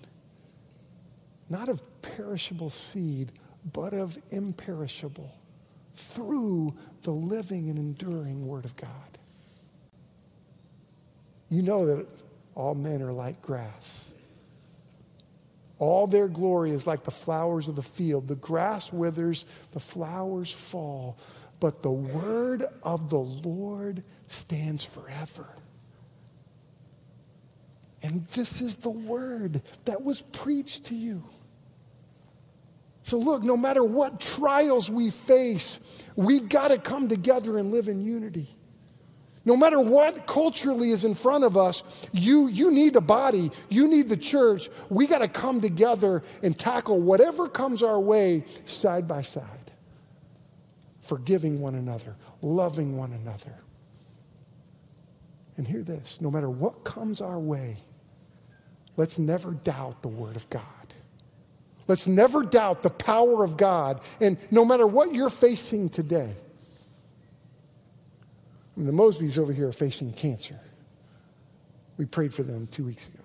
not 1.49 1.69
of 1.69 1.81
perishable 2.01 2.69
seed, 2.69 3.31
but 3.73 3.93
of 3.93 4.17
imperishable, 4.29 5.33
through 5.95 6.73
the 7.01 7.11
living 7.11 7.69
and 7.69 7.77
enduring 7.77 8.45
Word 8.47 8.65
of 8.65 8.75
God. 8.75 8.89
You 11.49 11.63
know 11.63 11.85
that 11.87 12.05
all 12.55 12.75
men 12.75 13.01
are 13.01 13.13
like 13.13 13.41
grass. 13.41 14.09
All 15.77 16.07
their 16.07 16.27
glory 16.27 16.71
is 16.71 16.85
like 16.85 17.05
the 17.05 17.11
flowers 17.11 17.69
of 17.69 17.75
the 17.75 17.81
field. 17.81 18.27
The 18.27 18.35
grass 18.35 18.91
withers, 18.91 19.45
the 19.71 19.79
flowers 19.79 20.51
fall, 20.51 21.17
but 21.59 21.81
the 21.81 21.91
word 21.91 22.65
of 22.83 23.09
the 23.09 23.19
Lord 23.19 24.03
stands 24.27 24.83
forever. 24.83 25.47
And 28.03 28.27
this 28.27 28.61
is 28.61 28.75
the 28.77 28.89
word 28.89 29.61
that 29.85 30.03
was 30.03 30.21
preached 30.21 30.85
to 30.85 30.95
you. 30.95 31.23
So, 33.03 33.17
look, 33.17 33.43
no 33.43 33.57
matter 33.57 33.83
what 33.83 34.19
trials 34.19 34.89
we 34.89 35.09
face, 35.09 35.79
we've 36.15 36.47
got 36.47 36.67
to 36.69 36.77
come 36.77 37.07
together 37.07 37.57
and 37.57 37.71
live 37.71 37.87
in 37.87 38.03
unity. 38.03 38.47
No 39.49 39.57
matter 39.57 39.79
what 39.79 40.27
culturally 40.27 40.91
is 40.91 41.05
in 41.05 41.15
front 41.15 41.43
of 41.43 41.57
us, 41.57 41.81
you, 42.11 42.49
you 42.49 42.69
need 42.69 42.95
a 42.95 43.01
body, 43.01 43.49
you 43.67 43.87
need 43.87 44.07
the 44.07 44.15
church. 44.15 44.69
We 44.89 45.07
got 45.07 45.23
to 45.23 45.27
come 45.27 45.59
together 45.59 46.21
and 46.43 46.55
tackle 46.55 47.01
whatever 47.01 47.49
comes 47.49 47.81
our 47.81 47.99
way 47.99 48.45
side 48.65 49.07
by 49.07 49.23
side, 49.23 49.71
forgiving 51.01 51.61
one 51.61 51.73
another, 51.73 52.15
loving 52.43 52.95
one 52.95 53.11
another. 53.11 53.55
And 55.57 55.67
hear 55.67 55.81
this 55.81 56.21
no 56.21 56.29
matter 56.29 56.51
what 56.51 56.83
comes 56.83 57.19
our 57.19 57.39
way, 57.39 57.77
let's 58.97 59.17
never 59.17 59.55
doubt 59.55 60.03
the 60.03 60.09
Word 60.09 60.35
of 60.35 60.47
God. 60.51 60.61
Let's 61.87 62.05
never 62.05 62.43
doubt 62.43 62.83
the 62.83 62.91
power 62.91 63.43
of 63.43 63.57
God. 63.57 64.01
And 64.21 64.37
no 64.51 64.63
matter 64.63 64.85
what 64.85 65.15
you're 65.15 65.31
facing 65.31 65.89
today, 65.89 66.35
the 68.87 68.93
Mosbys 68.93 69.37
over 69.37 69.51
here 69.51 69.67
are 69.67 69.73
facing 69.73 70.13
cancer. 70.13 70.59
We 71.97 72.05
prayed 72.05 72.33
for 72.33 72.43
them 72.43 72.65
two 72.67 72.85
weeks 72.85 73.07
ago. 73.07 73.19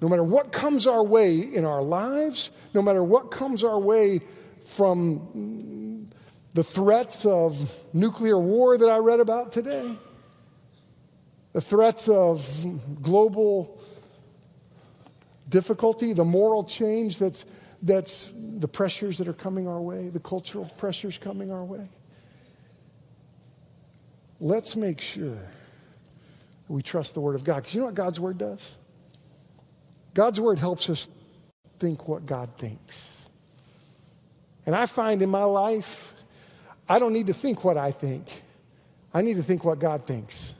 No 0.00 0.08
matter 0.08 0.24
what 0.24 0.50
comes 0.50 0.86
our 0.88 1.04
way 1.04 1.38
in 1.38 1.64
our 1.64 1.82
lives, 1.82 2.50
no 2.74 2.82
matter 2.82 3.04
what 3.04 3.30
comes 3.30 3.62
our 3.62 3.78
way 3.78 4.20
from 4.64 6.08
the 6.54 6.64
threats 6.64 7.24
of 7.26 7.72
nuclear 7.92 8.38
war 8.38 8.76
that 8.76 8.88
I 8.88 8.96
read 8.96 9.20
about 9.20 9.52
today, 9.52 9.96
the 11.52 11.60
threats 11.60 12.08
of 12.08 12.66
global 13.02 13.80
difficulty, 15.48 16.12
the 16.12 16.24
moral 16.24 16.64
change 16.64 17.18
that's, 17.18 17.44
that's 17.82 18.30
the 18.34 18.68
pressures 18.68 19.18
that 19.18 19.28
are 19.28 19.32
coming 19.32 19.68
our 19.68 19.80
way, 19.80 20.08
the 20.08 20.18
cultural 20.20 20.64
pressures 20.76 21.18
coming 21.18 21.52
our 21.52 21.64
way 21.64 21.88
let's 24.40 24.74
make 24.74 25.00
sure 25.00 25.38
we 26.68 26.82
trust 26.82 27.14
the 27.14 27.20
Word 27.20 27.34
of 27.34 27.44
God. 27.44 27.56
Because 27.56 27.74
you 27.74 27.80
know 27.80 27.86
what 27.86 27.94
God's 27.94 28.18
Word 28.18 28.38
does? 28.38 28.76
God's 30.14 30.40
Word 30.40 30.58
helps 30.58 30.88
us 30.88 31.08
think 31.78 32.08
what 32.08 32.26
God 32.26 32.50
thinks. 32.56 33.28
And 34.66 34.74
I 34.74 34.86
find 34.86 35.22
in 35.22 35.30
my 35.30 35.44
life, 35.44 36.12
I 36.88 36.98
don't 36.98 37.12
need 37.12 37.26
to 37.28 37.34
think 37.34 37.64
what 37.64 37.76
I 37.76 37.92
think, 37.92 38.42
I 39.12 39.22
need 39.22 39.34
to 39.34 39.42
think 39.42 39.64
what 39.64 39.78
God 39.78 40.06
thinks. 40.06 40.54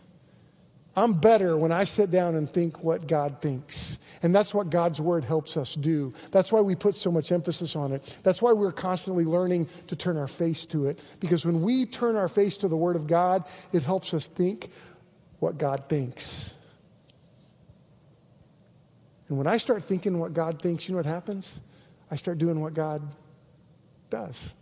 I'm 0.96 1.14
better 1.14 1.56
when 1.56 1.70
I 1.70 1.84
sit 1.84 2.10
down 2.10 2.34
and 2.34 2.50
think 2.50 2.82
what 2.82 3.06
God 3.06 3.40
thinks. 3.40 3.98
And 4.22 4.34
that's 4.34 4.52
what 4.52 4.68
God's 4.68 5.00
word 5.00 5.24
helps 5.24 5.56
us 5.56 5.74
do. 5.74 6.12
That's 6.30 6.52
why 6.52 6.60
we 6.60 6.74
put 6.74 6.94
so 6.94 7.10
much 7.10 7.32
emphasis 7.32 7.74
on 7.74 7.92
it. 7.92 8.18
That's 8.22 8.42
why 8.42 8.52
we're 8.52 8.72
constantly 8.72 9.24
learning 9.24 9.68
to 9.86 9.96
turn 9.96 10.18
our 10.18 10.28
face 10.28 10.66
to 10.66 10.86
it. 10.86 11.02
Because 11.20 11.46
when 11.46 11.62
we 11.62 11.86
turn 11.86 12.16
our 12.16 12.28
face 12.28 12.58
to 12.58 12.68
the 12.68 12.76
word 12.76 12.96
of 12.96 13.06
God, 13.06 13.44
it 13.72 13.82
helps 13.82 14.12
us 14.12 14.26
think 14.26 14.70
what 15.38 15.56
God 15.56 15.88
thinks. 15.88 16.54
And 19.28 19.38
when 19.38 19.46
I 19.46 19.56
start 19.56 19.84
thinking 19.84 20.18
what 20.18 20.34
God 20.34 20.60
thinks, 20.60 20.86
you 20.86 20.92
know 20.92 20.98
what 20.98 21.06
happens? 21.06 21.60
I 22.10 22.16
start 22.16 22.36
doing 22.38 22.60
what 22.60 22.74
God 22.74 23.00
does. 24.10 24.54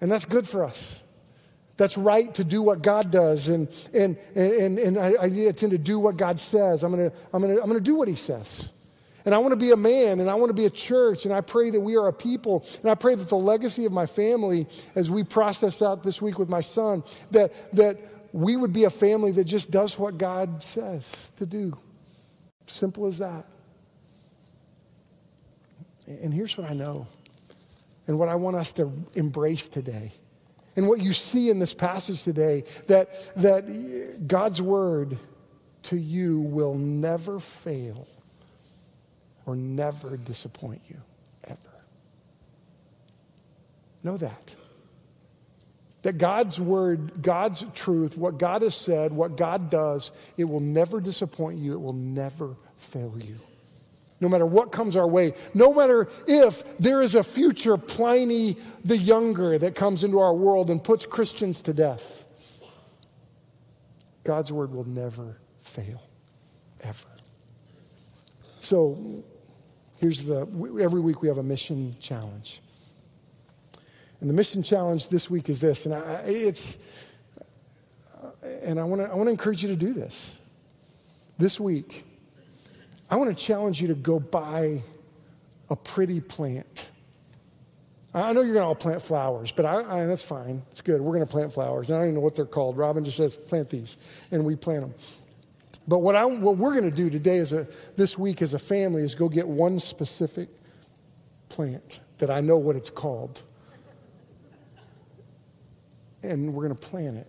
And 0.00 0.10
that's 0.10 0.24
good 0.24 0.48
for 0.48 0.64
us 0.64 1.02
that's 1.80 1.96
right 1.96 2.34
to 2.34 2.44
do 2.44 2.60
what 2.60 2.82
God 2.82 3.10
does. 3.10 3.48
And, 3.48 3.66
and, 3.94 4.18
and, 4.34 4.78
and 4.78 4.98
I, 4.98 5.14
I 5.18 5.28
tend 5.52 5.72
to 5.72 5.78
do 5.78 5.98
what 5.98 6.18
God 6.18 6.38
says. 6.38 6.82
I'm 6.82 6.94
going 6.94 7.10
to 7.10 7.16
I'm 7.32 7.40
gonna, 7.40 7.54
I'm 7.54 7.68
gonna 7.68 7.80
do 7.80 7.94
what 7.94 8.06
He 8.06 8.16
says. 8.16 8.70
And 9.24 9.34
I 9.34 9.38
want 9.38 9.52
to 9.52 9.56
be 9.56 9.70
a 9.70 9.76
man 9.76 10.20
and 10.20 10.28
I 10.28 10.34
want 10.34 10.50
to 10.50 10.54
be 10.54 10.66
a 10.66 10.70
church. 10.70 11.24
And 11.24 11.32
I 11.32 11.40
pray 11.40 11.70
that 11.70 11.80
we 11.80 11.96
are 11.96 12.08
a 12.08 12.12
people. 12.12 12.66
And 12.82 12.90
I 12.90 12.94
pray 12.94 13.14
that 13.14 13.30
the 13.30 13.38
legacy 13.38 13.86
of 13.86 13.92
my 13.92 14.04
family, 14.04 14.66
as 14.94 15.10
we 15.10 15.24
process 15.24 15.80
out 15.80 16.02
this 16.02 16.20
week 16.20 16.38
with 16.38 16.50
my 16.50 16.60
son, 16.60 17.02
that, 17.30 17.50
that 17.72 17.96
we 18.34 18.56
would 18.56 18.74
be 18.74 18.84
a 18.84 18.90
family 18.90 19.32
that 19.32 19.44
just 19.44 19.70
does 19.70 19.98
what 19.98 20.18
God 20.18 20.62
says 20.62 21.32
to 21.38 21.46
do. 21.46 21.78
Simple 22.66 23.06
as 23.06 23.20
that. 23.20 23.46
And 26.06 26.34
here's 26.34 26.58
what 26.58 26.70
I 26.70 26.74
know, 26.74 27.06
and 28.06 28.18
what 28.18 28.28
I 28.28 28.34
want 28.34 28.56
us 28.56 28.70
to 28.72 28.92
embrace 29.14 29.66
today 29.66 30.12
and 30.80 30.88
what 30.88 31.02
you 31.02 31.12
see 31.12 31.50
in 31.50 31.58
this 31.58 31.74
passage 31.74 32.22
today 32.22 32.64
that, 32.86 33.10
that 33.36 34.26
God's 34.26 34.62
word 34.62 35.18
to 35.82 35.96
you 35.98 36.40
will 36.40 36.74
never 36.74 37.38
fail 37.38 38.08
or 39.44 39.54
never 39.54 40.16
disappoint 40.16 40.80
you, 40.88 40.96
ever. 41.44 41.58
Know 44.02 44.16
that. 44.16 44.54
That 46.00 46.16
God's 46.16 46.58
word, 46.58 47.20
God's 47.20 47.62
truth, 47.74 48.16
what 48.16 48.38
God 48.38 48.62
has 48.62 48.74
said, 48.74 49.12
what 49.12 49.36
God 49.36 49.68
does, 49.68 50.12
it 50.38 50.44
will 50.44 50.60
never 50.60 50.98
disappoint 51.02 51.58
you. 51.58 51.74
It 51.74 51.80
will 51.82 51.92
never 51.92 52.56
fail 52.78 53.12
you 53.18 53.36
no 54.20 54.28
matter 54.28 54.46
what 54.46 54.70
comes 54.70 54.96
our 54.96 55.08
way, 55.08 55.34
no 55.54 55.72
matter 55.72 56.08
if 56.26 56.78
there 56.78 57.00
is 57.00 57.14
a 57.14 57.24
future 57.24 57.76
Pliny 57.78 58.56
the 58.84 58.96
Younger 58.96 59.58
that 59.58 59.74
comes 59.74 60.04
into 60.04 60.18
our 60.18 60.34
world 60.34 60.70
and 60.70 60.82
puts 60.84 61.06
Christians 61.06 61.62
to 61.62 61.72
death. 61.72 62.26
God's 64.24 64.52
word 64.52 64.72
will 64.72 64.84
never 64.84 65.38
fail, 65.58 66.02
ever. 66.82 67.08
So 68.60 69.24
here's 69.96 70.26
the 70.26 70.40
every 70.80 71.00
week 71.00 71.22
we 71.22 71.28
have 71.28 71.38
a 71.38 71.42
mission 71.42 71.96
challenge. 72.00 72.60
And 74.20 74.28
the 74.28 74.34
mission 74.34 74.62
challenge 74.62 75.08
this 75.08 75.30
week 75.30 75.48
is 75.48 75.60
this, 75.60 75.86
and 75.86 75.94
I, 75.94 76.22
it's, 76.26 76.76
uh, 78.22 78.46
and 78.62 78.78
I 78.78 78.84
want 78.84 79.00
to 79.00 79.10
I 79.10 79.14
want 79.14 79.28
to 79.28 79.30
encourage 79.30 79.62
you 79.62 79.70
to 79.70 79.76
do 79.76 79.94
this. 79.94 80.36
this 81.38 81.58
week, 81.58 82.04
I 83.10 83.16
want 83.16 83.36
to 83.36 83.44
challenge 83.44 83.82
you 83.82 83.88
to 83.88 83.94
go 83.94 84.20
buy 84.20 84.82
a 85.68 85.76
pretty 85.76 86.20
plant. 86.20 86.86
I 88.14 88.32
know 88.32 88.42
you're 88.42 88.54
going 88.54 88.62
to 88.62 88.68
all 88.68 88.74
plant 88.74 89.02
flowers, 89.02 89.52
but 89.52 89.64
I, 89.64 90.02
I, 90.02 90.06
that's 90.06 90.22
fine. 90.22 90.62
It's 90.70 90.80
good. 90.80 91.00
We're 91.00 91.14
going 91.14 91.26
to 91.26 91.30
plant 91.30 91.52
flowers. 91.52 91.90
I 91.90 91.94
don't 91.94 92.04
even 92.04 92.14
know 92.16 92.20
what 92.20 92.34
they're 92.34 92.44
called. 92.44 92.76
Robin 92.76 93.04
just 93.04 93.16
says, 93.16 93.36
plant 93.36 93.70
these, 93.70 93.96
and 94.30 94.44
we 94.44 94.56
plant 94.56 94.82
them. 94.82 94.94
But 95.86 96.00
what, 96.00 96.14
I, 96.14 96.24
what 96.24 96.56
we're 96.56 96.74
going 96.74 96.88
to 96.88 96.96
do 96.96 97.10
today, 97.10 97.38
as 97.38 97.52
a, 97.52 97.66
this 97.96 98.16
week 98.18 98.42
as 98.42 98.54
a 98.54 98.58
family, 98.58 99.02
is 99.02 99.14
go 99.14 99.28
get 99.28 99.46
one 99.46 99.78
specific 99.78 100.48
plant 101.48 102.00
that 102.18 102.30
I 102.30 102.40
know 102.40 102.58
what 102.58 102.76
it's 102.76 102.90
called. 102.90 103.42
And 106.22 106.52
we're 106.52 106.68
going 106.68 106.78
to 106.78 106.88
plant 106.88 107.16
it. 107.16 107.28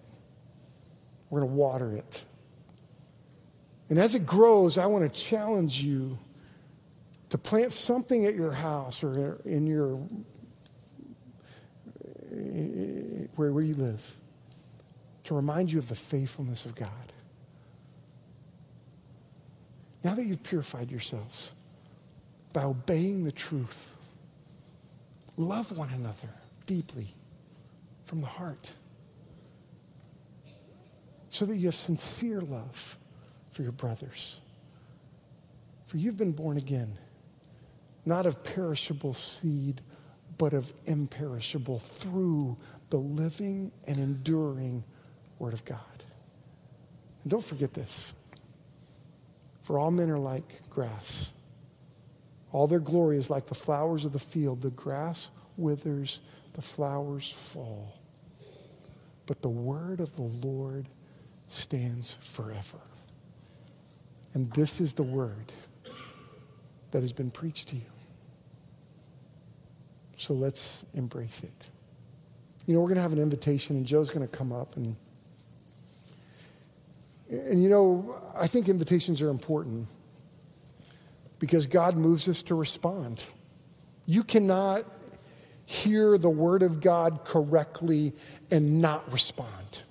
We're 1.30 1.42
going 1.42 1.52
to 1.52 1.56
water 1.56 1.96
it. 1.96 2.26
And 3.92 4.00
as 4.00 4.16
it 4.16 4.26
grows, 4.26 4.78
I 4.78 4.86
want 4.86 5.04
to 5.04 5.22
challenge 5.22 5.84
you 5.84 6.18
to 7.28 7.38
plant 7.38 7.74
something 7.74 8.26
at 8.26 8.36
your 8.36 8.54
house 8.54 9.04
or 9.04 9.42
in 9.44 9.68
your 9.68 9.98
where, 13.36 13.52
where 13.52 13.64
you 13.66 13.74
live 13.74 14.16
to 15.26 15.36
remind 15.36 15.74
you 15.74 15.78
of 15.78 15.90
the 15.90 15.96
faithfulness 15.96 16.66
of 16.66 16.74
God. 16.74 16.90
Now 20.06 20.16
that 20.16 20.24
you've 20.24 20.42
purified 20.42 20.90
yourselves 20.90 21.52
by 22.54 22.64
obeying 22.64 23.26
the 23.26 23.32
truth, 23.34 23.94
love 25.36 25.78
one 25.78 25.90
another 25.90 26.30
deeply 26.66 27.08
from 28.06 28.22
the 28.22 28.28
heart 28.28 28.72
so 31.28 31.44
that 31.44 31.58
you 31.58 31.66
have 31.66 31.76
sincere 31.76 32.40
love 32.40 32.98
for 33.52 33.64
your 33.64 33.72
brothers. 33.72 34.40
For 35.86 35.98
you've 35.98 36.18
been 36.18 36.32
born 36.32 36.58
again, 36.58 36.98
not 38.06 38.26
of 38.26 38.44
perishable 38.44 39.14
seed, 39.14 39.82
but 40.38 40.54
of 40.54 40.72
imperishable 40.86 41.80
through 41.80 42.58
the 42.90 42.98
living 42.98 43.72
and 43.88 44.00
enduring 44.00 44.84
Word 45.38 45.54
of 45.54 45.66
God. 45.66 45.78
And 47.24 47.32
don't 47.32 47.44
forget 47.44 47.74
this. 47.74 48.14
For 49.64 49.78
all 49.78 49.92
men 49.92 50.10
are 50.10 50.20
like 50.20 50.70
grass. 50.70 51.34
All 52.52 52.68
their 52.68 52.80
glory 52.80 53.18
is 53.18 53.30
like 53.30 53.48
the 53.48 53.56
flowers 53.56 54.06
of 54.06 54.14
the 54.14 54.20
field. 54.20 54.62
The 54.62 54.72
grass 54.72 55.30
withers, 55.58 56.20
the 56.54 56.62
flowers 56.62 57.32
fall. 57.32 57.94
But 59.26 59.42
the 59.42 59.50
word 59.50 60.00
of 60.00 60.16
the 60.16 60.24
Lord 60.24 60.88
stands 61.48 62.18
forever. 62.20 62.80
And 64.34 64.52
this 64.54 64.80
is 64.80 64.94
the 64.94 65.04
word 65.04 65.52
that 66.92 67.02
has 67.02 67.14
been 67.14 67.32
preached 67.32 67.70
to 67.70 67.76
you. 67.76 67.82
So 70.18 70.34
let's 70.34 70.86
embrace 70.94 71.44
it. 71.44 71.70
You 72.66 72.76
know, 72.76 72.82
we're 72.82 72.88
going 72.88 72.98
to 72.98 73.02
have 73.02 73.14
an 73.14 73.20
invitation, 73.20 73.76
and 73.76 73.86
Joe's 73.86 74.10
going 74.10 74.28
to 74.28 74.32
come 74.32 74.52
up 74.52 74.76
and 74.78 74.96
and 77.32 77.64
you 77.64 77.70
know, 77.70 78.18
I 78.36 78.48
think 78.48 78.68
invitations 78.68 79.22
are 79.22 79.30
important 79.30 79.88
because 81.40 81.66
God 81.66 81.96
moves 81.96 82.28
us 82.28 82.44
to 82.44 82.56
respond. 82.56 83.24
You 84.06 84.24
cannot 84.24 84.84
hear 85.66 86.18
the 86.18 86.30
word 86.30 86.62
of 86.62 86.82
God 86.82 87.24
correctly 87.24 88.14
and 88.52 88.82
not 88.82 89.10
respond. 89.14 89.82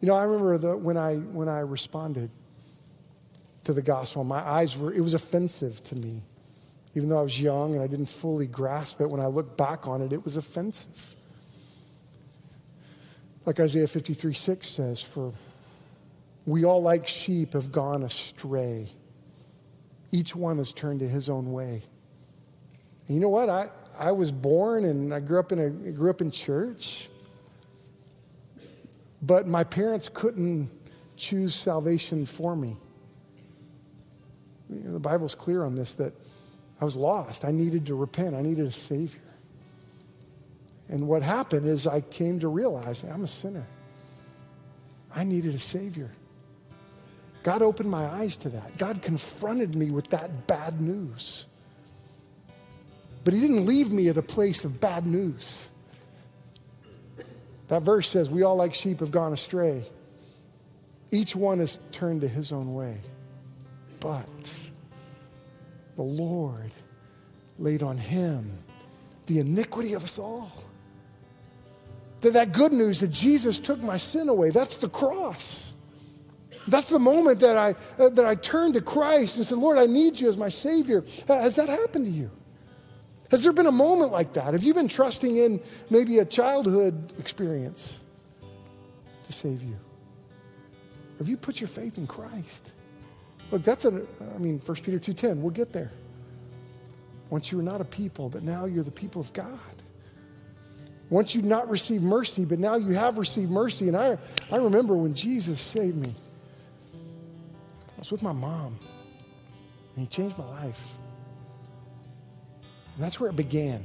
You 0.00 0.08
know, 0.08 0.14
I 0.14 0.24
remember 0.24 0.58
the, 0.58 0.76
when 0.76 0.96
I 0.96 1.16
when 1.16 1.48
I 1.48 1.60
responded 1.60 2.30
to 3.64 3.72
the 3.72 3.82
gospel, 3.82 4.24
my 4.24 4.40
eyes 4.40 4.76
were 4.76 4.92
it 4.92 5.00
was 5.00 5.14
offensive 5.14 5.82
to 5.84 5.96
me. 5.96 6.22
Even 6.94 7.08
though 7.08 7.18
I 7.18 7.22
was 7.22 7.40
young 7.40 7.74
and 7.74 7.82
I 7.82 7.86
didn't 7.86 8.06
fully 8.06 8.46
grasp 8.46 9.00
it, 9.00 9.08
when 9.08 9.20
I 9.20 9.26
look 9.26 9.56
back 9.56 9.86
on 9.86 10.02
it, 10.02 10.12
it 10.12 10.24
was 10.24 10.36
offensive. 10.36 11.14
Like 13.44 13.60
Isaiah 13.60 13.86
53 13.86 14.34
6 14.34 14.68
says, 14.68 15.00
For 15.00 15.32
we 16.44 16.64
all, 16.64 16.82
like 16.82 17.06
sheep, 17.06 17.52
have 17.52 17.72
gone 17.72 18.02
astray. 18.02 18.88
Each 20.10 20.34
one 20.34 20.58
has 20.58 20.72
turned 20.72 21.00
to 21.00 21.08
his 21.08 21.28
own 21.28 21.52
way. 21.52 21.82
And 23.06 23.14
you 23.14 23.20
know 23.20 23.28
what? 23.28 23.48
I, 23.48 23.68
I 23.98 24.12
was 24.12 24.32
born 24.32 24.84
and 24.84 25.12
I 25.12 25.20
grew 25.20 25.38
up 25.38 25.52
in 25.52 25.58
a 25.58 25.70
grew 25.92 26.10
up 26.10 26.20
in 26.20 26.30
church. 26.30 27.08
But 29.20 29.46
my 29.46 29.64
parents 29.64 30.08
couldn't 30.12 30.70
choose 31.16 31.54
salvation 31.54 32.26
for 32.26 32.54
me. 32.54 32.76
You 34.70 34.80
know, 34.80 34.92
the 34.92 35.00
Bible's 35.00 35.34
clear 35.34 35.64
on 35.64 35.74
this 35.74 35.94
that 35.94 36.12
I 36.80 36.84
was 36.84 36.94
lost. 36.94 37.44
I 37.44 37.50
needed 37.50 37.86
to 37.86 37.94
repent. 37.94 38.34
I 38.34 38.42
needed 38.42 38.66
a 38.66 38.70
Savior. 38.70 39.20
And 40.88 41.08
what 41.08 41.22
happened 41.22 41.66
is 41.66 41.86
I 41.86 42.00
came 42.00 42.40
to 42.40 42.48
realize 42.48 43.02
I'm 43.04 43.24
a 43.24 43.28
sinner. 43.28 43.66
I 45.14 45.24
needed 45.24 45.54
a 45.54 45.58
Savior. 45.58 46.10
God 47.42 47.62
opened 47.62 47.90
my 47.90 48.04
eyes 48.04 48.36
to 48.38 48.48
that. 48.50 48.76
God 48.78 49.02
confronted 49.02 49.74
me 49.74 49.90
with 49.90 50.08
that 50.10 50.46
bad 50.46 50.80
news. 50.80 51.46
But 53.24 53.34
He 53.34 53.40
didn't 53.40 53.66
leave 53.66 53.90
me 53.90 54.08
at 54.08 54.16
a 54.16 54.22
place 54.22 54.64
of 54.64 54.80
bad 54.80 55.06
news. 55.06 55.68
That 57.68 57.82
verse 57.82 58.08
says, 58.08 58.30
We 58.30 58.42
all 58.42 58.56
like 58.56 58.74
sheep 58.74 59.00
have 59.00 59.10
gone 59.10 59.32
astray. 59.32 59.84
Each 61.10 61.34
one 61.34 61.60
has 61.60 61.78
turned 61.92 62.22
to 62.22 62.28
his 62.28 62.52
own 62.52 62.74
way. 62.74 62.98
But 64.00 64.58
the 65.96 66.02
Lord 66.02 66.72
laid 67.58 67.82
on 67.82 67.98
him 67.98 68.58
the 69.26 69.40
iniquity 69.40 69.94
of 69.94 70.04
us 70.04 70.18
all. 70.18 70.52
That, 72.20 72.32
that 72.32 72.52
good 72.52 72.72
news 72.72 73.00
that 73.00 73.08
Jesus 73.08 73.58
took 73.58 73.80
my 73.80 73.96
sin 73.96 74.28
away, 74.28 74.50
that's 74.50 74.76
the 74.76 74.88
cross. 74.88 75.74
That's 76.66 76.86
the 76.86 76.98
moment 76.98 77.40
that 77.40 77.56
I, 77.56 77.74
uh, 77.98 78.10
that 78.10 78.24
I 78.26 78.34
turned 78.34 78.74
to 78.74 78.80
Christ 78.80 79.36
and 79.36 79.46
said, 79.46 79.58
Lord, 79.58 79.78
I 79.78 79.86
need 79.86 80.20
you 80.20 80.28
as 80.28 80.36
my 80.36 80.48
Savior. 80.48 81.02
Has 81.26 81.54
that 81.54 81.68
happened 81.68 82.06
to 82.06 82.10
you? 82.10 82.30
Has 83.30 83.42
there 83.42 83.52
been 83.52 83.66
a 83.66 83.72
moment 83.72 84.10
like 84.10 84.32
that? 84.34 84.54
Have 84.54 84.62
you 84.62 84.72
been 84.72 84.88
trusting 84.88 85.36
in 85.36 85.60
maybe 85.90 86.18
a 86.18 86.24
childhood 86.24 87.12
experience 87.18 88.00
to 89.24 89.32
save 89.32 89.62
you? 89.62 89.76
Have 91.18 91.28
you 91.28 91.36
put 91.36 91.60
your 91.60 91.68
faith 91.68 91.98
in 91.98 92.06
Christ? 92.06 92.72
Look, 93.50 93.62
that's 93.62 93.84
a, 93.84 94.02
I 94.34 94.38
mean, 94.38 94.58
1 94.60 94.76
Peter 94.76 94.98
2.10, 94.98 95.40
we'll 95.40 95.50
get 95.50 95.72
there. 95.72 95.90
Once 97.30 97.50
you 97.50 97.58
were 97.58 97.64
not 97.64 97.80
a 97.80 97.84
people, 97.84 98.28
but 98.28 98.42
now 98.42 98.64
you're 98.64 98.84
the 98.84 98.90
people 98.90 99.20
of 99.20 99.32
God. 99.32 99.58
Once 101.10 101.34
you'd 101.34 101.44
not 101.44 101.68
received 101.68 102.04
mercy, 102.04 102.44
but 102.44 102.58
now 102.58 102.76
you 102.76 102.94
have 102.94 103.18
received 103.18 103.50
mercy. 103.50 103.88
And 103.88 103.96
I, 103.96 104.18
I 104.50 104.56
remember 104.58 104.94
when 104.94 105.14
Jesus 105.14 105.60
saved 105.60 105.96
me. 105.96 106.12
I 106.94 107.98
was 107.98 108.12
with 108.12 108.22
my 108.22 108.32
mom, 108.32 108.78
and 109.96 110.02
he 110.02 110.06
changed 110.06 110.38
my 110.38 110.44
life. 110.44 110.97
And 112.98 113.04
that's 113.04 113.20
where 113.20 113.30
it 113.30 113.36
began. 113.36 113.84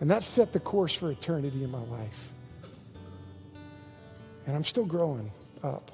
And 0.00 0.10
that 0.10 0.24
set 0.24 0.52
the 0.52 0.58
course 0.58 0.92
for 0.92 1.12
eternity 1.12 1.62
in 1.62 1.70
my 1.70 1.78
life. 1.78 2.32
And 4.48 4.56
I'm 4.56 4.64
still 4.64 4.84
growing 4.84 5.30
up. 5.62 5.92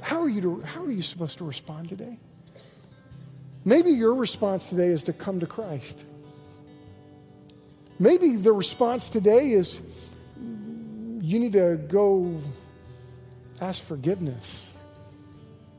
How 0.00 0.18
are 0.22 0.30
you, 0.30 0.40
to, 0.40 0.60
how 0.62 0.82
are 0.82 0.90
you 0.90 1.02
supposed 1.02 1.36
to 1.38 1.44
respond 1.44 1.90
today? 1.90 2.18
Maybe 3.66 3.90
your 3.90 4.14
response 4.14 4.70
today 4.70 4.88
is 4.88 5.02
to 5.02 5.12
come 5.12 5.40
to 5.40 5.46
Christ. 5.46 6.06
Maybe 7.98 8.36
the 8.36 8.52
response 8.52 9.10
today 9.10 9.50
is 9.50 9.82
you 11.20 11.38
need 11.38 11.52
to 11.52 11.76
go 11.86 12.40
ask 13.60 13.84
forgiveness. 13.84 14.71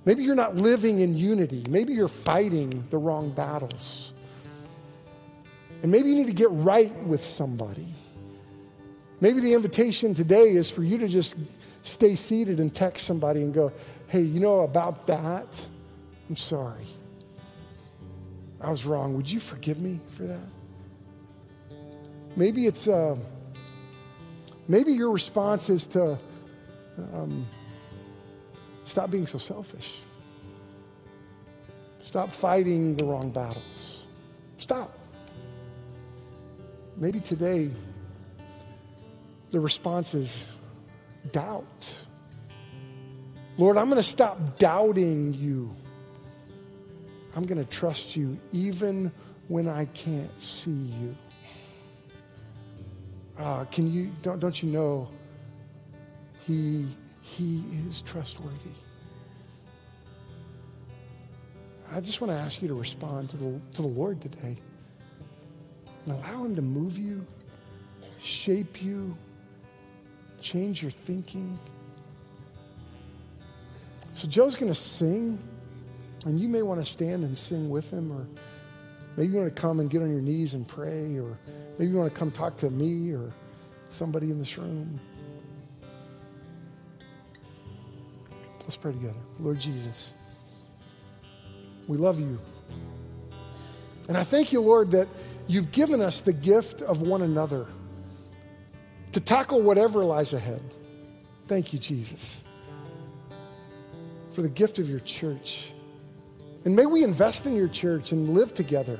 Maybe 0.06 0.24
you're 0.24 0.36
not 0.36 0.56
living 0.56 1.00
in 1.00 1.18
unity. 1.18 1.64
Maybe 1.70 1.94
you're 1.94 2.08
fighting 2.08 2.86
the 2.90 2.98
wrong 2.98 3.30
battles. 3.30 4.14
And 5.82 5.92
maybe 5.92 6.10
you 6.10 6.16
need 6.16 6.28
to 6.28 6.34
get 6.34 6.50
right 6.52 6.94
with 7.04 7.24
somebody. 7.24 7.88
Maybe 9.22 9.40
the 9.40 9.54
invitation 9.54 10.14
today 10.14 10.50
is 10.50 10.70
for 10.70 10.84
you 10.84 10.98
to 10.98 11.08
just 11.08 11.36
stay 11.82 12.16
seated 12.16 12.60
and 12.60 12.74
text 12.74 13.06
somebody 13.06 13.42
and 13.42 13.54
go, 13.54 13.72
hey, 14.08 14.22
you 14.22 14.40
know 14.40 14.62
about 14.62 15.08
that? 15.08 15.48
I'm 16.30 16.36
sorry. 16.36 16.86
I 18.60 18.70
was 18.70 18.86
wrong. 18.86 19.16
Would 19.16 19.32
you 19.32 19.40
forgive 19.40 19.80
me 19.80 20.00
for 20.10 20.24
that? 20.24 20.48
Maybe 22.36 22.66
it's, 22.66 22.88
uh, 22.88 23.18
maybe 24.68 24.94
your 24.94 25.12
response 25.12 25.70
is 25.70 25.88
to 25.88 26.18
um, 27.14 27.46
stop 28.84 29.12
being 29.12 29.28
so 29.28 29.38
selfish. 29.38 30.00
Stop 32.02 32.32
fighting 32.32 32.96
the 32.96 33.06
wrong 33.06 33.32
battles. 33.32 34.06
Stop. 34.58 34.92
Maybe 36.98 37.20
today 37.20 37.72
the 39.52 39.60
response 39.60 40.14
is 40.14 40.48
doubt. 41.32 42.06
Lord, 43.58 43.78
I'm 43.78 43.86
going 43.86 43.98
to 43.98 44.04
stop 44.04 44.58
doubting 44.58 45.34
you. 45.34 45.76
I'm 47.36 47.46
going 47.46 47.64
to 47.64 47.70
trust 47.70 48.16
you 48.16 48.38
even 48.52 49.12
when 49.48 49.68
I 49.68 49.86
can't 49.86 50.40
see 50.40 50.72
you. 50.72 51.16
Uh, 53.38 53.66
can 53.66 53.92
you, 53.92 54.12
don't, 54.22 54.40
don't 54.40 54.62
you 54.62 54.70
know 54.70 55.10
he, 56.46 56.88
he 57.24 57.64
is 57.88 58.02
trustworthy? 58.02 58.70
I 61.92 62.00
just 62.02 62.22
want 62.22 62.32
to 62.32 62.38
ask 62.38 62.62
you 62.62 62.68
to 62.68 62.74
respond 62.74 63.30
to 63.32 63.38
the, 63.38 63.62
to 63.74 63.82
the 63.82 63.88
Lord 63.88 64.22
today 64.22 64.58
and 66.06 66.14
allow 66.14 66.44
him 66.44 66.56
to 66.56 66.62
move 66.62 66.98
you, 66.98 67.26
shape 68.20 68.84
you, 68.84 69.18
change 70.42 70.82
your 70.82 70.92
thinking. 70.92 71.58
So 74.14 74.28
Joe's 74.28 74.56
going 74.56 74.72
to 74.72 74.78
sing, 74.78 75.40
and 76.26 76.40
you 76.40 76.50
may 76.50 76.62
want 76.62 76.84
to 76.84 76.86
stand 76.86 77.24
and 77.24 77.38
sing 77.38 77.70
with 77.70 77.90
him, 77.90 78.12
or 78.12 78.28
maybe 79.16 79.32
you 79.32 79.40
want 79.40 79.56
to 79.56 79.62
come 79.62 79.80
and 79.80 79.90
get 79.90 80.02
on 80.02 80.12
your 80.12 80.22
knees 80.22 80.56
and 80.56 80.68
pray, 80.68 81.18
or 81.18 81.38
maybe 81.78 81.92
you 81.92 81.98
want 81.98 82.12
to 82.12 82.18
come 82.18 82.32
talk 82.32 82.58
to 82.58 82.70
me 82.70 83.14
or 83.14 83.32
somebody 83.88 84.30
in 84.30 84.38
this 84.40 84.58
room. 84.58 85.00
Let's 88.64 88.78
pray 88.78 88.94
together. 88.94 89.20
Lord 89.40 89.60
Jesus, 89.60 90.14
we 91.88 91.98
love 91.98 92.20
you. 92.20 92.40
And 94.08 94.18
I 94.18 94.24
thank 94.24 94.52
you, 94.52 94.62
Lord, 94.62 94.92
that 94.92 95.08
you've 95.48 95.72
given 95.72 96.02
us 96.02 96.22
the 96.22 96.34
gift 96.34 96.82
of 96.82 97.02
one 97.02 97.22
another 97.22 97.68
to 99.12 99.20
tackle 99.20 99.62
whatever 99.62 100.04
lies 100.04 100.34
ahead. 100.34 100.62
Thank 101.48 101.74
you, 101.74 101.80
Jesus, 101.80 102.44
for 104.32 104.42
the 104.42 104.50
gift 104.50 104.80
of 104.80 104.90
your 104.90 105.00
church. 105.02 105.72
And 106.66 106.76
may 106.76 106.86
we 106.86 107.04
invest 107.04 107.46
in 107.46 107.56
your 107.56 107.68
church 107.68 108.12
and 108.12 108.30
live 108.30 108.54
together. 108.54 109.00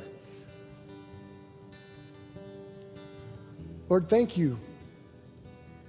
Lord, 3.90 4.10
thank 4.10 4.38
you 4.38 4.60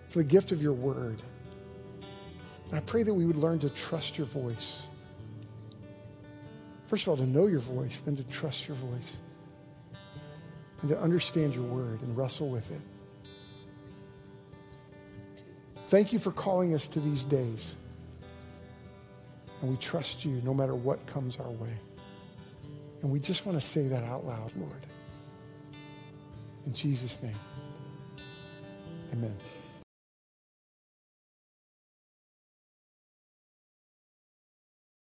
for 0.09 0.19
the 0.19 0.25
gift 0.25 0.53
of 0.53 0.63
your 0.63 0.73
word. 0.73 1.21
And 2.75 2.83
I 2.83 2.87
pray 2.87 3.05
that 3.05 3.15
we 3.15 3.25
would 3.25 3.37
learn 3.37 3.61
to 3.61 3.71
trust 3.71 4.19
your 4.19 4.27
voice. 4.27 4.83
First 6.89 7.05
of 7.05 7.11
all, 7.11 7.17
to 7.19 7.25
know 7.25 7.47
your 7.47 7.61
voice, 7.61 8.01
then 8.01 8.17
to 8.17 8.25
trust 8.25 8.67
your 8.67 8.77
voice, 8.77 9.21
and 10.81 10.91
to 10.91 10.99
understand 10.99 11.55
your 11.55 11.63
word 11.67 12.03
and 12.03 12.17
wrestle 12.17 12.49
with 12.49 12.69
it. 12.73 12.81
Thank 15.87 16.13
you 16.13 16.19
for 16.19 16.33
calling 16.33 16.75
us 16.75 16.89
to 16.89 16.99
these 16.99 17.25
days. 17.25 17.77
And 19.63 19.71
we 19.71 19.77
trust 19.77 20.25
you 20.25 20.41
no 20.43 20.53
matter 20.53 20.75
what 20.75 21.07
comes 21.07 21.39
our 21.39 21.53
way. 21.53 21.79
And 23.03 23.13
we 23.13 23.21
just 23.21 23.47
want 23.47 23.61
to 23.61 23.65
say 23.65 23.87
that 23.87 24.03
out 24.03 24.27
loud, 24.27 24.53
Lord. 24.57 24.85
In 26.67 26.75
Jesus' 26.75 27.23
name, 27.23 27.39
amen. 29.13 29.37